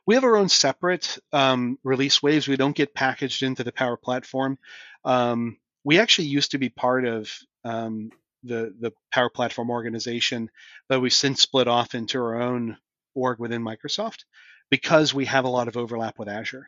We 0.05 0.15
have 0.15 0.23
our 0.23 0.37
own 0.37 0.49
separate 0.49 1.17
um, 1.33 1.79
release 1.83 2.21
waves. 2.21 2.47
We 2.47 2.57
don't 2.57 2.75
get 2.75 2.93
packaged 2.93 3.41
into 3.41 3.63
the 3.63 3.71
Power 3.71 3.97
Platform. 3.97 4.59
Um, 5.03 5.57
we 5.83 5.99
actually 5.99 6.27
used 6.27 6.51
to 6.51 6.57
be 6.57 6.69
part 6.69 7.05
of 7.05 7.31
um, 7.63 8.11
the 8.43 8.73
the 8.79 8.91
Power 9.11 9.29
Platform 9.29 9.69
organization, 9.69 10.49
but 10.89 10.99
we've 10.99 11.13
since 11.13 11.41
split 11.41 11.67
off 11.67 11.95
into 11.95 12.19
our 12.19 12.41
own 12.41 12.77
org 13.15 13.39
within 13.39 13.63
Microsoft 13.63 14.25
because 14.69 15.13
we 15.13 15.25
have 15.25 15.45
a 15.45 15.49
lot 15.49 15.67
of 15.67 15.77
overlap 15.77 16.17
with 16.17 16.29
Azure. 16.29 16.67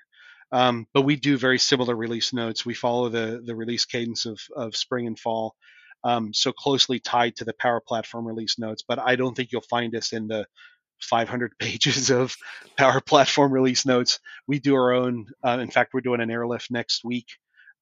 Um, 0.52 0.88
but 0.94 1.02
we 1.02 1.16
do 1.16 1.38
very 1.38 1.60
similar 1.60 1.96
release 1.96 2.32
notes. 2.34 2.66
We 2.66 2.74
follow 2.74 3.10
the 3.10 3.42
the 3.46 3.56
release 3.56 3.86
cadence 3.86 4.26
of 4.26 4.40
of 4.56 4.76
spring 4.76 5.08
and 5.08 5.20
fall, 5.20 5.56
um, 6.04 6.34
so 6.34 6.54
closely 6.54 7.00
tied 7.00 7.36
to 7.38 7.46
the 7.46 7.54
Power 7.54 7.82
Platform 7.86 8.26
release 8.26 8.58
notes. 8.58 8.84
But 8.88 9.00
I 9.00 9.16
don't 9.18 9.36
think 9.36 9.52
you'll 9.52 9.62
find 9.62 9.94
us 9.96 10.14
in 10.14 10.28
the 10.28 10.48
500 11.02 11.52
pages 11.60 12.10
of 12.10 12.36
Power 12.78 13.02
Platform 13.02 13.52
release 13.52 13.86
notes. 13.86 14.20
We 14.48 14.60
do 14.60 14.76
our 14.76 14.94
own. 14.94 15.28
Uh, 15.46 15.60
in 15.60 15.70
fact, 15.70 15.94
we're 15.94 16.02
doing 16.02 16.22
an 16.22 16.32
airlift 16.32 16.72
next 16.72 17.04
week. 17.04 17.28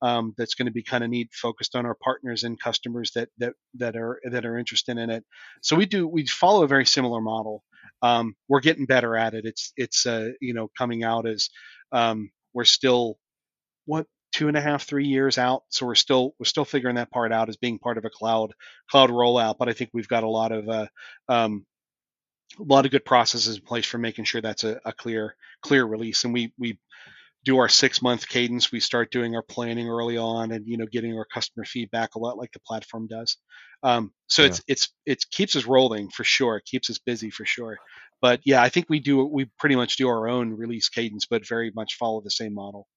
Um, 0.01 0.33
that's 0.37 0.55
going 0.55 0.65
to 0.65 0.73
be 0.73 0.83
kind 0.83 1.03
of 1.03 1.09
neat, 1.09 1.29
focused 1.33 1.75
on 1.75 1.85
our 1.85 1.95
partners 1.95 2.43
and 2.43 2.59
customers 2.59 3.11
that 3.15 3.29
that 3.37 3.53
that 3.75 3.95
are 3.95 4.19
that 4.29 4.45
are 4.45 4.57
interested 4.57 4.97
in 4.97 5.09
it. 5.09 5.23
So 5.61 5.75
we 5.75 5.85
do 5.85 6.07
we 6.07 6.25
follow 6.25 6.63
a 6.63 6.67
very 6.67 6.85
similar 6.85 7.21
model. 7.21 7.63
Um, 8.01 8.35
we're 8.47 8.61
getting 8.61 8.85
better 8.85 9.15
at 9.15 9.33
it. 9.33 9.45
It's 9.45 9.73
it's 9.77 10.05
uh, 10.05 10.31
you 10.41 10.53
know 10.53 10.69
coming 10.77 11.03
out 11.03 11.27
as 11.27 11.49
um, 11.91 12.29
we're 12.53 12.65
still 12.65 13.17
what 13.85 14.07
two 14.31 14.47
and 14.47 14.57
a 14.57 14.61
half 14.61 14.83
three 14.83 15.07
years 15.07 15.37
out 15.37 15.63
so 15.69 15.85
we're 15.85 15.95
still 15.95 16.35
we're 16.39 16.45
still 16.45 16.65
figuring 16.65 16.97
that 16.97 17.09
part 17.11 17.31
out 17.31 17.47
as 17.47 17.55
being 17.55 17.79
part 17.79 17.97
of 17.97 18.03
a 18.03 18.09
cloud 18.09 18.51
cloud 18.91 19.09
rollout 19.09 19.55
but 19.57 19.69
i 19.69 19.73
think 19.73 19.89
we've 19.93 20.09
got 20.09 20.23
a 20.23 20.29
lot 20.29 20.51
of 20.51 20.67
uh, 20.67 20.87
um, 21.29 21.65
a 22.59 22.63
lot 22.63 22.85
of 22.85 22.91
good 22.91 23.05
processes 23.05 23.57
in 23.57 23.63
place 23.63 23.85
for 23.85 23.97
making 23.97 24.25
sure 24.25 24.41
that's 24.41 24.63
a, 24.63 24.79
a 24.85 24.93
clear 24.93 25.35
clear 25.61 25.85
release 25.85 26.23
and 26.25 26.33
we 26.33 26.53
we 26.57 26.77
do 27.45 27.59
our 27.59 27.69
six 27.69 28.01
month 28.01 28.27
cadence. 28.27 28.71
We 28.71 28.79
start 28.79 29.11
doing 29.11 29.35
our 29.35 29.43
planning 29.43 29.87
early 29.87 30.17
on 30.17 30.51
and, 30.51 30.65
you 30.67 30.77
know, 30.77 30.87
getting 30.91 31.15
our 31.15 31.27
customer 31.31 31.63
feedback 31.63 32.15
a 32.15 32.19
lot 32.19 32.37
like 32.37 32.51
the 32.51 32.59
platform 32.59 33.07
does. 33.07 33.37
Um, 33.83 34.11
so 34.27 34.41
yeah. 34.41 34.47
it's, 34.49 34.61
it's, 34.67 34.93
it 35.05 35.25
keeps 35.31 35.55
us 35.55 35.65
rolling 35.65 36.09
for 36.09 36.23
sure. 36.23 36.57
It 36.57 36.65
keeps 36.65 36.89
us 36.89 36.99
busy 36.99 37.29
for 37.29 37.45
sure. 37.45 37.77
But 38.21 38.41
yeah, 38.45 38.61
I 38.61 38.69
think 38.69 38.87
we 38.89 38.99
do, 38.99 39.23
we 39.23 39.45
pretty 39.59 39.75
much 39.75 39.97
do 39.97 40.09
our 40.09 40.27
own 40.27 40.53
release 40.53 40.89
cadence, 40.89 41.27
but 41.27 41.47
very 41.47 41.71
much 41.75 41.95
follow 41.99 42.21
the 42.21 42.31
same 42.31 42.55
model. 42.55 42.87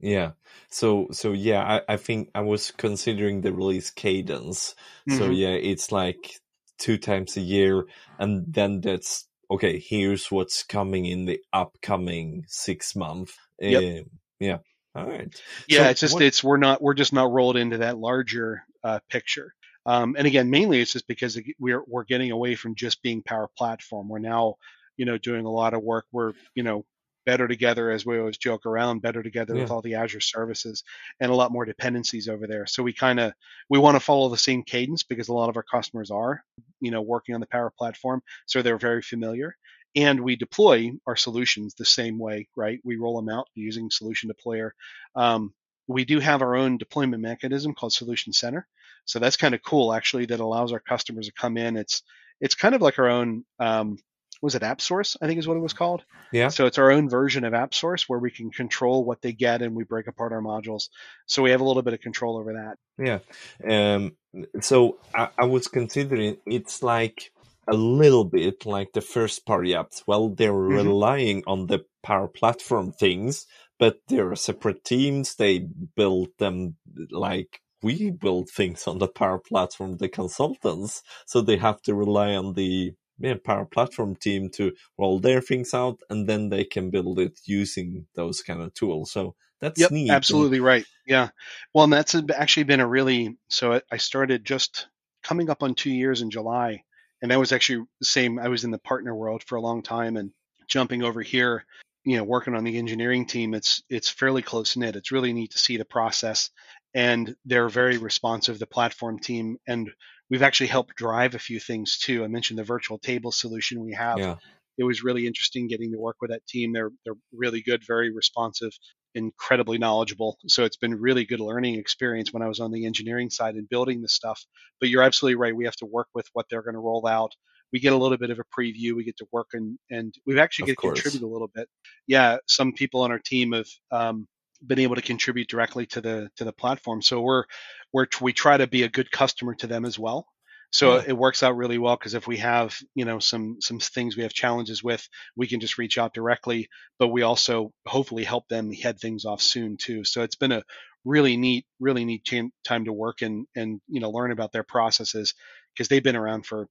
Yeah. 0.00 0.32
So, 0.68 1.06
so 1.12 1.30
yeah, 1.30 1.62
I, 1.62 1.94
I 1.94 1.96
think 1.96 2.30
I 2.34 2.40
was 2.40 2.72
considering 2.72 3.40
the 3.40 3.52
release 3.52 3.90
cadence. 3.90 4.74
Mm-hmm. 5.08 5.18
So 5.18 5.30
yeah, 5.30 5.50
it's 5.50 5.92
like 5.92 6.40
two 6.78 6.98
times 6.98 7.36
a 7.36 7.40
year 7.40 7.84
and 8.18 8.44
then 8.52 8.80
that's 8.80 9.28
okay, 9.52 9.78
here's 9.78 10.30
what's 10.30 10.62
coming 10.62 11.04
in 11.04 11.26
the 11.26 11.38
upcoming 11.52 12.44
six 12.48 12.96
month. 12.96 13.34
Yep. 13.62 13.82
Uh, 13.82 14.08
yeah. 14.40 14.58
All 14.94 15.06
right. 15.06 15.34
Yeah, 15.68 15.84
so 15.84 15.90
it's 15.90 16.00
just 16.00 16.14
what... 16.14 16.22
it's 16.22 16.44
we're 16.44 16.58
not 16.58 16.82
we're 16.82 16.94
just 16.94 17.12
not 17.12 17.30
rolled 17.30 17.56
into 17.56 17.78
that 17.78 17.98
larger 17.98 18.62
uh, 18.84 18.98
picture. 19.08 19.54
Um, 19.86 20.14
and 20.18 20.26
again, 20.26 20.50
mainly 20.50 20.80
it's 20.80 20.92
just 20.92 21.08
because 21.08 21.40
we're 21.58 21.82
we're 21.86 22.04
getting 22.04 22.30
away 22.30 22.54
from 22.54 22.74
just 22.74 23.02
being 23.02 23.22
Power 23.22 23.48
Platform. 23.56 24.08
We're 24.08 24.18
now, 24.18 24.56
you 24.96 25.06
know, 25.06 25.18
doing 25.18 25.46
a 25.46 25.50
lot 25.50 25.74
of 25.74 25.82
work. 25.82 26.04
We're 26.12 26.34
you 26.54 26.62
know 26.62 26.84
better 27.24 27.48
together 27.48 27.90
as 27.90 28.04
we 28.04 28.18
always 28.18 28.36
joke 28.36 28.66
around 28.66 29.00
better 29.00 29.22
together 29.22 29.54
yeah. 29.54 29.62
with 29.62 29.70
all 29.70 29.82
the 29.82 29.94
azure 29.94 30.20
services 30.20 30.82
and 31.20 31.30
a 31.30 31.34
lot 31.34 31.52
more 31.52 31.64
dependencies 31.64 32.28
over 32.28 32.46
there 32.46 32.66
so 32.66 32.82
we 32.82 32.92
kind 32.92 33.20
of 33.20 33.32
we 33.68 33.78
want 33.78 33.94
to 33.94 34.00
follow 34.00 34.28
the 34.28 34.36
same 34.36 34.62
cadence 34.62 35.02
because 35.04 35.28
a 35.28 35.32
lot 35.32 35.48
of 35.48 35.56
our 35.56 35.62
customers 35.62 36.10
are 36.10 36.42
you 36.80 36.90
know 36.90 37.00
working 37.00 37.34
on 37.34 37.40
the 37.40 37.46
power 37.46 37.72
platform 37.78 38.20
so 38.46 38.60
they're 38.60 38.78
very 38.78 39.02
familiar 39.02 39.56
and 39.94 40.20
we 40.20 40.36
deploy 40.36 40.90
our 41.06 41.16
solutions 41.16 41.74
the 41.74 41.84
same 41.84 42.18
way 42.18 42.48
right 42.56 42.80
we 42.84 42.96
roll 42.96 43.16
them 43.16 43.28
out 43.28 43.48
using 43.54 43.90
solution 43.90 44.30
deployer 44.30 44.70
um, 45.14 45.52
we 45.88 46.04
do 46.04 46.20
have 46.20 46.42
our 46.42 46.56
own 46.56 46.78
deployment 46.78 47.22
mechanism 47.22 47.74
called 47.74 47.92
solution 47.92 48.32
center 48.32 48.66
so 49.04 49.18
that's 49.18 49.36
kind 49.36 49.54
of 49.54 49.62
cool 49.62 49.92
actually 49.92 50.26
that 50.26 50.40
allows 50.40 50.72
our 50.72 50.80
customers 50.80 51.26
to 51.26 51.32
come 51.32 51.56
in 51.56 51.76
it's 51.76 52.02
it's 52.40 52.54
kind 52.54 52.74
of 52.74 52.82
like 52.82 52.98
our 52.98 53.08
own 53.08 53.44
um, 53.60 53.98
was 54.42 54.56
it 54.56 54.62
AppSource? 54.62 55.16
I 55.22 55.26
think 55.26 55.38
is 55.38 55.46
what 55.46 55.56
it 55.56 55.60
was 55.60 55.72
called. 55.72 56.04
Yeah. 56.32 56.48
So 56.48 56.66
it's 56.66 56.76
our 56.76 56.90
own 56.90 57.08
version 57.08 57.44
of 57.44 57.52
AppSource 57.52 58.02
where 58.08 58.18
we 58.18 58.30
can 58.30 58.50
control 58.50 59.04
what 59.04 59.22
they 59.22 59.32
get 59.32 59.62
and 59.62 59.74
we 59.74 59.84
break 59.84 60.08
apart 60.08 60.32
our 60.32 60.42
modules. 60.42 60.88
So 61.26 61.42
we 61.42 61.52
have 61.52 61.60
a 61.60 61.64
little 61.64 61.82
bit 61.82 61.94
of 61.94 62.00
control 62.00 62.36
over 62.36 62.54
that. 62.54 62.76
Yeah. 62.98 63.94
Um, 63.94 64.16
so 64.60 64.98
I, 65.14 65.28
I 65.38 65.44
was 65.44 65.68
considering 65.68 66.38
it's 66.44 66.82
like 66.82 67.32
a 67.68 67.74
little 67.74 68.24
bit 68.24 68.66
like 68.66 68.92
the 68.92 69.00
first 69.00 69.46
party 69.46 69.70
apps. 69.70 70.02
Well, 70.06 70.30
they're 70.30 70.52
mm-hmm. 70.52 70.74
relying 70.74 71.42
on 71.46 71.66
the 71.66 71.84
Power 72.02 72.28
Platform 72.28 72.92
things, 72.92 73.46
but 73.78 73.98
they're 74.08 74.34
separate 74.34 74.84
teams. 74.84 75.36
They 75.36 75.66
build 75.96 76.28
them 76.38 76.76
like 77.10 77.60
we 77.82 78.10
build 78.10 78.48
things 78.48 78.86
on 78.86 78.98
the 78.98 79.08
Power 79.08 79.38
Platform, 79.38 79.96
the 79.96 80.08
consultants. 80.08 81.02
So 81.26 81.40
they 81.40 81.56
have 81.56 81.82
to 81.82 81.94
rely 81.94 82.34
on 82.34 82.54
the 82.54 82.92
yeah, 83.18 83.34
Power 83.44 83.64
Platform 83.64 84.16
team 84.16 84.50
to 84.50 84.72
roll 84.98 85.20
their 85.20 85.40
things 85.40 85.74
out, 85.74 86.00
and 86.10 86.28
then 86.28 86.48
they 86.48 86.64
can 86.64 86.90
build 86.90 87.18
it 87.18 87.38
using 87.44 88.06
those 88.14 88.42
kind 88.42 88.60
of 88.60 88.74
tools. 88.74 89.12
So 89.12 89.34
that's 89.60 89.80
yep, 89.80 89.92
neat. 89.92 90.10
Absolutely 90.10 90.60
right. 90.60 90.84
Yeah. 91.06 91.28
Well, 91.72 91.84
and 91.84 91.92
that's 91.92 92.16
actually 92.34 92.64
been 92.64 92.80
a 92.80 92.86
really 92.86 93.36
so 93.48 93.80
I 93.90 93.96
started 93.98 94.44
just 94.44 94.88
coming 95.22 95.50
up 95.50 95.62
on 95.62 95.74
two 95.74 95.92
years 95.92 96.20
in 96.20 96.30
July, 96.30 96.82
and 97.22 97.30
that 97.30 97.38
was 97.38 97.52
actually 97.52 97.86
the 98.00 98.06
same. 98.06 98.38
I 98.38 98.48
was 98.48 98.64
in 98.64 98.70
the 98.70 98.78
partner 98.78 99.14
world 99.14 99.42
for 99.44 99.56
a 99.56 99.62
long 99.62 99.82
time, 99.82 100.16
and 100.16 100.32
jumping 100.68 101.02
over 101.02 101.22
here, 101.22 101.64
you 102.04 102.16
know, 102.16 102.24
working 102.24 102.54
on 102.54 102.64
the 102.64 102.76
engineering 102.76 103.26
team. 103.26 103.54
It's 103.54 103.82
it's 103.88 104.10
fairly 104.10 104.42
close 104.42 104.76
knit. 104.76 104.96
It's 104.96 105.12
really 105.12 105.32
neat 105.32 105.52
to 105.52 105.58
see 105.58 105.76
the 105.76 105.84
process, 105.84 106.50
and 106.94 107.34
they're 107.44 107.68
very 107.68 107.96
responsive. 107.98 108.58
The 108.58 108.66
platform 108.66 109.18
team 109.18 109.56
and 109.66 109.90
we've 110.30 110.42
actually 110.42 110.68
helped 110.68 110.96
drive 110.96 111.34
a 111.34 111.38
few 111.38 111.60
things 111.60 111.98
too. 111.98 112.24
I 112.24 112.26
mentioned 112.26 112.58
the 112.58 112.64
virtual 112.64 112.98
table 112.98 113.32
solution 113.32 113.84
we 113.84 113.92
have. 113.92 114.18
Yeah. 114.18 114.36
It 114.78 114.84
was 114.84 115.04
really 115.04 115.26
interesting 115.26 115.68
getting 115.68 115.92
to 115.92 115.98
work 115.98 116.16
with 116.20 116.30
that 116.30 116.46
team. 116.46 116.72
They're 116.72 116.90
they're 117.04 117.14
really 117.32 117.62
good, 117.62 117.82
very 117.86 118.12
responsive, 118.12 118.72
incredibly 119.14 119.78
knowledgeable. 119.78 120.38
So 120.46 120.64
it's 120.64 120.76
been 120.76 120.94
really 120.94 121.24
good 121.24 121.40
learning 121.40 121.76
experience 121.76 122.32
when 122.32 122.42
I 122.42 122.48
was 122.48 122.60
on 122.60 122.72
the 122.72 122.86
engineering 122.86 123.30
side 123.30 123.54
and 123.54 123.68
building 123.68 124.02
the 124.02 124.08
stuff. 124.08 124.44
But 124.80 124.88
you're 124.88 125.02
absolutely 125.02 125.36
right. 125.36 125.54
We 125.54 125.64
have 125.64 125.76
to 125.76 125.86
work 125.86 126.08
with 126.14 126.26
what 126.32 126.46
they're 126.48 126.62
going 126.62 126.74
to 126.74 126.80
roll 126.80 127.06
out. 127.06 127.32
We 127.72 127.80
get 127.80 127.92
a 127.92 127.96
little 127.96 128.18
bit 128.18 128.30
of 128.30 128.38
a 128.38 128.60
preview. 128.60 128.94
We 128.94 129.04
get 129.04 129.16
to 129.18 129.26
work 129.32 129.48
and 129.54 129.78
and 129.90 130.14
we've 130.26 130.38
actually 130.38 130.66
get 130.66 130.78
to 130.80 130.88
contribute 130.88 131.22
a 131.22 131.26
little 131.26 131.50
bit. 131.54 131.68
Yeah, 132.06 132.36
some 132.46 132.72
people 132.72 133.00
on 133.02 133.10
our 133.10 133.18
team 133.18 133.52
have 133.52 133.68
um, 133.90 134.26
been 134.66 134.78
able 134.78 134.94
to 134.94 135.02
contribute 135.02 135.48
directly 135.48 135.86
to 135.86 136.00
the 136.00 136.28
to 136.36 136.44
the 136.44 136.52
platform. 136.52 137.02
So 137.02 137.20
we're 137.20 137.44
we're 137.92 138.06
we 138.20 138.32
try 138.32 138.56
to 138.56 138.66
be 138.66 138.82
a 138.82 138.88
good 138.88 139.10
customer 139.10 139.54
to 139.56 139.66
them 139.66 139.84
as 139.84 139.98
well. 139.98 140.26
So 140.72 140.96
yeah. 140.96 141.02
it 141.08 141.16
works 141.16 141.42
out 141.42 141.56
really 141.56 141.78
well 141.78 141.96
because 141.96 142.14
if 142.14 142.26
we 142.26 142.38
have 142.38 142.76
you 142.94 143.04
know 143.04 143.18
some 143.18 143.58
some 143.60 143.78
things 143.78 144.16
we 144.16 144.22
have 144.24 144.32
challenges 144.32 144.82
with, 144.82 145.06
we 145.36 145.46
can 145.46 145.60
just 145.60 145.78
reach 145.78 145.98
out 145.98 146.14
directly. 146.14 146.68
But 146.98 147.08
we 147.08 147.22
also 147.22 147.72
hopefully 147.86 148.24
help 148.24 148.48
them 148.48 148.72
head 148.72 148.98
things 148.98 149.24
off 149.24 149.42
soon 149.42 149.76
too. 149.76 150.04
So 150.04 150.22
it's 150.22 150.36
been 150.36 150.52
a 150.52 150.64
really 151.04 151.36
neat, 151.36 151.66
really 151.78 152.04
neat 152.04 152.28
time 152.64 152.84
to 152.86 152.92
work 152.92 153.22
and 153.22 153.46
and 153.54 153.80
you 153.86 154.00
know 154.00 154.10
learn 154.10 154.32
about 154.32 154.52
their 154.52 154.64
processes 154.64 155.34
because 155.74 155.88
they've 155.88 156.02
been 156.02 156.16
around 156.16 156.46
for 156.46 156.68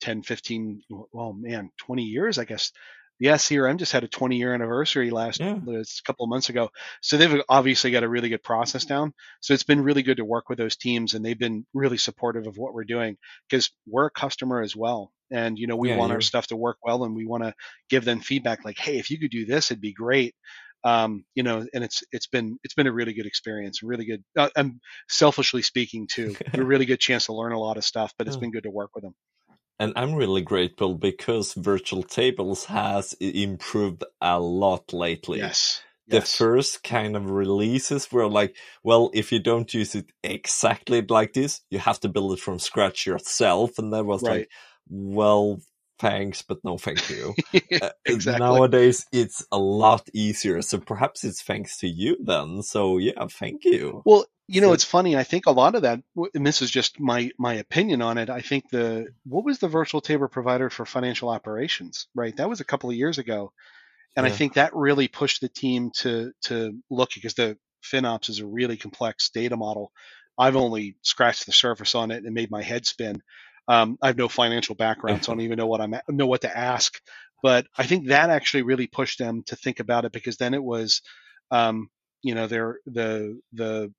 10, 0.00 0.22
15, 0.22 0.82
well, 1.12 1.32
man, 1.32 1.70
20 1.78 2.02
years, 2.02 2.38
I 2.38 2.44
guess. 2.44 2.72
Yeah, 3.24 3.36
CRM 3.38 3.78
just 3.78 3.92
had 3.92 4.04
a 4.04 4.08
20 4.08 4.36
year 4.36 4.52
anniversary 4.54 5.10
last 5.10 5.40
Yeah. 5.40 5.60
a 5.66 5.84
couple 6.06 6.24
of 6.24 6.28
months 6.28 6.50
ago. 6.50 6.70
So 7.00 7.16
they've 7.16 7.40
obviously 7.48 7.90
got 7.90 8.02
a 8.02 8.08
really 8.08 8.28
good 8.28 8.42
process 8.42 8.84
down. 8.84 9.14
So 9.40 9.54
it's 9.54 9.62
been 9.62 9.80
really 9.82 10.02
good 10.02 10.18
to 10.18 10.24
work 10.24 10.48
with 10.48 10.58
those 10.58 10.76
teams 10.76 11.14
and 11.14 11.24
they've 11.24 11.38
been 11.38 11.66
really 11.72 11.96
supportive 11.96 12.46
of 12.46 12.58
what 12.58 12.74
we're 12.74 12.84
doing 12.84 13.16
because 13.48 13.70
we're 13.86 14.06
a 14.06 14.10
customer 14.10 14.60
as 14.60 14.76
well. 14.76 15.12
And, 15.30 15.58
you 15.58 15.66
know, 15.66 15.76
we 15.76 15.88
Yeah, 15.88 15.98
want 15.98 16.12
our 16.12 16.20
stuff 16.20 16.48
to 16.48 16.56
work 16.56 16.76
well 16.84 17.02
and 17.04 17.14
we 17.16 17.24
want 17.24 17.44
to 17.44 17.54
give 17.88 18.04
them 18.04 18.20
feedback 18.20 18.64
like, 18.64 18.78
hey, 18.78 18.98
if 18.98 19.10
you 19.10 19.18
could 19.18 19.30
do 19.30 19.46
this, 19.46 19.70
it'd 19.70 19.80
be 19.80 19.94
great. 19.94 20.34
Um, 20.84 21.24
you 21.34 21.42
know, 21.42 21.66
and 21.72 21.82
it's 21.82 22.02
it's 22.12 22.26
been 22.26 22.58
it's 22.62 22.74
been 22.74 22.86
a 22.86 22.92
really 22.92 23.14
good 23.14 23.24
experience, 23.24 23.82
really 23.82 24.04
good. 24.04 24.22
Uh, 24.36 24.50
I'm 24.54 24.80
selfishly 25.08 25.62
speaking 25.62 26.06
too, 26.06 26.38
a 26.58 26.62
really 26.64 26.84
good 26.84 27.00
chance 27.00 27.24
to 27.26 27.32
learn 27.34 27.52
a 27.52 27.58
lot 27.58 27.78
of 27.78 27.84
stuff, 27.86 28.12
but 28.18 28.26
it's 28.26 28.36
been 28.36 28.50
good 28.52 28.64
to 28.64 28.70
work 28.70 28.90
with 28.94 29.02
them. 29.02 29.14
And 29.78 29.92
I'm 29.96 30.14
really 30.14 30.42
grateful 30.42 30.94
because 30.94 31.54
Virtual 31.54 32.02
Tables 32.02 32.66
has 32.66 33.14
improved 33.20 34.04
a 34.20 34.40
lot 34.40 34.92
lately. 34.92 35.40
Yes. 35.40 35.82
The 36.08 36.20
Yes. 36.20 36.36
first 36.38 36.84
kind 36.84 37.16
of 37.16 37.30
releases 37.30 38.10
were 38.12 38.28
like, 38.28 38.56
well, 38.84 39.10
if 39.14 39.32
you 39.32 39.40
don't 39.40 39.72
use 39.74 39.94
it 39.94 40.12
exactly 40.22 41.02
like 41.02 41.34
this, 41.34 41.60
you 41.70 41.78
have 41.80 42.00
to 42.00 42.08
build 42.08 42.34
it 42.34 42.40
from 42.40 42.58
scratch 42.60 43.06
yourself. 43.06 43.78
And 43.78 43.92
that 43.92 44.06
was 44.06 44.22
Right. 44.22 44.28
like, 44.28 44.50
well, 44.88 45.60
thanks, 45.98 46.42
but 46.42 46.58
no 46.64 46.78
thank 46.78 47.10
you. 47.10 47.38
Uh, 47.82 47.90
exactly. 48.06 48.60
Nowadays, 48.78 49.06
it's 49.12 49.44
a 49.52 49.58
lot 49.58 50.08
easier. 50.14 50.62
So 50.62 50.78
perhaps 50.78 51.24
it's 51.24 51.42
thanks 51.42 51.78
to 51.78 51.88
you 51.88 52.16
then. 52.24 52.62
So 52.62 52.98
yeah, 52.98 53.26
thank 53.30 53.70
you. 53.70 54.04
Well, 54.04 54.26
you 54.46 54.60
know, 54.60 54.72
it's 54.72 54.84
funny. 54.84 55.16
I 55.16 55.24
think 55.24 55.46
a 55.46 55.52
lot 55.52 55.74
of 55.74 55.82
that, 55.82 56.00
and 56.34 56.46
this 56.46 56.60
is 56.60 56.70
just 56.70 57.00
my 57.00 57.30
my 57.38 57.54
opinion 57.54 58.02
on 58.02 58.18
it. 58.18 58.28
I 58.28 58.40
think 58.40 58.68
the 58.70 59.08
what 59.24 59.44
was 59.44 59.58
the 59.58 59.68
virtual 59.68 60.00
table 60.00 60.28
provider 60.28 60.68
for 60.68 60.84
financial 60.84 61.30
operations, 61.30 62.08
right? 62.14 62.36
That 62.36 62.48
was 62.48 62.60
a 62.60 62.64
couple 62.64 62.90
of 62.90 62.96
years 62.96 63.18
ago, 63.18 63.52
and 64.16 64.26
I 64.26 64.30
think 64.30 64.54
that 64.54 64.74
really 64.74 65.08
pushed 65.08 65.40
the 65.40 65.48
team 65.48 65.90
to 65.96 66.32
to 66.42 66.78
look 66.90 67.10
because 67.14 67.34
the 67.34 67.56
FinOps 67.82 68.28
is 68.28 68.40
a 68.40 68.46
really 68.46 68.76
complex 68.76 69.30
data 69.30 69.56
model. 69.56 69.92
I've 70.36 70.56
only 70.56 70.96
scratched 71.02 71.46
the 71.46 71.52
surface 71.52 71.94
on 71.94 72.10
it 72.10 72.24
and 72.24 72.34
made 72.34 72.50
my 72.50 72.62
head 72.62 72.86
spin. 72.86 73.22
Um, 73.66 73.98
I 74.02 74.08
have 74.08 74.18
no 74.18 74.28
financial 74.28 74.74
background, 74.74 75.24
so 75.24 75.32
I 75.32 75.36
don't 75.36 75.44
even 75.44 75.56
know 75.56 75.66
what 75.66 75.80
I'm 75.80 75.94
know 76.08 76.26
what 76.26 76.42
to 76.42 76.56
ask. 76.56 77.00
But 77.42 77.66
I 77.76 77.84
think 77.84 78.08
that 78.08 78.30
actually 78.30 78.62
really 78.62 78.86
pushed 78.86 79.18
them 79.18 79.42
to 79.46 79.56
think 79.56 79.80
about 79.80 80.04
it 80.04 80.12
because 80.12 80.36
then 80.36 80.54
it 80.54 80.62
was, 80.62 81.02
um, 81.50 81.88
you 82.22 82.34
know, 82.34 82.46
their 82.46 82.78
the 82.86 83.40
the 83.52 83.92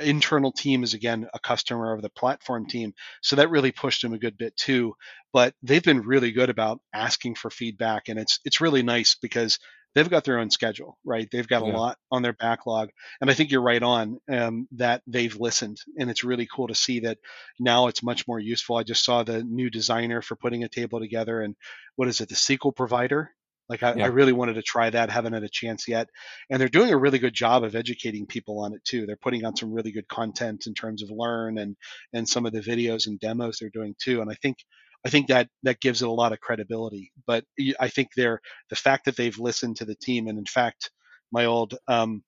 internal 0.00 0.52
team 0.52 0.82
is 0.84 0.94
again 0.94 1.26
a 1.34 1.38
customer 1.38 1.92
of 1.92 2.02
the 2.02 2.10
platform 2.10 2.66
team 2.66 2.92
so 3.22 3.36
that 3.36 3.50
really 3.50 3.72
pushed 3.72 4.02
them 4.02 4.12
a 4.14 4.18
good 4.18 4.36
bit 4.38 4.56
too. 4.56 4.94
But 5.32 5.54
they've 5.62 5.82
been 5.82 6.02
really 6.02 6.32
good 6.32 6.50
about 6.50 6.80
asking 6.92 7.34
for 7.36 7.50
feedback 7.50 8.08
and 8.08 8.18
it's 8.18 8.40
it's 8.44 8.60
really 8.60 8.82
nice 8.82 9.14
because 9.14 9.58
they've 9.94 10.08
got 10.08 10.24
their 10.24 10.38
own 10.38 10.50
schedule 10.50 10.98
right? 11.04 11.28
They've 11.30 11.48
got 11.48 11.62
a 11.62 11.66
Yeah. 11.66 11.80
lot 11.80 11.98
on 12.10 12.22
their 12.22 12.32
backlog 12.34 12.90
and 13.20 13.30
i 13.30 13.34
think 13.34 13.50
you're 13.50 13.62
right 13.62 13.82
on 13.82 14.18
um, 14.30 14.68
that 14.72 15.02
they've 15.06 15.34
listened 15.36 15.78
and 15.98 16.10
it's 16.10 16.24
really 16.24 16.46
cool 16.54 16.68
to 16.68 16.74
see 16.74 17.00
that 17.00 17.18
now 17.58 17.88
it's 17.88 18.02
much 18.02 18.26
more 18.28 18.38
useful. 18.38 18.76
I 18.76 18.82
just 18.82 19.04
saw 19.04 19.22
the 19.22 19.42
new 19.44 19.70
designer 19.70 20.22
for 20.22 20.36
putting 20.36 20.64
a 20.64 20.68
table 20.68 21.00
together 21.00 21.40
and 21.40 21.54
what 21.96 22.08
is 22.08 22.20
it? 22.20 22.28
The 22.28 22.34
sql 22.36 22.74
provider 22.74 23.30
like 23.68 23.82
I, 23.82 23.94
Yeah. 23.94 24.04
I 24.04 24.08
really 24.08 24.32
wanted 24.32 24.54
to 24.54 24.62
try 24.62 24.90
that 24.90 25.10
haven't 25.10 25.34
had 25.34 25.42
a 25.42 25.48
chance 25.48 25.88
yet 25.88 26.08
and 26.50 26.60
they're 26.60 26.68
doing 26.68 26.92
a 26.92 26.98
really 26.98 27.18
good 27.18 27.34
job 27.34 27.64
of 27.64 27.76
educating 27.76 28.26
people 28.26 28.60
on 28.60 28.74
it 28.74 28.84
too. 28.84 29.06
They're 29.06 29.16
putting 29.16 29.44
on 29.44 29.56
some 29.56 29.72
really 29.72 29.92
good 29.92 30.08
content 30.08 30.66
in 30.66 30.74
terms 30.74 31.02
of 31.02 31.10
learn 31.10 31.58
and 31.58 31.76
and 32.12 32.28
some 32.28 32.46
of 32.46 32.52
the 32.52 32.60
videos 32.60 33.06
and 33.06 33.20
demos 33.20 33.58
they're 33.58 33.70
doing 33.70 33.94
too. 34.02 34.20
And 34.20 34.30
I 34.30 34.34
think 34.34 34.58
I 35.04 35.10
think 35.10 35.28
that 35.28 35.48
that 35.62 35.80
gives 35.80 36.02
it 36.02 36.08
a 36.08 36.12
lot 36.12 36.32
of 36.32 36.40
credibility. 36.40 37.12
But 37.26 37.44
I 37.78 37.88
think 37.88 38.10
they're 38.14 38.40
the 38.68 38.76
fact 38.76 39.04
that 39.04 39.16
they've 39.16 39.38
listened 39.38 39.76
to 39.76 39.84
the 39.84 39.94
team, 39.94 40.26
and 40.26 40.38
in 40.38 40.44
fact, 40.44 40.90
my 41.30 41.44
old 41.44 41.74
um, 41.86 42.24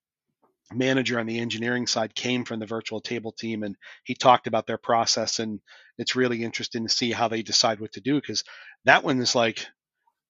manager 0.72 1.18
on 1.18 1.26
the 1.26 1.38
engineering 1.40 1.86
side 1.86 2.14
came 2.14 2.44
from 2.44 2.60
the 2.60 2.66
virtual 2.66 3.00
table 3.00 3.32
team, 3.32 3.62
and 3.64 3.76
he 4.04 4.14
talked 4.14 4.46
about 4.46 4.66
their 4.66 4.78
process, 4.78 5.40
and 5.40 5.60
it's 5.98 6.16
really 6.16 6.44
interesting 6.44 6.86
to 6.86 6.92
see 6.94 7.10
how 7.10 7.28
they 7.28 7.42
decide 7.42 7.80
what 7.80 7.92
to 7.92 8.00
do 8.00 8.20
because 8.20 8.44
that 8.84 9.02
one 9.04 9.20
is 9.20 9.34
like 9.34 9.66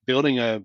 building 0.07 0.39
a 0.39 0.63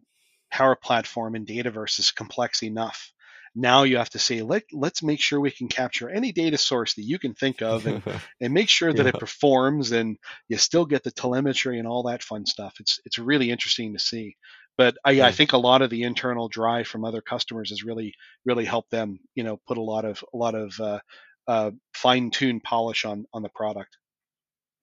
Power 0.52 0.76
Platform 0.76 1.36
and 1.36 1.48
Dataverse 1.48 2.00
is 2.00 2.12
complex 2.12 2.64
enough. 2.64 3.12
Now 3.58 3.84
you 3.84 3.98
have 3.98 4.10
to 4.12 4.20
say, 4.20 4.42
let, 4.42 4.64
let's 4.74 5.02
make 5.02 5.22
sure 5.22 5.40
we 5.40 5.52
can 5.52 5.70
capture 5.70 6.10
any 6.10 6.34
data 6.34 6.58
source 6.58 6.96
that 6.96 7.04
you 7.04 7.18
can 7.18 7.34
think 7.34 7.62
of 7.62 7.88
and, 7.88 8.04
and 8.42 8.54
make 8.54 8.68
sure 8.68 8.92
that 8.92 9.08
it 9.08 9.18
performs 9.18 9.94
and 9.94 10.18
you 10.50 10.58
still 10.58 10.86
get 10.86 11.04
the 11.04 11.12
telemetry 11.12 11.80
and 11.80 11.88
all 11.88 12.04
that 12.04 12.22
fun 12.22 12.46
stuff. 12.46 12.76
It's, 12.82 13.00
it's 13.06 13.18
really 13.18 13.50
interesting 13.50 13.94
to 13.94 14.00
see. 14.00 14.36
But 14.78 14.98
I, 15.06 15.22
I 15.22 15.32
think 15.32 15.54
a 15.54 15.58
lot 15.58 15.82
of 15.82 15.90
the 15.90 16.04
internal 16.04 16.50
drive 16.50 16.88
from 16.88 17.06
other 17.06 17.22
customers 17.22 17.70
has 17.70 17.84
really, 17.86 18.14
really 18.44 18.66
helped 18.66 18.92
them, 18.92 19.20
you 19.34 19.46
know, 19.46 19.58
put 19.66 19.78
a 19.78 19.82
lot 19.82 20.04
of, 20.04 20.22
a 20.34 20.38
lot 20.38 20.54
of, 20.54 20.78
uh, 20.82 21.00
uh, 21.48 21.72
fine 21.94 22.32
tuned 22.32 22.62
polish 22.62 23.06
on, 23.06 23.26
on 23.34 23.42
the 23.42 23.50
product. 23.50 23.98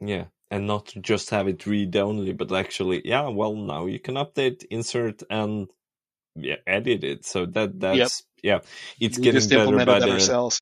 Yeah, 0.01 0.25
and 0.53 0.69
not 0.69 0.95
just 1.03 1.31
have 1.33 1.49
it 1.49 1.67
read 1.67 1.97
only, 1.97 2.35
but 2.35 2.53
actually, 2.53 3.03
yeah, 3.07 3.29
well, 3.31 3.57
now 3.57 3.87
you 3.87 4.01
can 4.01 4.17
update, 4.17 4.67
insert, 4.71 5.25
and 5.31 5.69
yeah, 6.37 6.57
edit 6.67 7.05
it. 7.05 7.25
So 7.27 7.47
that 7.47 7.81
that's 7.81 8.25
yeah, 8.43 8.61
it's 9.01 9.19
We 9.19 9.29
getting 9.29 9.31
just 9.31 9.51
better 9.51 9.81
by 9.81 10.01
the 10.01 10.11
ourselves. 10.11 10.61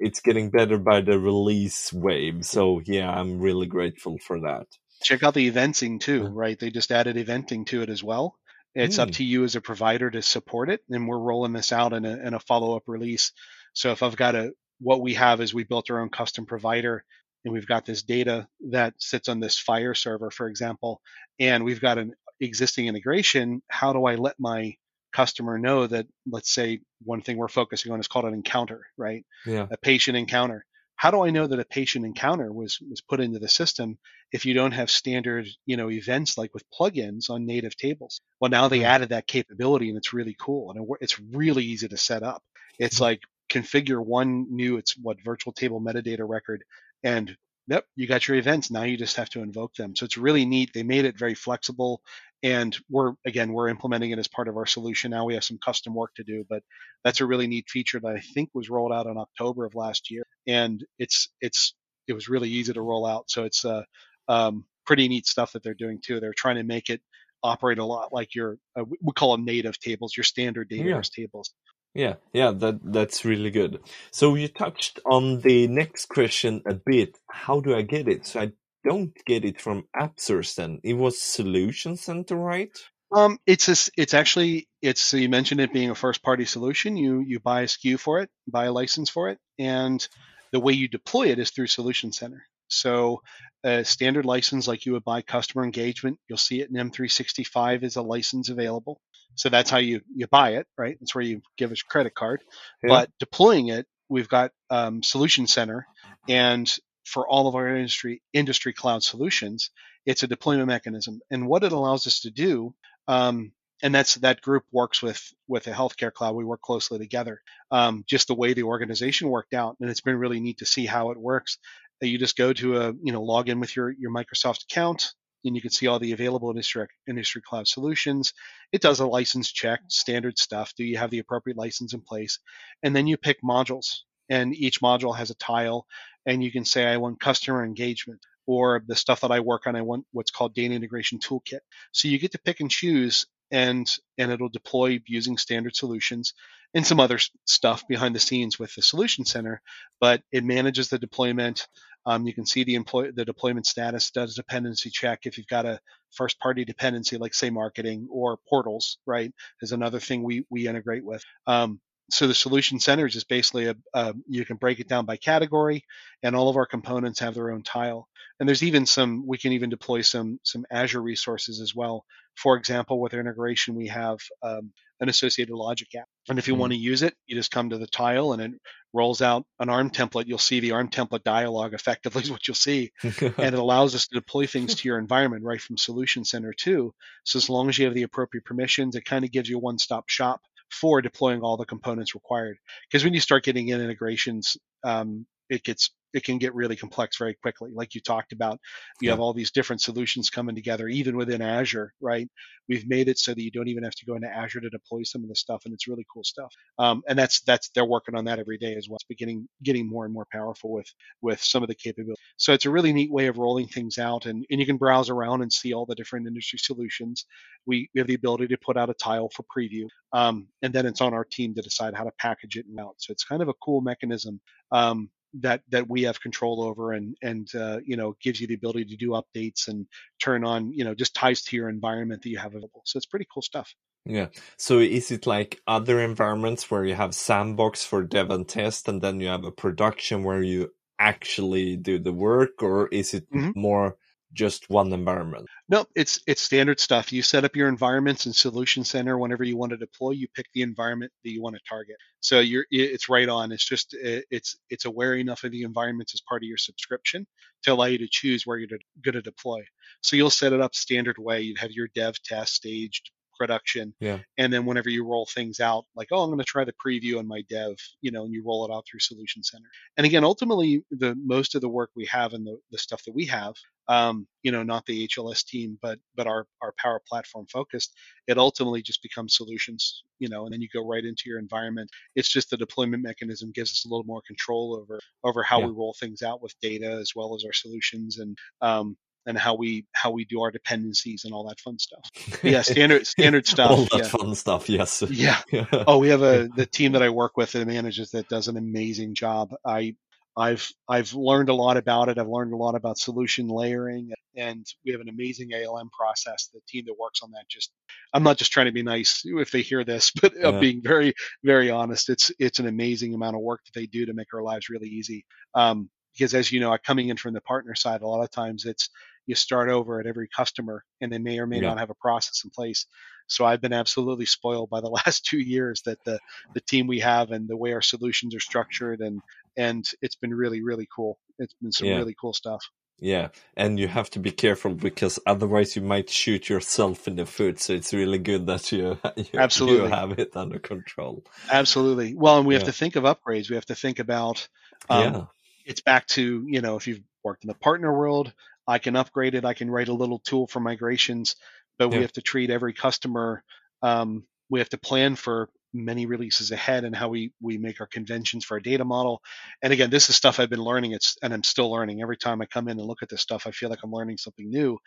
it's 0.00 0.20
getting 0.20 0.50
better 0.50 0.78
by 0.78 1.02
the 1.02 1.18
release 1.18 1.92
wave. 1.92 2.44
So 2.46 2.80
yeah, 2.86 3.10
I'm 3.10 3.40
really 3.40 3.66
grateful 3.66 4.18
for 4.18 4.40
that. 4.42 4.66
check 5.02 5.22
out 5.22 5.34
the 5.34 5.50
eventing 5.50 6.00
too, 6.00 6.24
right? 6.28 6.58
They 6.58 6.70
just 6.70 6.92
added 6.92 7.16
eventing 7.16 7.66
to 7.68 7.82
it 7.82 7.90
as 7.90 8.02
well. 8.02 8.36
It's 8.74 8.98
up 8.98 9.10
Hmm. 9.10 9.12
to 9.12 9.24
you 9.24 9.44
as 9.44 9.56
a 9.56 9.60
provider 9.60 10.10
to 10.10 10.22
support 10.22 10.70
it, 10.70 10.80
and 10.90 11.08
we're 11.08 11.18
rolling 11.18 11.52
this 11.52 11.72
out 11.72 11.92
in 11.92 12.04
a, 12.04 12.16
in 12.18 12.34
a 12.34 12.40
follow 12.40 12.76
up 12.76 12.84
release. 12.86 13.32
So 13.74 13.92
if 13.92 14.02
I've 14.02 14.16
got 14.16 14.34
a, 14.36 14.52
what 14.80 15.00
we 15.02 15.14
have 15.14 15.40
is 15.40 15.54
we 15.54 15.64
built 15.64 15.90
our 15.90 16.00
own 16.00 16.10
custom 16.10 16.46
provider, 16.46 17.04
and 17.44 17.52
we've 17.52 17.66
got 17.66 17.84
this 17.84 18.02
data 18.02 18.48
that 18.70 18.94
sits 18.98 19.28
on 19.28 19.40
this 19.40 19.62
FHIR 19.62 19.96
server, 19.96 20.30
for 20.30 20.48
example, 20.48 21.00
and 21.38 21.64
we've 21.64 21.80
got 21.80 21.98
an 21.98 22.14
existing 22.40 22.86
integration. 22.86 23.62
How 23.68 23.92
do 23.92 24.06
I 24.06 24.14
let 24.14 24.36
my 24.38 24.74
customer 25.12 25.58
know 25.58 25.86
that, 25.86 26.06
let's 26.26 26.52
say, 26.52 26.80
one 27.04 27.20
thing 27.20 27.36
we're 27.36 27.48
focusing 27.48 27.92
on 27.92 28.00
is 28.00 28.08
called 28.08 28.24
an 28.24 28.34
encounter, 28.34 28.86
right? 28.96 29.24
Yeah, 29.46 29.66
a 29.70 29.76
patient 29.76 30.16
encounter. 30.16 30.64
How 30.96 31.10
do 31.10 31.24
I 31.24 31.30
know 31.30 31.46
that 31.46 31.58
a 31.58 31.64
patient 31.64 32.04
encounter 32.04 32.52
was 32.52 32.78
was 32.88 33.00
put 33.00 33.20
into 33.20 33.38
the 33.38 33.48
system 33.48 33.98
if 34.32 34.46
you 34.46 34.54
don't 34.54 34.72
have 34.72 34.90
standard, 34.90 35.46
you 35.66 35.76
know, 35.76 35.90
events 35.90 36.38
like 36.38 36.54
with 36.54 36.64
plugins 36.70 37.30
on 37.30 37.46
native 37.46 37.76
tables? 37.76 38.20
Well, 38.40 38.50
now 38.50 38.68
they 38.68 38.84
added 38.84 39.10
that 39.10 39.26
capability, 39.26 39.88
and 39.88 39.98
it's 39.98 40.12
really 40.12 40.36
cool, 40.38 40.70
and 40.70 40.82
it, 40.82 40.98
it's 41.00 41.20
really 41.20 41.64
easy 41.64 41.88
to 41.88 41.96
set 41.96 42.22
up. 42.22 42.42
It's 42.78 42.96
mm-hmm. 42.96 43.04
like 43.04 43.20
configure 43.50 44.04
one 44.04 44.46
new, 44.50 44.76
it's 44.76 44.96
what 44.96 45.22
virtual 45.24 45.52
table 45.52 45.80
metadata 45.80 46.26
record, 46.26 46.64
and 47.04 47.36
yep, 47.68 47.86
you 47.96 48.06
got 48.08 48.26
your 48.26 48.36
events. 48.38 48.70
Now 48.70 48.82
you 48.82 48.96
just 48.96 49.16
have 49.16 49.30
to 49.30 49.42
invoke 49.42 49.74
them. 49.74 49.94
So 49.96 50.04
it's 50.04 50.18
really 50.18 50.44
neat. 50.46 50.72
They 50.74 50.82
made 50.82 51.04
it 51.04 51.18
very 51.18 51.34
flexible, 51.34 52.02
and 52.42 52.76
we're 52.90 53.14
again 53.26 53.52
we're 53.52 53.68
implementing 53.68 54.10
it 54.10 54.18
as 54.18 54.28
part 54.28 54.48
of 54.48 54.56
our 54.56 54.66
solution. 54.66 55.12
Now 55.12 55.24
we 55.26 55.34
have 55.34 55.44
some 55.44 55.58
custom 55.64 55.94
work 55.94 56.14
to 56.16 56.24
do, 56.24 56.44
but 56.48 56.62
that's 57.04 57.20
a 57.20 57.26
really 57.26 57.46
neat 57.46 57.68
feature 57.70 58.00
that 58.00 58.16
I 58.16 58.20
think 58.20 58.50
was 58.54 58.70
rolled 58.70 58.92
out 58.92 59.06
in 59.06 59.16
October 59.18 59.64
of 59.66 59.74
last 59.76 60.10
year, 60.10 60.26
and 60.48 60.84
it's 60.98 61.28
it's 61.40 61.74
it 62.08 62.12
was 62.14 62.28
really 62.28 62.50
easy 62.50 62.72
to 62.72 62.82
roll 62.82 63.06
out. 63.06 63.30
So 63.30 63.44
it's 63.44 63.64
uh, 63.64 63.82
um, 64.28 64.64
pretty 64.86 65.08
neat 65.08 65.26
stuff 65.26 65.52
that 65.52 65.62
they're 65.62 65.74
doing 65.74 66.00
too. 66.04 66.20
They're 66.20 66.34
trying 66.36 66.56
to 66.56 66.64
make 66.64 66.90
it 66.90 67.00
operate 67.42 67.78
a 67.78 67.84
lot 67.84 68.12
like 68.12 68.34
your 68.34 68.58
uh, 68.78 68.84
we 69.02 69.12
call 69.14 69.32
them 69.36 69.44
native 69.44 69.78
tables, 69.78 70.16
your 70.16 70.24
standard 70.24 70.68
Yeah. 70.70 71.00
Tables. 71.14 71.52
Yeah, 71.94 72.14
yeah. 72.32 72.50
That 72.50 72.80
that's 72.82 73.24
really 73.24 73.50
good. 73.50 73.80
So 74.10 74.34
you 74.34 74.48
touched 74.48 75.00
on 75.06 75.40
the 75.40 75.68
next 75.68 76.06
question 76.08 76.62
a 76.66 76.74
bit. 76.74 77.18
How 77.30 77.60
do 77.60 77.74
I 77.74 77.82
get 77.82 78.08
it? 78.08 78.26
So 78.26 78.40
I 78.40 78.52
don't 78.84 79.14
get 79.24 79.44
it 79.44 79.60
from 79.60 79.86
AppSource. 79.96 80.56
Then 80.56 80.80
it 80.82 80.94
was 80.94 81.20
Solution 81.20 81.96
Center, 81.96 82.36
right? 82.36 82.76
Um, 83.12 83.38
it's 83.46 83.68
a 83.68 83.90
it's 83.96 84.12
actually 84.12 84.68
it's 84.82 85.14
you 85.14 85.28
mentioned 85.28 85.60
it 85.60 85.72
being 85.72 85.90
a 85.90 85.94
first 85.94 86.22
party 86.22 86.44
solution. 86.44 86.96
You 86.96 87.20
you 87.20 87.38
buy 87.38 87.62
a 87.62 87.66
SKU 87.66 87.98
for 87.98 88.20
it, 88.20 88.30
buy 88.48 88.64
a 88.64 88.72
license 88.72 89.08
for 89.08 89.28
it, 89.28 89.38
and 89.58 90.06
the 90.52 90.60
way 90.60 90.72
you 90.72 90.88
deploy 90.88 91.28
it 91.28 91.38
is 91.38 91.50
through 91.50 91.68
Solution 91.68 92.12
Center. 92.12 92.44
So 92.74 93.22
a 93.62 93.84
standard 93.84 94.24
license 94.24 94.68
like 94.68 94.86
you 94.86 94.92
would 94.92 95.04
buy 95.04 95.22
customer 95.22 95.64
engagement, 95.64 96.18
you'll 96.28 96.38
see 96.38 96.60
it 96.60 96.70
in 96.70 96.76
M365 96.76 97.82
is 97.82 97.96
a 97.96 98.02
license 98.02 98.48
available. 98.48 99.00
So 99.36 99.48
that's 99.48 99.70
how 99.70 99.78
you 99.78 100.00
you 100.14 100.26
buy 100.26 100.56
it, 100.56 100.66
right? 100.78 100.96
That's 101.00 101.14
where 101.14 101.24
you 101.24 101.42
give 101.56 101.72
us 101.72 101.82
credit 101.82 102.14
card. 102.14 102.42
Yeah. 102.82 102.90
But 102.90 103.10
deploying 103.18 103.68
it, 103.68 103.86
we've 104.08 104.28
got 104.28 104.52
um, 104.70 105.02
Solution 105.02 105.46
Center, 105.46 105.86
and 106.28 106.72
for 107.04 107.28
all 107.28 107.48
of 107.48 107.54
our 107.54 107.74
industry 107.76 108.22
industry 108.32 108.72
cloud 108.72 109.02
solutions, 109.02 109.70
it's 110.06 110.22
a 110.22 110.28
deployment 110.28 110.68
mechanism. 110.68 111.20
And 111.30 111.48
what 111.48 111.64
it 111.64 111.72
allows 111.72 112.06
us 112.06 112.20
to 112.20 112.30
do 112.30 112.74
um, 113.08 113.52
and 113.82 113.94
that's 113.94 114.14
that 114.16 114.40
group 114.40 114.64
works 114.72 115.02
with 115.02 115.22
with 115.48 115.66
a 115.66 115.70
healthcare 115.70 116.12
cloud. 116.12 116.34
We 116.34 116.44
work 116.44 116.62
closely 116.62 116.98
together. 116.98 117.42
Um, 117.70 118.04
just 118.06 118.28
the 118.28 118.34
way 118.34 118.54
the 118.54 118.62
organization 118.62 119.28
worked 119.28 119.52
out, 119.52 119.76
and 119.80 119.90
it's 119.90 120.00
been 120.00 120.16
really 120.16 120.40
neat 120.40 120.58
to 120.58 120.66
see 120.66 120.86
how 120.86 121.10
it 121.10 121.18
works. 121.18 121.58
You 122.06 122.18
just 122.18 122.36
go 122.36 122.52
to 122.52 122.76
a 122.78 122.92
you 123.02 123.12
know 123.12 123.22
log 123.22 123.48
in 123.48 123.60
with 123.60 123.74
your 123.74 123.90
your 123.90 124.10
Microsoft 124.10 124.64
account, 124.64 125.12
and 125.44 125.54
you 125.54 125.62
can 125.62 125.70
see 125.70 125.86
all 125.86 125.98
the 125.98 126.12
available 126.12 126.50
industry 126.50 126.86
industry 127.08 127.42
cloud 127.42 127.68
solutions. 127.68 128.32
It 128.72 128.82
does 128.82 129.00
a 129.00 129.06
license 129.06 129.52
check, 129.52 129.80
standard 129.88 130.38
stuff. 130.38 130.72
Do 130.76 130.84
you 130.84 130.96
have 130.98 131.10
the 131.10 131.18
appropriate 131.20 131.58
license 131.58 131.94
in 131.94 132.00
place? 132.00 132.38
And 132.82 132.94
then 132.94 133.06
you 133.06 133.16
pick 133.16 133.38
modules, 133.42 134.00
and 134.28 134.54
each 134.54 134.80
module 134.80 135.16
has 135.16 135.30
a 135.30 135.36
tile, 135.36 135.86
and 136.26 136.42
you 136.42 136.52
can 136.52 136.64
say 136.64 136.86
I 136.86 136.98
want 136.98 137.20
customer 137.20 137.64
engagement 137.64 138.20
or 138.46 138.82
the 138.86 138.96
stuff 138.96 139.22
that 139.22 139.30
I 139.30 139.40
work 139.40 139.66
on, 139.66 139.74
I 139.74 139.82
want 139.82 140.04
what's 140.12 140.30
called 140.30 140.54
data 140.54 140.74
integration 140.74 141.18
toolkit. 141.18 141.60
So 141.92 142.08
you 142.08 142.18
get 142.18 142.32
to 142.32 142.38
pick 142.38 142.60
and 142.60 142.70
choose 142.70 143.26
and 143.50 143.90
and 144.18 144.32
it'll 144.32 144.48
deploy 144.48 145.00
using 145.06 145.38
standard 145.38 145.76
solutions 145.76 146.34
and 146.74 146.86
some 146.86 146.98
other 146.98 147.18
stuff 147.46 147.86
behind 147.86 148.14
the 148.14 148.20
scenes 148.20 148.58
with 148.58 148.74
the 148.74 148.82
solution 148.82 149.24
center 149.24 149.60
but 150.00 150.22
it 150.32 150.44
manages 150.44 150.88
the 150.88 150.98
deployment 150.98 151.68
um, 152.06 152.26
you 152.26 152.32
can 152.34 152.46
see 152.46 152.64
the 152.64 152.74
employ 152.74 153.10
the 153.12 153.24
deployment 153.24 153.66
status 153.66 154.10
does 154.10 154.34
dependency 154.34 154.90
check 154.90 155.20
if 155.24 155.38
you've 155.38 155.46
got 155.46 155.66
a 155.66 155.80
first 156.12 156.38
party 156.38 156.64
dependency 156.64 157.16
like 157.16 157.34
say 157.34 157.50
marketing 157.50 158.06
or 158.10 158.38
portals 158.48 158.98
right 159.06 159.32
is 159.62 159.72
another 159.72 160.00
thing 160.00 160.22
we 160.22 160.44
we 160.50 160.66
integrate 160.66 161.04
with. 161.04 161.22
Um, 161.46 161.80
so 162.10 162.26
the 162.26 162.34
solution 162.34 162.78
center 162.78 163.06
is 163.06 163.24
basically 163.24 163.66
a, 163.66 163.76
a, 163.94 164.14
you 164.28 164.44
can 164.44 164.56
break 164.56 164.78
it 164.78 164.88
down 164.88 165.06
by 165.06 165.16
category 165.16 165.84
and 166.22 166.36
all 166.36 166.50
of 166.50 166.56
our 166.56 166.66
components 166.66 167.20
have 167.20 167.34
their 167.34 167.50
own 167.50 167.62
tile. 167.62 168.08
And 168.38 168.48
there's 168.48 168.62
even 168.62 168.84
some 168.84 169.26
we 169.26 169.38
can 169.38 169.52
even 169.52 169.70
deploy 169.70 170.02
some 170.02 170.38
some 170.42 170.66
azure 170.70 171.02
resources 171.02 171.60
as 171.60 171.74
well. 171.74 172.04
For 172.36 172.56
example 172.56 173.00
with 173.00 173.14
our 173.14 173.20
integration 173.20 173.74
we 173.74 173.88
have 173.88 174.18
um, 174.42 174.72
an 175.04 175.08
associated 175.08 175.54
logic 175.54 175.94
app 175.94 176.08
and 176.28 176.38
if 176.38 176.48
you 176.48 176.54
mm-hmm. 176.54 176.62
want 176.62 176.72
to 176.72 176.78
use 176.78 177.02
it 177.02 177.14
you 177.26 177.36
just 177.36 177.52
come 177.52 177.70
to 177.70 177.78
the 177.78 177.86
tile 177.86 178.32
and 178.32 178.42
it 178.42 178.52
rolls 178.92 179.22
out 179.22 179.46
an 179.60 179.68
arm 179.68 179.90
template 179.90 180.26
you'll 180.26 180.38
see 180.38 180.58
the 180.58 180.72
arm 180.72 180.88
template 180.88 181.22
dialog 181.22 181.72
effectively 181.72 182.22
is 182.22 182.30
what 182.30 182.46
you'll 182.48 182.54
see 182.54 182.90
and 183.02 183.38
it 183.38 183.54
allows 183.54 183.94
us 183.94 184.08
to 184.08 184.14
deploy 184.14 184.46
things 184.46 184.74
to 184.74 184.88
your 184.88 184.98
environment 184.98 185.44
right 185.44 185.60
from 185.60 185.76
solution 185.76 186.24
center 186.24 186.52
too 186.52 186.92
so 187.24 187.36
as 187.36 187.48
long 187.48 187.68
as 187.68 187.78
you 187.78 187.84
have 187.84 187.94
the 187.94 188.02
appropriate 188.02 188.44
permissions 188.44 188.96
it 188.96 189.04
kind 189.04 189.24
of 189.24 189.30
gives 189.30 189.48
you 189.48 189.56
a 189.56 189.60
one-stop 189.60 190.08
shop 190.08 190.40
for 190.74 191.00
deploying 191.00 191.40
all 191.40 191.56
the 191.56 191.64
components 191.64 192.14
required. 192.14 192.58
Because 192.88 193.04
when 193.04 193.14
you 193.14 193.20
start 193.20 193.44
getting 193.44 193.68
in 193.68 193.80
integrations, 193.80 194.56
um, 194.82 195.26
it 195.48 195.62
gets 195.62 195.90
it 196.14 196.24
can 196.24 196.38
get 196.38 196.54
really 196.54 196.76
complex 196.76 197.18
very 197.18 197.34
quickly. 197.34 197.70
Like 197.74 197.94
you 197.94 198.00
talked 198.00 198.32
about, 198.32 198.60
you 199.00 199.06
yeah. 199.06 199.12
have 199.12 199.20
all 199.20 199.34
these 199.34 199.50
different 199.50 199.82
solutions 199.82 200.30
coming 200.30 200.54
together, 200.54 200.88
even 200.88 201.16
within 201.16 201.42
Azure, 201.42 201.92
right? 202.00 202.28
We've 202.68 202.88
made 202.88 203.08
it 203.08 203.18
so 203.18 203.34
that 203.34 203.42
you 203.42 203.50
don't 203.50 203.68
even 203.68 203.82
have 203.82 203.94
to 203.96 204.06
go 204.06 204.14
into 204.14 204.28
Azure 204.28 204.60
to 204.60 204.70
deploy 204.70 205.02
some 205.02 205.22
of 205.22 205.28
the 205.28 205.34
stuff, 205.34 205.62
and 205.64 205.74
it's 205.74 205.88
really 205.88 206.06
cool 206.12 206.24
stuff. 206.24 206.52
Um, 206.78 207.02
and 207.08 207.18
that's 207.18 207.42
that's 207.42 207.68
they're 207.70 207.84
working 207.84 208.14
on 208.14 208.24
that 208.24 208.38
every 208.38 208.56
day 208.56 208.74
as 208.76 208.88
well. 208.88 208.96
It's 208.96 209.04
beginning 209.04 209.48
getting 209.62 209.88
more 209.88 210.04
and 210.04 210.14
more 210.14 210.26
powerful 210.32 210.72
with 210.72 210.86
with 211.20 211.42
some 211.42 211.62
of 211.62 211.68
the 211.68 211.74
capabilities. 211.74 212.16
So 212.36 212.52
it's 212.52 212.64
a 212.64 212.70
really 212.70 212.92
neat 212.92 213.10
way 213.10 213.26
of 213.26 213.38
rolling 213.38 213.66
things 213.66 213.98
out, 213.98 214.26
and, 214.26 214.46
and 214.50 214.60
you 214.60 214.66
can 214.66 214.76
browse 214.76 215.10
around 215.10 215.42
and 215.42 215.52
see 215.52 215.74
all 215.74 215.84
the 215.84 215.94
different 215.94 216.26
industry 216.26 216.58
solutions. 216.58 217.26
We, 217.66 217.90
we 217.94 217.98
have 217.98 218.06
the 218.06 218.14
ability 218.14 218.48
to 218.48 218.58
put 218.58 218.76
out 218.76 218.90
a 218.90 218.94
tile 218.94 219.30
for 219.34 219.44
preview, 219.44 219.86
um, 220.12 220.46
and 220.62 220.72
then 220.72 220.86
it's 220.86 221.00
on 221.00 221.12
our 221.12 221.24
team 221.24 221.54
to 221.54 221.62
decide 221.62 221.94
how 221.94 222.04
to 222.04 222.12
package 222.18 222.56
it 222.56 222.66
and 222.66 222.78
out. 222.78 222.94
So 222.98 223.10
it's 223.10 223.24
kind 223.24 223.42
of 223.42 223.48
a 223.48 223.54
cool 223.62 223.80
mechanism. 223.80 224.40
Um, 224.70 225.10
that 225.40 225.62
that 225.70 225.88
we 225.88 226.02
have 226.02 226.20
control 226.20 226.62
over 226.62 226.92
and 226.92 227.16
and 227.22 227.54
uh, 227.54 227.78
you 227.84 227.96
know 227.96 228.16
gives 228.20 228.40
you 228.40 228.46
the 228.46 228.54
ability 228.54 228.84
to 228.84 228.96
do 228.96 229.10
updates 229.10 229.68
and 229.68 229.86
turn 230.20 230.44
on 230.44 230.72
you 230.72 230.84
know 230.84 230.94
just 230.94 231.14
ties 231.14 231.42
to 231.42 231.56
your 231.56 231.68
environment 231.68 232.22
that 232.22 232.30
you 232.30 232.38
have 232.38 232.54
available. 232.54 232.82
So 232.84 232.96
it's 232.96 233.06
pretty 233.06 233.26
cool 233.32 233.42
stuff. 233.42 233.74
Yeah. 234.06 234.26
So 234.58 234.80
is 234.80 235.10
it 235.10 235.26
like 235.26 235.60
other 235.66 236.00
environments 236.00 236.70
where 236.70 236.84
you 236.84 236.94
have 236.94 237.14
sandbox 237.14 237.84
for 237.84 238.02
dev 238.02 238.30
and 238.30 238.46
test 238.46 238.88
and 238.88 239.00
then 239.00 239.20
you 239.20 239.28
have 239.28 239.44
a 239.44 239.50
production 239.50 240.24
where 240.24 240.42
you 240.42 240.70
actually 240.98 241.76
do 241.76 241.98
the 241.98 242.12
work 242.12 242.62
or 242.62 242.88
is 242.88 243.14
it 243.14 243.30
mm-hmm. 243.30 243.58
more 243.58 243.96
just 244.34 244.68
one 244.68 244.92
environment? 244.92 245.46
No, 245.68 245.86
it's 245.94 246.20
it's 246.26 246.42
standard 246.42 246.80
stuff. 246.80 247.12
You 247.12 247.22
set 247.22 247.44
up 247.44 247.56
your 247.56 247.68
environments 247.68 248.26
in 248.26 248.32
Solution 248.32 248.84
Center 248.84 249.16
whenever 249.18 249.44
you 249.44 249.56
want 249.56 249.70
to 249.70 249.76
deploy. 249.76 250.10
You 250.10 250.28
pick 250.34 250.46
the 250.52 250.62
environment 250.62 251.12
that 251.22 251.30
you 251.30 251.42
want 251.42 251.56
to 251.56 251.62
target. 251.68 251.96
So 252.20 252.40
you're 252.40 252.66
it's 252.70 253.08
right 253.08 253.28
on. 253.28 253.52
It's 253.52 253.64
just 253.64 253.94
it's 253.98 254.56
it's 254.70 254.84
aware 254.84 255.14
enough 255.14 255.44
of 255.44 255.52
the 255.52 255.62
environments 255.62 256.14
as 256.14 256.20
part 256.20 256.42
of 256.42 256.48
your 256.48 256.58
subscription 256.58 257.26
to 257.62 257.72
allow 257.72 257.86
you 257.86 257.98
to 257.98 258.08
choose 258.10 258.46
where 258.46 258.58
you're 258.58 258.78
going 259.02 259.14
to 259.14 259.22
deploy. 259.22 259.62
So 260.02 260.16
you'll 260.16 260.30
set 260.30 260.52
it 260.52 260.60
up 260.60 260.74
standard 260.74 261.16
way. 261.18 261.40
You 261.42 261.54
have 261.58 261.72
your 261.72 261.88
dev 261.94 262.14
test 262.22 262.54
staged 262.54 263.10
production. 263.38 263.94
Yeah. 264.00 264.18
And 264.38 264.52
then 264.52 264.64
whenever 264.66 264.88
you 264.88 265.06
roll 265.06 265.26
things 265.26 265.60
out, 265.60 265.86
like, 265.94 266.08
oh, 266.12 266.22
I'm 266.22 266.30
going 266.30 266.38
to 266.38 266.44
try 266.44 266.64
the 266.64 266.72
preview 266.72 267.18
in 267.18 267.26
my 267.26 267.42
dev, 267.48 267.76
you 268.00 268.10
know, 268.10 268.24
and 268.24 268.32
you 268.32 268.42
roll 268.44 268.64
it 268.64 268.74
out 268.74 268.86
through 268.90 269.00
Solution 269.00 269.42
Center. 269.42 269.68
And 269.96 270.06
again, 270.06 270.24
ultimately, 270.24 270.84
the 270.90 271.16
most 271.16 271.54
of 271.54 271.60
the 271.60 271.68
work 271.68 271.90
we 271.94 272.06
have 272.06 272.32
and 272.32 272.46
the, 272.46 272.58
the 272.70 272.78
stuff 272.78 273.02
that 273.04 273.14
we 273.14 273.26
have, 273.26 273.54
um, 273.88 274.26
you 274.42 274.50
know, 274.50 274.62
not 274.62 274.86
the 274.86 275.06
HLS 275.08 275.44
team, 275.44 275.78
but 275.80 275.98
but 276.16 276.26
our 276.26 276.46
our 276.62 276.72
Power 276.78 277.00
Platform 277.06 277.46
focused, 277.46 277.94
it 278.26 278.38
ultimately 278.38 278.82
just 278.82 279.02
becomes 279.02 279.36
solutions, 279.36 280.04
you 280.18 280.28
know, 280.28 280.44
and 280.44 280.52
then 280.52 280.62
you 280.62 280.68
go 280.72 280.86
right 280.86 281.04
into 281.04 281.24
your 281.26 281.38
environment. 281.38 281.90
It's 282.14 282.28
just 282.30 282.50
the 282.50 282.56
deployment 282.56 283.02
mechanism 283.02 283.52
gives 283.52 283.72
us 283.72 283.84
a 283.84 283.88
little 283.88 284.04
more 284.04 284.22
control 284.26 284.78
over 284.80 285.00
over 285.22 285.42
how 285.42 285.60
yeah. 285.60 285.66
we 285.66 285.72
roll 285.72 285.94
things 285.98 286.22
out 286.22 286.42
with 286.42 286.58
data 286.60 286.92
as 287.00 287.12
well 287.14 287.34
as 287.34 287.44
our 287.44 287.52
solutions 287.52 288.18
and 288.18 288.38
um, 288.62 288.96
and 289.26 289.38
how 289.38 289.54
we 289.54 289.86
how 289.92 290.10
we 290.10 290.24
do 290.24 290.42
our 290.42 290.50
dependencies 290.50 291.24
and 291.24 291.32
all 291.32 291.48
that 291.48 291.60
fun 291.60 291.78
stuff. 291.78 292.10
But 292.30 292.44
yeah, 292.50 292.62
standard 292.62 293.06
standard 293.06 293.46
stuff. 293.54 293.70
all 293.70 293.84
that 293.84 293.98
yeah. 293.98 294.08
fun 294.08 294.34
stuff. 294.34 294.68
Yes. 294.68 295.02
Yeah. 295.08 295.40
oh, 295.72 295.98
we 295.98 296.08
have 296.08 296.22
a 296.22 296.48
the 296.54 296.66
team 296.66 296.92
that 296.92 297.02
I 297.02 297.10
work 297.10 297.36
with 297.36 297.52
that 297.52 297.66
manages 297.66 298.10
that 298.10 298.28
does 298.28 298.48
an 298.48 298.56
amazing 298.56 299.14
job. 299.14 299.54
I 299.64 299.96
I've 300.36 300.72
I've 300.88 301.14
learned 301.14 301.48
a 301.48 301.54
lot 301.54 301.76
about 301.76 302.08
it. 302.08 302.18
I've 302.18 302.28
learned 302.28 302.52
a 302.52 302.56
lot 302.56 302.74
about 302.74 302.98
solution 302.98 303.48
layering, 303.48 304.12
and 304.36 304.66
we 304.84 304.92
have 304.92 305.00
an 305.00 305.08
amazing 305.08 305.50
ALM 305.54 305.90
process. 305.90 306.50
The 306.52 306.60
team 306.68 306.84
that 306.86 306.98
works 306.98 307.22
on 307.22 307.30
that 307.32 307.48
just 307.48 307.72
I'm 308.12 308.24
not 308.24 308.36
just 308.36 308.50
trying 308.50 308.66
to 308.66 308.72
be 308.72 308.82
nice 308.82 309.22
if 309.24 309.52
they 309.52 309.62
hear 309.62 309.84
this, 309.84 310.10
but 310.20 310.32
yeah. 310.36 310.48
I'm 310.48 310.60
being 310.60 310.82
very 310.82 311.14
very 311.44 311.70
honest. 311.70 312.08
It's 312.08 312.32
it's 312.38 312.58
an 312.58 312.66
amazing 312.66 313.14
amount 313.14 313.36
of 313.36 313.42
work 313.42 313.60
that 313.64 313.78
they 313.78 313.86
do 313.86 314.06
to 314.06 314.14
make 314.14 314.34
our 314.34 314.42
lives 314.42 314.68
really 314.68 314.88
easy. 314.88 315.24
Um, 315.54 315.88
because 316.14 316.34
as 316.34 316.52
you 316.52 316.60
know, 316.60 316.76
coming 316.84 317.08
in 317.08 317.16
from 317.16 317.34
the 317.34 317.40
partner 317.40 317.74
side, 317.74 318.02
a 318.02 318.06
lot 318.06 318.22
of 318.22 318.30
times 318.30 318.66
it's 318.66 318.88
you 319.26 319.34
start 319.34 319.68
over 319.68 320.00
at 320.00 320.06
every 320.06 320.28
customer 320.28 320.84
and 321.00 321.12
they 321.12 321.18
may 321.18 321.38
or 321.38 321.46
may 321.46 321.60
yeah. 321.60 321.68
not 321.68 321.78
have 321.78 321.90
a 321.90 321.94
process 321.94 322.42
in 322.44 322.50
place. 322.50 322.86
So 323.26 323.44
I've 323.44 323.60
been 323.60 323.72
absolutely 323.72 324.26
spoiled 324.26 324.70
by 324.70 324.80
the 324.80 324.88
last 325.06 325.24
two 325.24 325.38
years 325.38 325.82
that 325.82 326.02
the, 326.04 326.18
the 326.54 326.60
team 326.60 326.86
we 326.86 327.00
have 327.00 327.30
and 327.30 327.48
the 327.48 327.56
way 327.56 327.72
our 327.72 327.82
solutions 327.82 328.34
are 328.34 328.40
structured 328.40 329.00
and, 329.00 329.20
and 329.56 329.84
it's 330.02 330.16
been 330.16 330.34
really, 330.34 330.62
really 330.62 330.88
cool. 330.94 331.18
It's 331.38 331.54
been 331.54 331.72
some 331.72 331.88
yeah. 331.88 331.96
really 331.96 332.14
cool 332.20 332.32
stuff. 332.32 332.64
Yeah, 333.00 333.28
and 333.56 333.78
you 333.78 333.88
have 333.88 334.08
to 334.10 334.20
be 334.20 334.30
careful 334.30 334.72
because 334.72 335.18
otherwise 335.26 335.74
you 335.74 335.82
might 335.82 336.08
shoot 336.08 336.48
yourself 336.48 337.08
in 337.08 337.16
the 337.16 337.26
foot. 337.26 337.60
So 337.60 337.72
it's 337.72 337.92
really 337.92 338.18
good 338.18 338.46
that 338.46 338.70
you, 338.70 338.98
you 339.16 339.24
absolutely 339.34 339.88
you 339.88 339.94
have 339.94 340.18
it 340.18 340.36
under 340.36 340.58
control. 340.58 341.24
Absolutely. 341.50 342.14
Well, 342.14 342.38
and 342.38 342.46
we 342.46 342.54
yeah. 342.54 342.60
have 342.60 342.68
to 342.68 342.72
think 342.72 342.96
of 342.96 343.04
upgrades. 343.04 343.50
We 343.50 343.56
have 343.56 343.66
to 343.66 343.74
think 343.74 343.98
about 343.98 344.46
um, 344.88 345.14
yeah. 345.14 345.24
it's 345.64 345.80
back 345.80 346.06
to 346.08 346.44
you 346.46 346.60
know 346.60 346.76
if 346.76 346.86
you've 346.86 347.00
worked 347.24 347.44
in 347.44 347.48
the 347.48 347.54
partner 347.54 347.92
world, 347.92 348.32
I 348.66 348.78
can 348.78 348.96
upgrade 348.96 349.34
it. 349.34 349.44
I 349.44 349.54
can 349.54 349.70
write 349.70 349.88
a 349.88 349.94
little 349.94 350.18
tool 350.18 350.46
for 350.46 350.60
migrations, 350.60 351.36
but 351.78 351.90
yeah. 351.90 351.96
we 351.96 352.02
have 352.02 352.12
to 352.12 352.22
treat 352.22 352.50
every 352.50 352.72
customer. 352.72 353.42
Um, 353.82 354.24
we 354.48 354.60
have 354.60 354.68
to 354.70 354.78
plan 354.78 355.16
for 355.16 355.50
many 355.72 356.06
releases 356.06 356.52
ahead 356.52 356.84
and 356.84 356.94
how 356.94 357.08
we 357.08 357.32
we 357.42 357.58
make 357.58 357.80
our 357.80 357.86
conventions 357.86 358.44
for 358.44 358.54
our 358.54 358.60
data 358.60 358.84
model. 358.84 359.20
And 359.62 359.72
again, 359.72 359.90
this 359.90 360.08
is 360.08 360.16
stuff 360.16 360.38
I've 360.38 360.50
been 360.50 360.62
learning. 360.62 360.92
It's 360.92 361.16
and 361.22 361.34
I'm 361.34 361.42
still 361.42 361.70
learning. 361.70 362.00
Every 362.00 362.16
time 362.16 362.40
I 362.40 362.46
come 362.46 362.68
in 362.68 362.78
and 362.78 362.86
look 362.86 363.02
at 363.02 363.08
this 363.08 363.20
stuff, 363.20 363.46
I 363.46 363.50
feel 363.50 363.70
like 363.70 363.80
I'm 363.82 363.92
learning 363.92 364.18
something 364.18 364.48
new. 364.48 364.78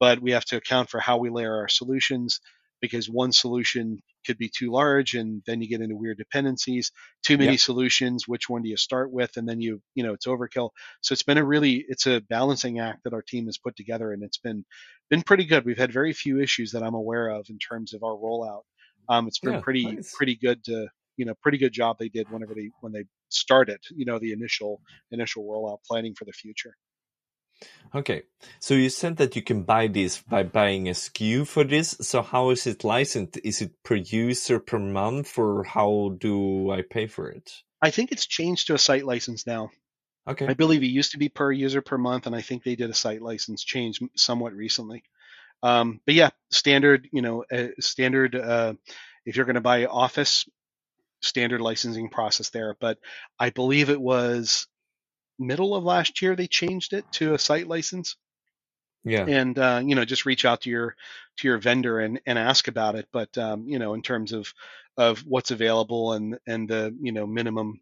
But 0.00 0.20
we 0.20 0.32
have 0.32 0.46
to 0.46 0.56
account 0.56 0.88
for 0.88 0.98
how 0.98 1.18
we 1.18 1.28
layer 1.28 1.54
our 1.54 1.68
solutions 1.68 2.40
because 2.80 3.08
one 3.08 3.32
solution 3.32 4.02
could 4.26 4.38
be 4.38 4.50
too 4.54 4.70
large 4.70 5.14
and 5.14 5.42
then 5.46 5.60
you 5.60 5.68
get 5.68 5.80
into 5.80 5.96
weird 5.96 6.18
dependencies. 6.18 6.92
Too 7.22 7.38
many 7.38 7.52
yep. 7.52 7.60
solutions 7.60 8.28
which 8.28 8.48
one 8.48 8.62
do 8.62 8.68
you 8.68 8.76
start 8.76 9.12
with? 9.12 9.36
And 9.36 9.48
then 9.48 9.60
you 9.60 9.80
you 9.94 10.02
know 10.02 10.12
it's 10.12 10.26
overkill. 10.26 10.70
So 11.00 11.12
it's 11.12 11.22
been 11.22 11.38
a 11.38 11.44
really 11.44 11.84
it's 11.88 12.06
a 12.06 12.20
balancing 12.20 12.80
act 12.80 13.04
that 13.04 13.14
our 13.14 13.22
team 13.22 13.46
has 13.46 13.58
put 13.58 13.76
together 13.76 14.12
and 14.12 14.22
it's 14.22 14.38
been 14.38 14.64
been 15.08 15.22
pretty 15.22 15.44
good. 15.44 15.64
We've 15.64 15.78
had 15.78 15.92
very 15.92 16.12
few 16.12 16.40
issues 16.40 16.72
that 16.72 16.82
i'm 16.82 16.94
aware 16.94 17.28
of 17.28 17.46
in 17.48 17.58
terms 17.58 17.94
of 17.94 18.02
our 18.02 18.14
rollout. 18.14 18.62
Um, 19.08 19.26
it's 19.26 19.40
been 19.40 19.54
yeah, 19.54 19.60
pretty 19.60 19.84
nice. 19.86 20.14
pretty 20.14 20.36
good 20.36 20.64
to 20.64 20.88
you 21.16 21.24
know 21.24 21.34
pretty 21.42 21.58
good 21.58 21.72
job 21.72 21.96
they 21.98 22.08
did 22.08 22.30
whenever 22.30 22.54
they 22.54 22.70
when 22.80 22.92
they 22.92 23.04
started 23.28 23.78
you 23.94 24.04
know 24.04 24.18
the 24.18 24.32
initial 24.32 24.80
initial 25.10 25.44
rollout 25.44 25.78
planning 25.86 26.14
for 26.14 26.24
the 26.24 26.32
future 26.32 26.74
Okay, 27.94 28.22
so 28.60 28.74
you 28.74 28.88
said 28.88 29.16
that 29.16 29.34
you 29.34 29.42
can 29.42 29.64
buy 29.64 29.88
this 29.88 30.20
by 30.22 30.44
buying 30.44 30.88
a 30.88 30.92
SKU 30.92 31.46
for 31.46 31.64
this. 31.64 31.96
So 32.00 32.22
how 32.22 32.50
is 32.50 32.66
it 32.66 32.84
licensed? 32.84 33.38
Is 33.42 33.60
it 33.62 33.82
per 33.82 33.96
user 33.96 34.60
per 34.60 34.78
month, 34.78 35.36
or 35.36 35.64
how 35.64 36.16
do 36.18 36.70
I 36.70 36.82
pay 36.82 37.06
for 37.08 37.28
it? 37.28 37.52
I 37.82 37.90
think 37.90 38.12
it's 38.12 38.26
changed 38.26 38.68
to 38.68 38.74
a 38.74 38.78
site 38.78 39.04
license 39.04 39.46
now. 39.46 39.70
Okay. 40.28 40.46
I 40.46 40.54
believe 40.54 40.82
it 40.82 40.86
used 40.86 41.12
to 41.12 41.18
be 41.18 41.28
per 41.28 41.50
user 41.50 41.82
per 41.82 41.98
month, 41.98 42.26
and 42.26 42.36
I 42.36 42.42
think 42.42 42.62
they 42.62 42.76
did 42.76 42.90
a 42.90 42.94
site 42.94 43.22
license 43.22 43.64
change 43.64 44.00
somewhat 44.14 44.52
recently. 44.52 45.02
Um, 45.62 46.00
but 46.06 46.14
yeah, 46.14 46.30
standard, 46.50 47.08
you 47.12 47.22
know, 47.22 47.44
uh, 47.50 47.68
standard. 47.80 48.36
Uh, 48.36 48.74
if 49.26 49.36
you're 49.36 49.46
going 49.46 49.54
to 49.54 49.60
buy 49.60 49.86
Office, 49.86 50.46
standard 51.20 51.60
licensing 51.60 52.08
process 52.08 52.50
there. 52.50 52.76
But 52.80 52.98
I 53.38 53.50
believe 53.50 53.90
it 53.90 54.00
was 54.00 54.66
middle 55.40 55.74
of 55.74 55.82
last 55.82 56.22
year 56.22 56.36
they 56.36 56.46
changed 56.46 56.92
it 56.92 57.04
to 57.12 57.34
a 57.34 57.38
site 57.38 57.66
license. 57.66 58.16
Yeah. 59.02 59.24
And 59.26 59.58
uh, 59.58 59.82
you 59.84 59.94
know, 59.94 60.04
just 60.04 60.26
reach 60.26 60.44
out 60.44 60.60
to 60.62 60.70
your 60.70 60.94
to 61.38 61.48
your 61.48 61.58
vendor 61.58 62.00
and, 62.00 62.20
and 62.26 62.38
ask 62.38 62.68
about 62.68 62.96
it. 62.96 63.08
But 63.12 63.36
um, 63.38 63.66
you 63.66 63.78
know, 63.78 63.94
in 63.94 64.02
terms 64.02 64.32
of 64.32 64.52
of 64.96 65.20
what's 65.20 65.50
available 65.50 66.12
and 66.12 66.38
and 66.46 66.68
the 66.68 66.94
you 67.00 67.12
know 67.12 67.26
minimum 67.26 67.80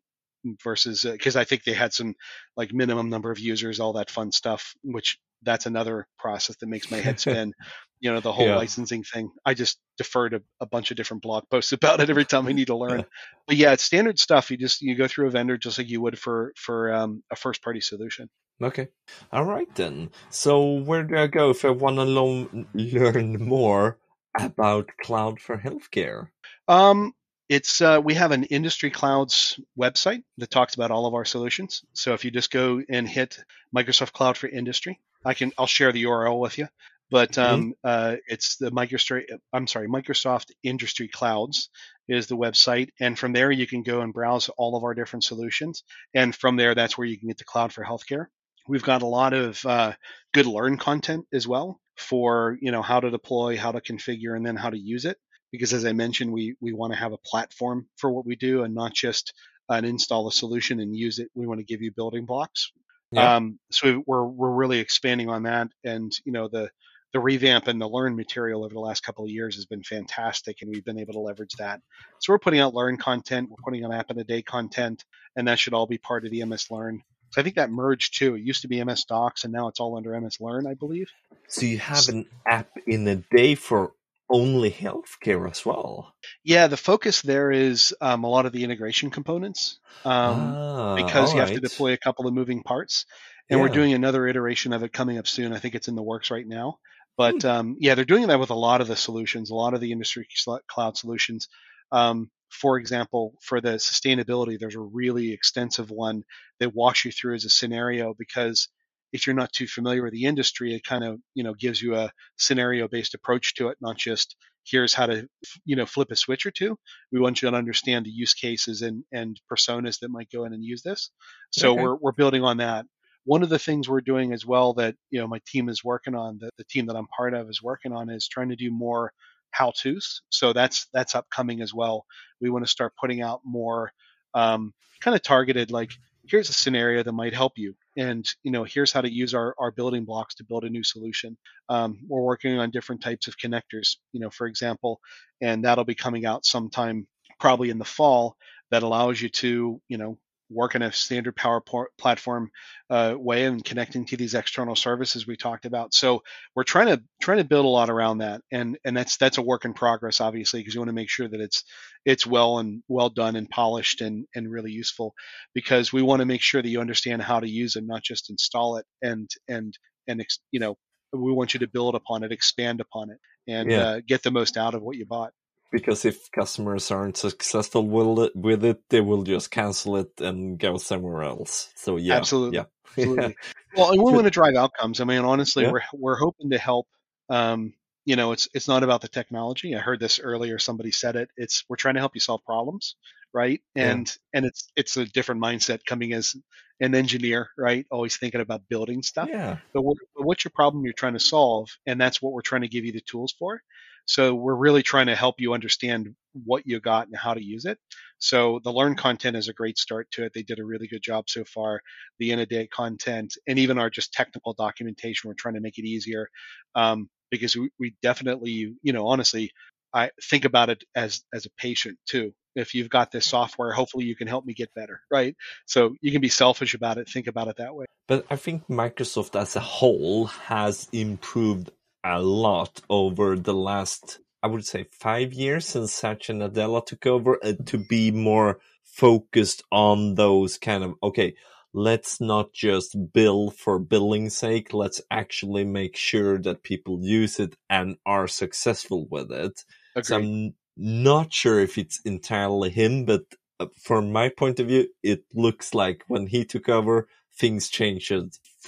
versus 0.62 1.02
because 1.02 1.36
uh, 1.36 1.40
I 1.40 1.44
think 1.44 1.64
they 1.64 1.72
had 1.72 1.92
some 1.92 2.14
like 2.56 2.72
minimum 2.72 3.11
number 3.11 3.32
of 3.32 3.40
users, 3.40 3.80
all 3.80 3.94
that 3.94 4.11
fun 4.11 4.30
stuff, 4.30 4.74
which 4.82 5.18
that's 5.43 5.66
another 5.66 6.07
process 6.18 6.57
that 6.57 6.68
makes 6.68 6.91
my 6.91 6.99
head 6.99 7.20
spin. 7.20 7.53
you 8.01 8.12
know, 8.12 8.20
the 8.20 8.32
whole 8.32 8.47
yeah. 8.47 8.57
licensing 8.57 9.03
thing. 9.03 9.30
I 9.45 9.55
just 9.55 9.78
defer 9.97 10.28
to 10.28 10.43
a 10.61 10.66
bunch 10.66 10.91
of 10.91 10.97
different 10.97 11.22
blog 11.22 11.45
posts 11.51 11.72
about 11.72 12.01
it 12.01 12.11
every 12.11 12.24
time 12.24 12.47
I 12.47 12.53
need 12.53 12.68
to 12.68 12.76
learn. 12.76 13.05
but 13.47 13.57
yeah, 13.57 13.72
it's 13.72 13.82
standard 13.82 14.18
stuff. 14.18 14.51
You 14.51 14.57
just 14.57 14.82
you 14.82 14.95
go 14.95 15.09
through 15.09 15.28
a 15.28 15.30
vendor 15.30 15.59
just 15.59 15.78
like 15.78 15.89
you 15.89 16.01
would 16.01 16.18
for 16.18 16.53
for 16.57 16.93
um, 16.93 17.22
a 17.30 17.36
first 17.36 17.62
party 17.62 17.80
solution. 17.80 18.28
Okay. 18.62 18.89
All 19.32 19.45
right 19.45 19.72
then. 19.74 20.11
So 20.30 20.80
where 20.80 21.05
do 21.05 21.16
I 21.16 21.28
go 21.28 21.51
if 21.51 21.64
I 21.64 21.70
want 21.70 21.97
to 21.97 22.05
lo- 22.05 22.66
learn 22.74 23.43
more 23.43 23.99
about 24.39 24.91
cloud 25.01 25.41
for 25.41 25.57
healthcare? 25.57 26.28
Um, 26.66 27.14
it's 27.49 27.80
uh, 27.80 28.01
we 28.03 28.14
have 28.14 28.32
an 28.32 28.45
industry 28.45 28.91
clouds 28.91 29.59
website 29.78 30.22
that 30.36 30.51
talks 30.51 30.74
about 30.74 30.91
all 30.91 31.07
of 31.07 31.14
our 31.14 31.24
solutions. 31.24 31.84
So 31.95 32.14
if 32.14 32.24
you 32.24 32.30
just 32.30 32.51
go 32.51 32.82
and 32.89 33.09
hit 33.09 33.39
Microsoft 33.74 34.12
Cloud 34.12 34.36
for 34.36 34.49
Industry, 34.49 35.01
I 35.24 35.34
can 35.34 35.52
I'll 35.58 35.66
share 35.66 35.92
the 35.92 36.04
URL 36.04 36.38
with 36.38 36.58
you. 36.58 36.68
But 37.10 37.32
mm-hmm. 37.32 37.54
um, 37.54 37.74
uh, 37.82 38.16
it's 38.26 38.56
the 38.56 38.70
Microsoft 38.70 39.24
I'm 39.52 39.66
sorry 39.66 39.88
Microsoft 39.88 40.50
Industry 40.62 41.08
Clouds 41.08 41.70
is 42.08 42.26
the 42.26 42.36
website, 42.36 42.90
and 43.00 43.18
from 43.18 43.32
there 43.32 43.50
you 43.50 43.66
can 43.66 43.82
go 43.82 44.00
and 44.00 44.12
browse 44.12 44.48
all 44.50 44.76
of 44.76 44.84
our 44.84 44.94
different 44.94 45.24
solutions. 45.24 45.84
And 46.14 46.34
from 46.34 46.56
there, 46.56 46.74
that's 46.74 46.96
where 46.96 47.06
you 47.06 47.18
can 47.18 47.28
get 47.28 47.38
the 47.38 47.44
cloud 47.44 47.72
for 47.72 47.84
healthcare. 47.84 48.26
We've 48.68 48.82
got 48.82 49.02
a 49.02 49.06
lot 49.06 49.32
of 49.32 49.64
uh, 49.64 49.92
good 50.34 50.46
learn 50.46 50.76
content 50.76 51.26
as 51.32 51.48
well 51.48 51.80
for 51.96 52.58
you 52.60 52.70
know 52.72 52.82
how 52.82 53.00
to 53.00 53.10
deploy, 53.10 53.56
how 53.56 53.72
to 53.72 53.80
configure, 53.80 54.36
and 54.36 54.44
then 54.44 54.56
how 54.56 54.70
to 54.70 54.78
use 54.78 55.04
it 55.04 55.16
because 55.50 55.72
as 55.72 55.84
I 55.84 55.92
mentioned, 55.92 56.32
we 56.32 56.56
we 56.60 56.72
want 56.72 56.92
to 56.92 56.98
have 56.98 57.12
a 57.12 57.18
platform 57.18 57.86
for 57.96 58.10
what 58.10 58.26
we 58.26 58.36
do 58.36 58.62
and 58.62 58.74
not 58.74 58.94
just 58.94 59.32
an 59.68 59.84
install 59.84 60.28
a 60.28 60.32
solution 60.32 60.80
and 60.80 60.96
use 60.96 61.18
it. 61.18 61.28
We 61.34 61.46
want 61.46 61.60
to 61.60 61.64
give 61.64 61.82
you 61.82 61.92
building 61.92 62.26
blocks. 62.26 62.72
Yeah. 63.11 63.36
Um, 63.36 63.59
so 63.70 64.02
we're 64.06 64.24
we're 64.24 64.54
really 64.54 64.78
expanding 64.80 65.28
on 65.28 65.44
that, 65.44 65.68
and 65.84 66.12
you 66.24 66.32
know 66.32 66.48
the 66.48 66.70
the 67.12 67.20
revamp 67.20 67.68
and 67.68 67.80
the 67.80 67.88
learn 67.88 68.16
material 68.16 68.64
over 68.64 68.74
the 68.74 68.80
last 68.80 69.02
couple 69.02 69.24
of 69.24 69.30
years 69.30 69.54
has 69.56 69.64
been 69.64 69.82
fantastic, 69.82 70.59
and 70.61 70.70
we've 70.70 70.84
been 70.84 70.98
able 70.98 71.14
to 71.14 71.20
leverage 71.20 71.54
that. 71.59 71.80
So 72.20 72.32
we're 72.32 72.38
putting 72.38 72.61
out 72.61 72.74
learn 72.74 72.98
content, 72.98 73.48
we're 73.50 73.56
putting 73.64 73.84
out 73.84 73.94
app 73.94 74.11
in 74.11 74.18
a 74.18 74.24
day 74.24 74.42
content, 74.42 75.04
and 75.34 75.48
that 75.48 75.59
should 75.59 75.72
all 75.72 75.86
be 75.86 75.98
part 75.98 76.26
of 76.26 76.30
the 76.30 76.44
MS 76.44 76.70
Learn. 76.70 77.02
So 77.30 77.40
I 77.40 77.44
think 77.44 77.56
that 77.56 77.70
merged 77.70 78.18
too. 78.18 78.34
It 78.34 78.42
used 78.42 78.62
to 78.62 78.68
be 78.68 78.82
MS 78.82 79.04
Docs, 79.04 79.44
and 79.44 79.52
now 79.52 79.68
it's 79.68 79.80
all 79.80 79.96
under 79.96 80.18
MS 80.18 80.38
Learn, 80.40 80.66
I 80.66 80.74
believe. 80.74 81.09
So 81.46 81.64
you 81.64 81.78
have 81.78 82.09
an 82.09 82.26
app 82.46 82.70
in 82.86 83.09
a 83.09 83.16
day 83.16 83.54
for 83.54 83.92
only 84.31 84.70
healthcare 84.70 85.51
as 85.51 85.64
well. 85.64 86.14
Yeah, 86.45 86.66
the 86.66 86.76
focus 86.76 87.22
there 87.22 87.51
is 87.51 87.95
um, 88.01 88.24
a 88.24 88.29
lot 88.29 88.47
of 88.47 88.53
the 88.53 88.64
integration 88.64 89.11
components 89.11 89.79
um, 90.05 90.55
ah, 90.55 90.95
because 90.97 91.33
you 91.33 91.41
have 91.41 91.53
to 91.53 91.61
deploy 91.61 91.93
a 91.93 91.99
couple 91.99 92.26
of 92.26 92.35
moving 92.35 92.62
parts. 92.62 93.07
And 93.51 93.59
yeah. 93.59 93.64
we're 93.64 93.72
doing 93.72 93.95
another 93.95 94.26
iteration 94.26 94.72
of 94.72 94.83
it 94.83 94.93
coming 94.93 95.18
up 95.18 95.26
soon. 95.26 95.53
I 95.53 95.59
think 95.59 95.74
it's 95.74 95.89
in 95.89 95.95
the 95.95 96.03
works 96.03 96.31
right 96.31 96.47
now. 96.47 96.79
But 97.16 97.43
hmm. 97.43 97.49
um, 97.49 97.76
yeah, 97.81 97.95
they're 97.95 98.05
doing 98.05 98.29
that 98.29 98.41
with 98.41 98.51
a 98.51 98.55
lot 98.55 98.81
of 98.81 98.89
the 98.89 98.97
solutions, 98.97 99.51
a 99.51 99.55
lot 99.55 99.74
of 99.74 99.81
the 99.81 99.93
industry 99.93 100.26
cloud 100.68 100.97
solutions. 100.97 101.49
Um, 101.91 102.31
for 102.51 102.79
example, 102.79 103.35
for 103.43 103.61
the 103.61 103.74
sustainability, 103.74 104.59
there's 104.59 104.74
a 104.74 104.81
really 104.81 105.33
extensive 105.33 105.91
one 105.91 106.24
that 106.61 106.74
walks 106.74 107.05
you 107.05 107.12
through 107.12 107.35
as 107.35 107.45
a 107.45 107.51
scenario 107.51 108.14
because 108.14 108.68
if 109.12 109.26
you're 109.26 109.36
not 109.36 109.52
too 109.52 109.66
familiar 109.66 110.02
with 110.02 110.12
the 110.12 110.24
industry, 110.24 110.74
it 110.74 110.84
kind 110.84 111.04
of 111.04 111.18
you 111.34 111.44
know 111.44 111.54
gives 111.54 111.80
you 111.80 111.96
a 111.96 112.12
scenario 112.36 112.88
based 112.88 113.14
approach 113.14 113.54
to 113.54 113.68
it, 113.68 113.78
not 113.80 113.96
just 113.96 114.36
here's 114.64 114.94
how 114.94 115.06
to 115.06 115.28
you 115.64 115.76
know 115.76 115.86
flip 115.86 116.11
a 116.11 116.16
switch 116.16 116.46
or 116.46 116.50
two. 116.50 116.78
We 117.12 117.20
want 117.20 117.40
you 117.40 117.50
to 117.50 117.56
understand 117.56 118.06
the 118.06 118.11
use 118.11 118.34
cases 118.34 118.82
and 118.82 119.04
and 119.12 119.40
personas 119.50 120.00
that 120.00 120.11
might 120.11 120.30
go 120.30 120.44
in 120.44 120.52
and 120.52 120.64
use 120.64 120.82
this. 120.82 121.11
So 121.50 121.72
okay. 121.72 121.82
we're 121.82 121.96
we're 121.96 122.12
building 122.12 122.44
on 122.44 122.59
that. 122.59 122.86
One 123.24 123.42
of 123.42 123.48
the 123.48 123.59
things 123.59 123.88
we're 123.88 124.00
doing 124.00 124.32
as 124.32 124.46
well 124.46 124.74
that 124.74 124.96
you 125.11 125.20
know 125.20 125.26
my 125.26 125.40
team 125.46 125.68
is 125.68 125.84
working 125.84 126.14
on, 126.14 126.38
that 126.40 126.56
the 126.56 126.64
team 126.64 126.86
that 126.86 126.96
I'm 126.96 127.09
part 127.09 127.34
of 127.34 127.48
is 127.48 127.62
working 127.62 127.92
on, 127.92 128.11
is 128.11 128.28
trying 128.28 128.50
to 128.50 128.56
do 128.56 128.70
more 128.70 129.12
how 129.50 129.72
tos. 129.72 130.22
So 130.30 130.52
that's 130.52 130.86
that's 130.92 131.14
upcoming 131.14 131.62
as 131.62 131.72
well. 131.72 132.04
We 132.40 132.50
want 132.50 132.64
to 132.64 132.70
start 132.70 132.94
putting 133.00 133.22
out 133.22 133.40
more 133.44 133.92
um, 134.34 134.72
kind 135.00 135.14
of 135.14 135.22
targeted 135.22 135.70
like 135.70 135.92
here's 136.29 136.51
a 136.51 136.53
scenario 136.53 137.03
that 137.03 137.12
might 137.12 137.35
help 137.35 137.53
you. 137.57 137.74
And 137.97 138.26
you 138.43 138.51
know 138.51 138.64
here's 138.64 138.93
how 138.93 139.01
to 139.01 139.12
use 139.12 139.35
our, 139.35 139.55
our 139.59 139.70
building 139.70 140.05
blocks 140.05 140.35
to 140.37 140.45
build 140.45 140.64
a 140.64 140.70
new 140.70 140.85
solution. 140.85 141.37
Um, 141.68 141.99
we're 142.07 142.22
working 142.22 142.59
on 142.59 142.70
different 142.70 143.03
types 143.03 143.29
of 143.29 143.37
connectors 143.37 143.97
you 144.12 144.20
know 144.20 144.31
for 144.31 144.47
example 144.47 145.01
and 145.41 145.64
that'll 145.64 145.85
be 145.85 145.95
coming 145.95 146.26
out 146.26 146.45
sometime 146.45 147.07
probably 147.39 147.70
in 147.70 147.79
the 147.79 147.85
fall 147.85 148.37
that 148.70 148.83
allows 148.83 149.20
you 149.20 149.29
to 149.29 149.81
you 149.89 149.99
know 149.99 150.18
work 150.51 150.74
in 150.74 150.82
a 150.82 150.92
standard 150.92 151.36
power 151.36 151.62
platform 151.99 152.51
uh, 152.90 153.14
way 153.16 153.44
and 153.44 153.64
connecting 153.64 154.05
to 154.07 154.16
these 154.16 154.34
external 154.34 154.74
services 154.74 155.26
we 155.26 155.36
talked 155.36 155.66
about. 155.66 155.94
So 155.94 156.22
we're 156.55 156.64
trying 156.64 156.88
to 156.88 157.03
trying 157.20 157.38
to 157.38 157.44
build 157.44 157.64
a 157.64 157.68
lot 157.68 157.90
around 157.90 158.18
that, 158.18 158.40
and 158.51 158.78
and 158.84 158.96
that's 158.96 159.16
that's 159.16 159.38
a 159.38 159.42
work 159.42 159.64
in 159.64 159.74
progress, 159.74 160.20
obviously, 160.20 160.61
because 160.61 160.74
you 160.74 160.80
want 160.80 160.88
to 160.88 160.94
make 160.94 161.11
sure 161.11 161.28
that 161.28 161.40
it's 161.40 161.64
it's 162.05 162.26
well 162.26 162.59
and 162.59 162.82
well 162.88 163.11
done 163.11 163.36
and 163.36 163.51
polished 163.51 164.01
and 164.01 164.26
and 164.34 164.51
really 164.51 164.72
useful, 164.72 165.14
because 165.55 165.92
we 165.92 166.03
want 166.03 166.20
to 166.20 166.26
make 166.26 166.42
sure 166.42 166.62
that 166.62 166.68
you 166.68 166.80
understand 166.80 167.22
how 167.22 167.40
to 167.40 167.49
use 167.49 167.76
it, 167.76 167.84
not 167.86 168.03
just 168.03 168.30
install 168.30 168.76
it 168.76 168.86
and 169.03 169.28
and 169.49 169.76
and 170.07 170.24
you 170.51 170.61
know 170.61 170.76
we 171.12 171.32
want 171.32 171.55
you 171.55 171.61
to 171.61 171.68
build 171.68 171.94
upon 171.94 172.22
it, 172.22 172.32
expand 172.32 172.80
upon 172.80 173.11
it, 173.11 173.18
and 173.46 173.70
yeah. 173.70 173.82
uh, 173.82 174.01
get 174.07 174.22
the 174.22 174.30
most 174.30 174.57
out 174.57 174.74
of 174.74 174.82
what 174.82 174.96
you 174.96 175.07
bought 175.07 175.32
because 175.70 176.04
if 176.04 176.30
customers 176.32 176.90
aren't 176.90 177.16
successful 177.16 177.86
with 177.86 178.26
it, 178.26 178.36
with 178.36 178.64
it, 178.64 178.88
they 178.88 179.00
will 179.00 179.22
just 179.22 179.50
cancel 179.50 179.96
it 179.96 180.20
and 180.20 180.58
go 180.58 180.76
somewhere 180.76 181.22
else. 181.22 181.70
So 181.76 181.96
yeah, 181.96 182.16
absolutely, 182.16 182.58
yeah, 182.58 182.64
absolutely. 182.86 183.36
well, 183.76 183.90
and 183.92 184.02
we 184.02 184.12
want 184.12 184.24
to 184.24 184.30
drive 184.30 184.54
outcomes. 184.54 185.00
I 185.00 185.04
mean, 185.04 185.24
honestly, 185.24 185.64
yeah. 185.64 185.72
we're 185.72 185.82
we're 185.92 186.18
hoping 186.18 186.50
to 186.50 186.58
help. 186.58 186.86
Um, 187.28 187.74
you 188.04 188.16
know, 188.16 188.32
it's 188.32 188.48
it's 188.54 188.68
not 188.68 188.82
about 188.82 189.02
the 189.02 189.08
technology. 189.08 189.74
I 189.74 189.80
heard 189.80 190.00
this 190.00 190.18
earlier. 190.18 190.58
Somebody 190.58 190.90
said 190.90 191.16
it. 191.16 191.28
It's 191.36 191.64
we're 191.68 191.76
trying 191.76 191.94
to 191.94 192.00
help 192.00 192.14
you 192.14 192.20
solve 192.20 192.42
problems, 192.44 192.96
right? 193.34 193.60
And 193.76 194.08
yeah. 194.08 194.38
and 194.38 194.46
it's 194.46 194.68
it's 194.76 194.96
a 194.96 195.04
different 195.04 195.42
mindset 195.42 195.80
coming 195.84 196.14
as 196.14 196.34
an 196.80 196.94
engineer, 196.94 197.50
right? 197.58 197.86
Always 197.90 198.16
thinking 198.16 198.40
about 198.40 198.68
building 198.68 199.02
stuff. 199.02 199.28
Yeah. 199.30 199.58
But, 199.72 199.82
what, 199.82 199.96
but 200.16 200.24
what's 200.24 200.44
your 200.44 200.52
problem 200.54 200.84
you're 200.84 200.92
trying 200.92 201.14
to 201.14 201.20
solve? 201.20 201.68
And 201.86 202.00
that's 202.00 202.22
what 202.22 202.32
we're 202.32 202.40
trying 202.40 202.62
to 202.62 202.68
give 202.68 202.84
you 202.84 202.92
the 202.92 203.00
tools 203.00 203.34
for. 203.38 203.60
So 204.09 204.34
we're 204.34 204.54
really 204.54 204.82
trying 204.82 205.06
to 205.09 205.14
help 205.14 205.36
you 205.38 205.52
understand 205.52 206.14
what 206.32 206.62
you 206.66 206.80
got 206.80 207.09
and 207.09 207.16
how 207.16 207.34
to 207.34 207.44
use 207.44 207.66
it. 207.66 207.78
So 208.18 208.59
the 208.64 208.72
learn 208.72 208.94
content 208.96 209.36
is 209.36 209.48
a 209.48 209.52
great 209.52 209.76
start 209.76 210.11
to 210.12 210.24
it. 210.24 210.32
They 210.34 210.42
did 210.42 210.59
a 210.59 210.64
really 210.64 210.88
good 210.88 211.02
job 211.02 211.28
so 211.28 211.44
far. 211.44 211.82
The 212.18 212.32
in 212.32 212.38
a 212.38 212.46
day 212.46 212.66
content 212.66 213.34
and 213.46 213.59
even 213.59 213.78
our 213.78 213.90
just 213.90 214.14
technical 214.14 214.54
documentation, 214.54 215.28
we're 215.28 215.34
trying 215.34 215.54
to 215.54 215.61
make 215.61 215.76
it 215.76 215.84
easier 215.84 216.28
um, 216.74 217.11
because 217.30 217.54
we, 217.54 217.68
we 217.78 217.96
definitely, 218.02 218.74
you 218.82 218.92
know, 218.94 219.06
honestly, 219.06 219.52
I 219.92 220.11
think 220.30 220.46
about 220.46 220.70
it 220.70 220.84
as 220.94 221.22
as 221.34 221.44
a 221.44 221.50
patient 221.59 221.98
too. 222.09 222.32
If 222.56 222.74
you've 222.74 222.90
got 222.90 223.12
this 223.12 223.26
software, 223.26 223.72
hopefully 223.72 224.06
you 224.06 224.16
can 224.16 224.26
help 224.26 224.44
me 224.44 224.54
get 224.54 224.72
better, 224.74 225.02
right? 225.11 225.36
So 225.66 225.94
you 226.00 226.12
can 226.12 226.22
be 226.22 226.30
selfish 226.30 226.74
about 226.74 226.96
it. 226.96 227.09
Think 227.09 227.26
about 227.26 227.48
it 227.48 227.56
that 227.59 227.74
way. 227.74 227.84
But 228.09 228.24
I 228.30 228.36
think 228.36 228.66
Microsoft 228.68 229.38
as 229.38 229.54
a 229.54 229.61
whole 229.61 230.26
has 230.26 230.88
improved 230.92 231.70
a 232.05 232.20
lot 232.22 232.80
over 232.88 233.36
the 233.36 233.55
last, 233.55 234.20
I 234.42 234.46
would 234.46 234.64
say, 234.66 234.86
five 234.92 235.32
years 235.32 235.66
since 235.66 235.92
Satya 235.92 236.34
Nadella 236.34 236.84
took 236.84 237.07
over 237.07 237.38
uh, 237.42 237.53
to 237.66 237.78
be 237.78 238.11
more 238.11 238.61
focused 238.84 239.62
on 239.70 240.14
those 240.14 240.59
kind 240.59 240.84
of, 240.84 240.94
okay, 241.03 241.34
let's 241.72 242.20
not 242.20 242.53
just 242.53 242.96
bill 243.12 243.51
for 243.51 243.78
billing's 243.78 244.36
sake. 244.36 244.72
Let's 244.72 245.01
actually 245.11 245.64
make 245.64 245.96
sure 245.96 246.38
that 246.38 246.62
people 246.62 247.01
use 247.03 247.38
it 247.38 247.57
and 247.68 247.96
are 248.07 248.26
successful 248.26 249.07
with 249.11 249.30
it. 249.30 249.64
So 250.03 250.16
I'm 250.16 250.55
not 250.76 251.32
sure 251.32 251.61
if 251.61 251.76
it's 251.76 252.01
entirely 252.05 252.70
him, 252.70 253.05
but 253.05 253.22
uh, 253.61 253.66
from 253.82 254.12
my 254.12 254.28
point 254.28 254.61
of 254.61 254.68
view, 254.68 254.88
it 255.03 255.24
looks 255.34 255.74
like 255.74 256.05
when 256.09 256.26
he 256.28 256.44
took 256.44 256.68
over, 256.68 257.09
things 257.36 257.68
changed 257.68 258.12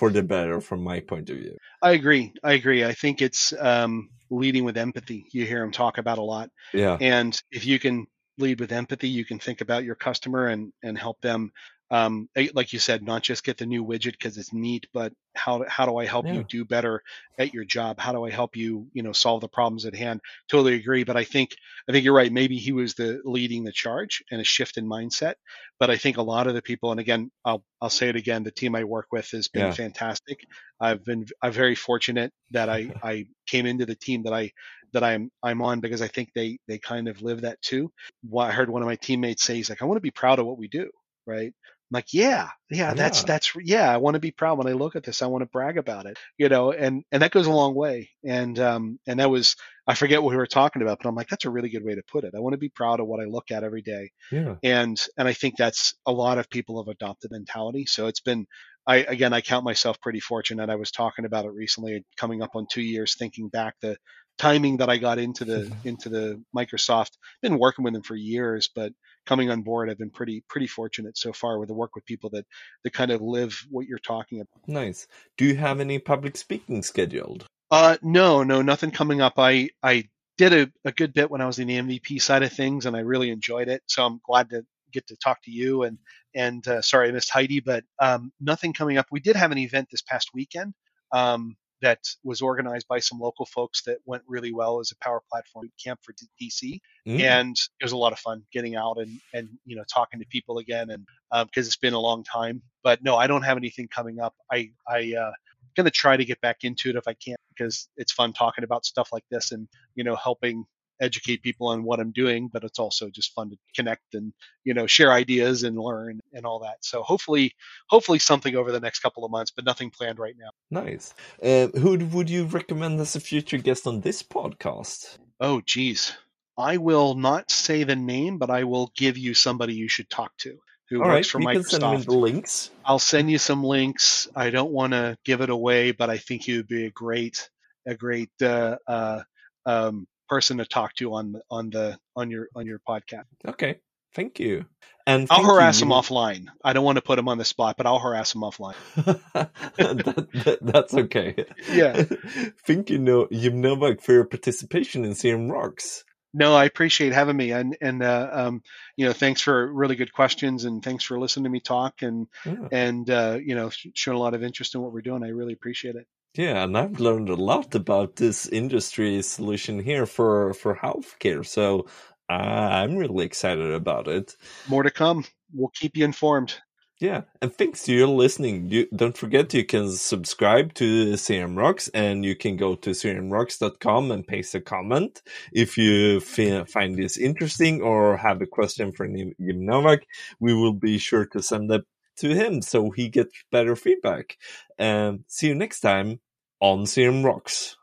for 0.01 0.11
the 0.11 0.22
better 0.22 0.62
from 0.62 0.82
my 0.82 0.98
point 0.98 1.28
of 1.28 1.36
view. 1.36 1.55
I 1.82 1.90
agree. 1.90 2.32
I 2.42 2.55
agree. 2.55 2.86
I 2.86 2.94
think 2.94 3.20
it's 3.20 3.53
um, 3.53 4.09
leading 4.30 4.64
with 4.64 4.78
empathy. 4.78 5.26
You 5.30 5.44
hear 5.44 5.62
him 5.62 5.70
talk 5.70 5.98
about 5.98 6.16
a 6.16 6.22
lot. 6.22 6.48
Yeah. 6.72 6.96
And 7.03 7.38
if 7.53 7.66
you 7.66 7.78
can 7.78 8.07
lead 8.38 8.61
with 8.61 8.72
empathy, 8.72 9.09
you 9.09 9.26
can 9.26 9.38
think 9.38 9.61
about 9.61 9.84
your 9.84 9.94
customer 9.94 10.46
and 10.46 10.72
and 10.82 10.96
help 10.96 11.20
them 11.20 11.53
um, 11.91 12.28
like 12.55 12.72
you 12.72 12.78
said, 12.78 13.03
not 13.03 13.22
just 13.22 13.43
get 13.45 13.59
the 13.59 13.66
new 13.66 13.84
widget 13.84 14.12
because 14.12 14.38
it's 14.38 14.53
neat, 14.53 14.86
but 14.93 15.12
how 15.34 15.64
how 15.68 15.86
do 15.86 15.97
I 15.97 16.07
help 16.07 16.26
Yeah. 16.26 16.32
you 16.32 16.45
do 16.45 16.64
better 16.64 17.03
at 17.38 17.53
your 17.53 17.64
job? 17.64 17.99
How 17.99 18.12
do 18.12 18.24
I 18.24 18.30
help 18.30 18.57
you, 18.57 18.88
you 18.93 19.03
know, 19.03 19.12
solve 19.12 19.41
the 19.41 19.49
problems 19.49 19.86
at 19.86 19.95
hand? 19.97 20.20
Totally 20.49 20.74
agree. 20.74 21.05
But 21.05 21.16
I 21.16 21.24
think 21.24 21.51
I 21.88 21.93
think 21.93 22.05
you're 22.05 22.14
right. 22.14 22.32
Maybe 22.32 22.59
he 22.59 22.72
was 22.72 22.95
the 22.95 23.20
leading 23.24 23.64
the 23.64 23.72
charge 23.72 24.22
and 24.30 24.41
a 24.41 24.45
shift 24.45 24.76
in 24.76 24.86
mindset. 24.86 25.34
But 25.78 25.91
I 25.91 25.97
think 25.97 26.16
a 26.16 26.22
lot 26.22 26.47
of 26.47 26.55
the 26.55 26.62
people, 26.62 26.91
and 26.93 27.01
again, 27.01 27.30
I'll 27.45 27.64
I'll 27.80 27.91
say 27.91 28.09
it 28.09 28.16
again, 28.16 28.43
the 28.45 28.51
team 28.53 28.74
I 28.74 28.84
work 28.84 29.07
with 29.11 29.30
has 29.32 29.49
been 29.49 29.70
Yeah. 29.70 29.70
fantastic. 29.70 30.41
I've 30.80 31.05
been 31.05 31.26
I'm 31.43 31.53
very 31.53 31.74
fortunate 31.74 32.32
that 32.51 32.68
I 32.68 32.93
I 33.03 33.26
came 33.47 33.66
into 33.66 33.86
the 33.86 33.97
team 33.97 34.22
that 34.24 34.32
I 34.32 34.53
that 34.93 35.05
I'm 35.05 35.30
I'm 35.43 35.62
on 35.62 35.80
because 35.80 36.03
I 36.03 36.09
think 36.09 36.30
they 36.34 36.59
they 36.68 36.78
kind 36.78 37.09
of 37.09 37.22
live 37.22 37.43
that 37.43 37.61
too. 37.62 37.93
I 38.36 38.51
heard 38.53 38.70
one 38.70 38.82
of 38.82 38.86
my 38.86 38.97
teammates 38.97 39.43
say 39.43 39.55
he's 39.57 39.70
like, 39.70 39.82
I 39.82 39.84
want 39.84 39.97
to 39.97 40.03
be 40.03 40.11
proud 40.11 40.38
of 40.38 40.47
what 40.47 40.59
we 40.59 40.68
do, 40.68 40.91
right? 41.26 41.53
I'm 41.91 41.97
like, 41.97 42.12
yeah, 42.12 42.49
yeah, 42.70 42.95
that's 42.95 43.22
Yeah. 43.22 43.26
that's 43.26 43.53
yeah. 43.62 43.93
I 43.93 43.97
want 43.97 44.14
to 44.14 44.20
be 44.20 44.30
proud 44.30 44.59
when 44.59 44.68
I 44.68 44.72
look 44.72 44.95
at 44.97 45.03
this. 45.03 45.22
I 45.22 45.26
want 45.26 45.43
to 45.43 45.47
brag 45.51 45.76
about 45.76 46.07
it, 46.07 46.18
you 46.38 46.49
know, 46.49 46.70
and 46.72 47.03
and 47.11 47.22
that 47.22 47.32
goes 47.32 47.47
a 47.47 47.51
long 47.53 47.74
way. 47.74 48.11
And 48.24 48.59
um 48.61 48.99
and 49.07 49.18
that 49.20 49.30
was 49.30 49.57
I 49.86 49.95
forget 49.95 50.22
what 50.22 50.30
we 50.30 50.36
were 50.36 50.47
talking 50.47 50.82
about, 50.82 50.99
but 51.03 51.09
I'm 51.09 51.16
like, 51.16 51.28
that's 51.28 51.47
a 51.47 51.51
really 51.51 51.68
good 51.68 51.84
way 51.84 51.97
to 51.97 52.03
put 52.11 52.22
it. 52.24 52.34
I 52.36 52.41
want 52.41 52.53
to 52.55 52.59
be 52.59 52.68
proud 52.68 53.01
of 53.01 53.09
what 53.09 53.20
I 53.20 53.24
look 53.24 53.51
at 53.51 53.64
every 53.64 53.82
day 53.82 54.11
Yeah. 54.30 54.55
and 54.62 55.01
and 55.18 55.26
I 55.26 55.32
think 55.32 55.57
that's 55.57 55.95
a 56.07 56.12
lot 56.12 56.38
of 56.38 56.49
people 56.49 56.82
have 56.82 56.88
adopted 56.95 57.32
mentality. 57.32 57.86
So 57.86 58.07
it's 58.07 58.20
been 58.20 58.47
I 58.86 58.97
again 58.99 59.32
I 59.32 59.41
count 59.41 59.64
myself 59.64 60.01
pretty 60.01 60.20
fortunate. 60.20 60.70
I 60.70 60.76
was 60.76 60.91
talking 60.91 61.24
about 61.24 61.45
it 61.45 61.53
recently, 61.53 62.05
coming 62.16 62.43
up 62.43 62.51
on 62.55 62.66
two 62.70 62.82
years, 62.82 63.16
thinking 63.16 63.49
back 63.49 63.74
the 63.80 63.97
timing 64.38 64.78
that 64.78 64.88
I 64.88 64.97
got 64.97 65.18
into 65.18 65.45
the 65.45 65.70
into 65.84 66.09
the 66.09 66.43
Microsoft. 66.57 67.11
Been 67.43 67.59
working 67.59 67.84
with 67.84 67.95
them 67.95 68.03
for 68.03 68.14
years, 68.16 68.70
but 68.74 68.93
coming 69.27 69.51
on 69.51 69.62
board, 69.62 69.91
I've 69.91 69.99
been 69.99 70.11
pretty 70.11 70.43
pretty 70.49 70.66
fortunate 70.66 71.16
so 71.16 71.33
far 71.33 71.59
with 71.59 71.68
the 71.68 71.75
work 71.75 71.95
with 71.95 72.05
people 72.05 72.31
that 72.31 72.47
that 72.85 72.93
kind 72.93 73.11
of 73.11 73.21
live 73.21 73.66
what 73.71 73.87
you're 73.87 73.99
talking 73.99 74.41
about. 74.41 74.68
Nice. 74.68 75.07
Do 75.37 75.45
you 75.45 75.57
have 75.57 75.81
any 75.81 75.99
public 75.99 76.37
speaking 76.37 76.83
scheduled? 76.83 77.45
Uh, 77.71 77.97
no, 78.03 78.43
no, 78.43 78.62
nothing 78.62 78.91
coming 78.91 79.21
up. 79.21 79.35
I 79.39 79.71
I 79.83 80.09
did 80.39 80.53
a, 80.53 80.73
a 80.89 80.93
good 80.93 81.12
bit 81.12 81.31
when 81.31 81.41
I 81.41 81.47
was 81.47 81.59
in 81.59 81.68
the 81.68 81.79
MVP 81.79 82.21
side 82.21 82.43
of 82.43 82.53
things, 82.53 82.87
and 82.87 82.97
I 82.97 83.01
really 83.01 83.31
enjoyed 83.31 83.68
it. 83.68 83.83
So 83.87 84.05
I'm 84.05 84.21
glad 84.27 84.51
to 84.51 84.64
get 84.93 85.07
to 85.09 85.16
talk 85.16 85.43
to 85.43 85.51
you. 85.51 85.85
And 85.85 85.99
and 86.35 86.66
uh, 86.66 86.83
sorry 86.83 87.09
I 87.09 87.12
missed 87.12 87.31
Heidi, 87.31 87.61
but 87.61 87.85
um, 88.01 88.33
nothing 88.41 88.73
coming 88.73 88.99
up. 88.99 89.07
We 89.11 89.21
did 89.21 89.37
have 89.37 89.53
an 89.53 89.59
event 89.59 89.89
this 89.91 90.03
past 90.03 90.31
weekend 90.35 90.75
um, 91.12 91.57
that 91.83 92.01
was 92.24 92.43
organized 92.43 92.87
by 92.89 92.99
some 92.99 93.18
local 93.18 93.47
folks 93.47 93.83
that 93.83 93.99
went 94.05 94.22
really 94.26 94.53
well 94.53 94.81
as 94.81 94.91
a 94.91 94.97
Power 95.05 95.22
Platform 95.31 95.70
camp 95.83 96.01
for 96.03 96.14
DC, 96.41 96.81
Mm. 97.07 97.20
and 97.20 97.57
it 97.81 97.85
was 97.85 97.93
a 97.93 97.97
lot 97.97 98.12
of 98.12 98.18
fun 98.18 98.43
getting 98.53 98.76
out 98.76 98.99
and 98.99 99.20
and 99.33 99.49
you 99.64 99.76
know 99.76 99.85
talking 99.93 100.20
to 100.20 100.26
people 100.26 100.59
again, 100.59 100.91
and 100.91 101.07
because 101.47 101.66
it's 101.66 101.76
been 101.76 101.95
a 101.95 102.01
long 102.01 102.22
time. 102.24 102.62
But 102.83 103.03
no, 103.03 103.16
I 103.16 103.26
don't 103.26 103.43
have 103.43 103.57
anything 103.57 103.89
coming 103.89 104.20
up. 104.20 104.35
I 104.51 104.72
I 104.87 105.14
uh, 105.14 105.33
going 105.76 105.85
to 105.85 105.91
try 105.91 106.16
to 106.16 106.24
get 106.24 106.41
back 106.41 106.59
into 106.62 106.91
it 106.91 106.97
if 106.97 107.07
I 107.07 107.14
can 107.14 107.37
because 107.51 107.89
it's 107.97 108.12
fun 108.12 108.33
talking 108.33 108.64
about 108.64 108.85
stuff 108.85 109.11
like 109.12 109.24
this 109.31 109.53
and 109.53 109.68
you 109.95 110.05
know 110.05 110.16
helping 110.16 110.64
educate 111.01 111.42
people 111.42 111.68
on 111.68 111.82
what 111.82 112.01
I'm 112.01 112.12
doing, 112.12 112.48
but 112.53 112.64
it's 112.64 112.78
also 112.78 113.11
just 113.11 113.32
fun 113.34 113.51
to 113.51 113.57
connect 113.74 114.14
and 114.14 114.32
you 114.64 114.74
know 114.74 114.86
share 114.86 115.12
ideas 115.12 115.62
and 115.62 115.78
learn 115.78 116.20
and 116.32 116.46
all 116.46 116.61
that. 116.61 116.78
So 116.82 117.03
hopefully, 117.03 117.53
hopefully 117.88 118.18
something 118.18 118.55
over 118.57 118.72
the 118.72 118.80
next 118.80 119.01
couple 119.01 119.24
of 119.24 119.30
months, 119.30 119.51
but 119.51 119.64
nothing 119.64 119.90
planned 119.90 120.18
right 120.18 120.36
now. 120.38 120.51
Nice. 120.70 121.14
Uh, 121.42 121.68
who 121.78 121.98
would 121.98 122.30
you 122.30 122.44
recommend 122.44 123.01
as 123.01 123.16
a 123.16 123.20
future 123.20 123.59
guest 123.59 123.86
on 123.86 124.01
this 124.01 124.22
podcast? 124.22 125.18
Oh, 125.40 125.61
geez, 125.64 126.12
I 126.59 126.76
will 126.76 127.14
not 127.14 127.51
say 127.51 127.84
the 127.84 127.96
name, 127.96 128.38
but 128.38 128.51
I 128.51 128.64
will 128.64 128.92
give 128.96 129.16
you 129.16 129.34
somebody 129.34 129.74
you 129.74 129.88
should 129.88 130.11
talk 130.11 130.36
to 130.38 130.59
who 130.90 131.03
All 131.03 131.09
works 131.09 131.14
right, 131.14 131.26
for 131.26 131.40
you 131.40 131.46
can 131.46 131.62
send 131.64 131.82
me 131.82 131.88
Microsoft. 131.88 132.20
links. 132.20 132.70
I'll 132.84 132.98
send 132.98 133.30
you 133.30 133.38
some 133.38 133.62
links. 133.62 134.28
I 134.34 134.51
don't 134.51 134.72
want 134.72 134.92
to 134.92 135.16
give 135.24 135.40
it 135.40 135.48
away, 135.48 135.92
but 135.92 136.11
I 136.11 136.18
think 136.18 136.42
he 136.42 136.57
would 136.57 136.66
be 136.66 136.86
a 136.86 136.90
great, 136.90 137.48
a 137.86 137.94
great 137.94 138.30
uh, 138.42 138.76
uh, 138.86 139.22
um, 139.64 140.07
person 140.31 140.59
to 140.59 140.64
talk 140.64 140.95
to 140.95 141.12
on 141.14 141.35
on 141.51 141.70
the 141.70 141.99
on 142.16 142.31
your 142.31 142.49
on 142.55 142.64
your 142.66 142.78
podcast. 142.89 143.24
Okay, 143.47 143.81
thank 144.14 144.39
you. 144.41 144.64
And 145.07 145.26
I'll 145.31 145.39
thank 145.39 145.49
you, 145.49 145.55
harass 145.55 145.83
him 145.83 145.89
offline. 145.89 146.47
I 146.64 146.72
don't 146.72 146.85
want 146.85 146.97
to 146.97 147.03
put 147.03 147.18
him 147.18 147.28
on 147.28 147.37
the 147.39 147.45
spot, 147.45 147.76
but 147.76 147.87
I'll 147.87 147.99
harass 147.99 148.35
him 148.35 148.43
offline. 148.43 148.76
that, 149.35 150.28
that- 150.45 150.59
that's 150.62 150.95
okay. 150.95 151.45
Yeah. 151.70 152.05
thank 152.66 152.91
you, 152.91 152.99
no, 152.99 153.26
Jim 153.33 153.61
Novak, 153.61 154.01
for 154.03 154.12
your 154.12 154.24
participation 154.24 155.05
in 155.05 155.12
CRM 155.12 155.51
Rocks. 155.51 156.05
No, 156.33 156.55
I 156.55 156.64
appreciate 156.66 157.12
having 157.12 157.37
me, 157.37 157.51
and 157.51 157.76
and 157.81 158.05
uh, 158.05 158.28
um, 158.33 158.62
you 158.97 159.05
know, 159.07 159.12
thanks 159.12 159.41
for 159.41 159.66
really 159.72 159.97
good 159.97 160.12
questions, 160.12 160.64
and 160.64 160.81
thanks 160.81 161.03
for 161.03 161.18
listening 161.18 161.45
to 161.45 161.51
me 161.51 161.59
talk, 161.59 162.03
and 162.03 162.28
Yeah. 162.47 162.68
and 162.70 163.11
uh, 163.11 163.39
you 163.43 163.57
know, 163.57 163.70
showing 163.95 164.16
a 164.16 164.20
lot 164.20 164.35
of 164.35 164.45
interest 164.45 164.76
in 164.76 164.81
what 164.81 164.93
we're 164.93 165.01
doing. 165.01 165.24
I 165.24 165.28
really 165.31 165.55
appreciate 165.55 165.97
it. 165.97 166.07
Yeah, 166.35 166.62
and 166.62 166.78
I've 166.78 167.01
learned 167.01 167.28
a 167.28 167.35
lot 167.35 167.74
about 167.74 168.16
this 168.16 168.47
industry 168.47 169.20
solution 169.22 169.81
here 169.81 170.07
for 170.07 170.55
for 170.55 170.76
healthcare. 170.76 171.45
So 171.45 171.87
uh, 172.28 172.33
I'm 172.33 172.97
really 172.97 173.24
excited 173.26 173.72
about 173.72 174.07
it. 174.07 174.37
More 174.68 174.85
to 174.85 174.91
come. 174.91 175.24
We'll 175.53 175.72
keep 175.74 175.97
you 175.97 176.05
informed. 176.05 176.55
Yeah, 177.01 177.22
and 177.41 177.53
thanks 177.53 177.85
to 177.85 177.95
you 177.95 178.07
listening. 178.07 178.68
You, 178.68 178.87
don't 178.95 179.16
forget 179.16 179.55
you 179.55 179.64
can 179.64 179.91
subscribe 179.91 180.74
to 180.74 181.14
CRM 181.14 181.57
Rocks 181.57 181.89
and 181.95 182.26
you 182.26 182.37
can 182.37 182.59
go 182.59 182.74
to 182.74 182.91
crmrocks.com 182.91 184.11
and 184.11 184.26
paste 184.26 184.55
a 184.55 184.61
comment 184.61 185.22
if 185.51 185.78
you 185.78 186.20
fi- 186.20 186.64
find 186.64 186.97
this 186.97 187.16
interesting 187.16 187.81
or 187.81 188.18
have 188.18 188.43
a 188.43 188.47
question 188.47 188.93
for 188.93 189.09
Jim 189.09 189.35
Novak. 189.39 190.07
We 190.41 190.53
will 190.53 190.74
be 190.74 190.99
sure 190.99 191.24
to 191.33 191.43
send 191.43 191.70
that 191.70 191.85
to 192.21 192.35
him 192.35 192.62
so 192.62 192.91
he 192.91 193.09
gets 193.09 193.33
better 193.51 193.77
feedback. 193.77 194.37
And 194.79 195.25
see 195.27 195.49
you 195.49 195.55
next 195.55 195.81
time 195.81 196.21
on 196.61 196.85
CRM 196.85 197.25
Rocks. 197.25 197.77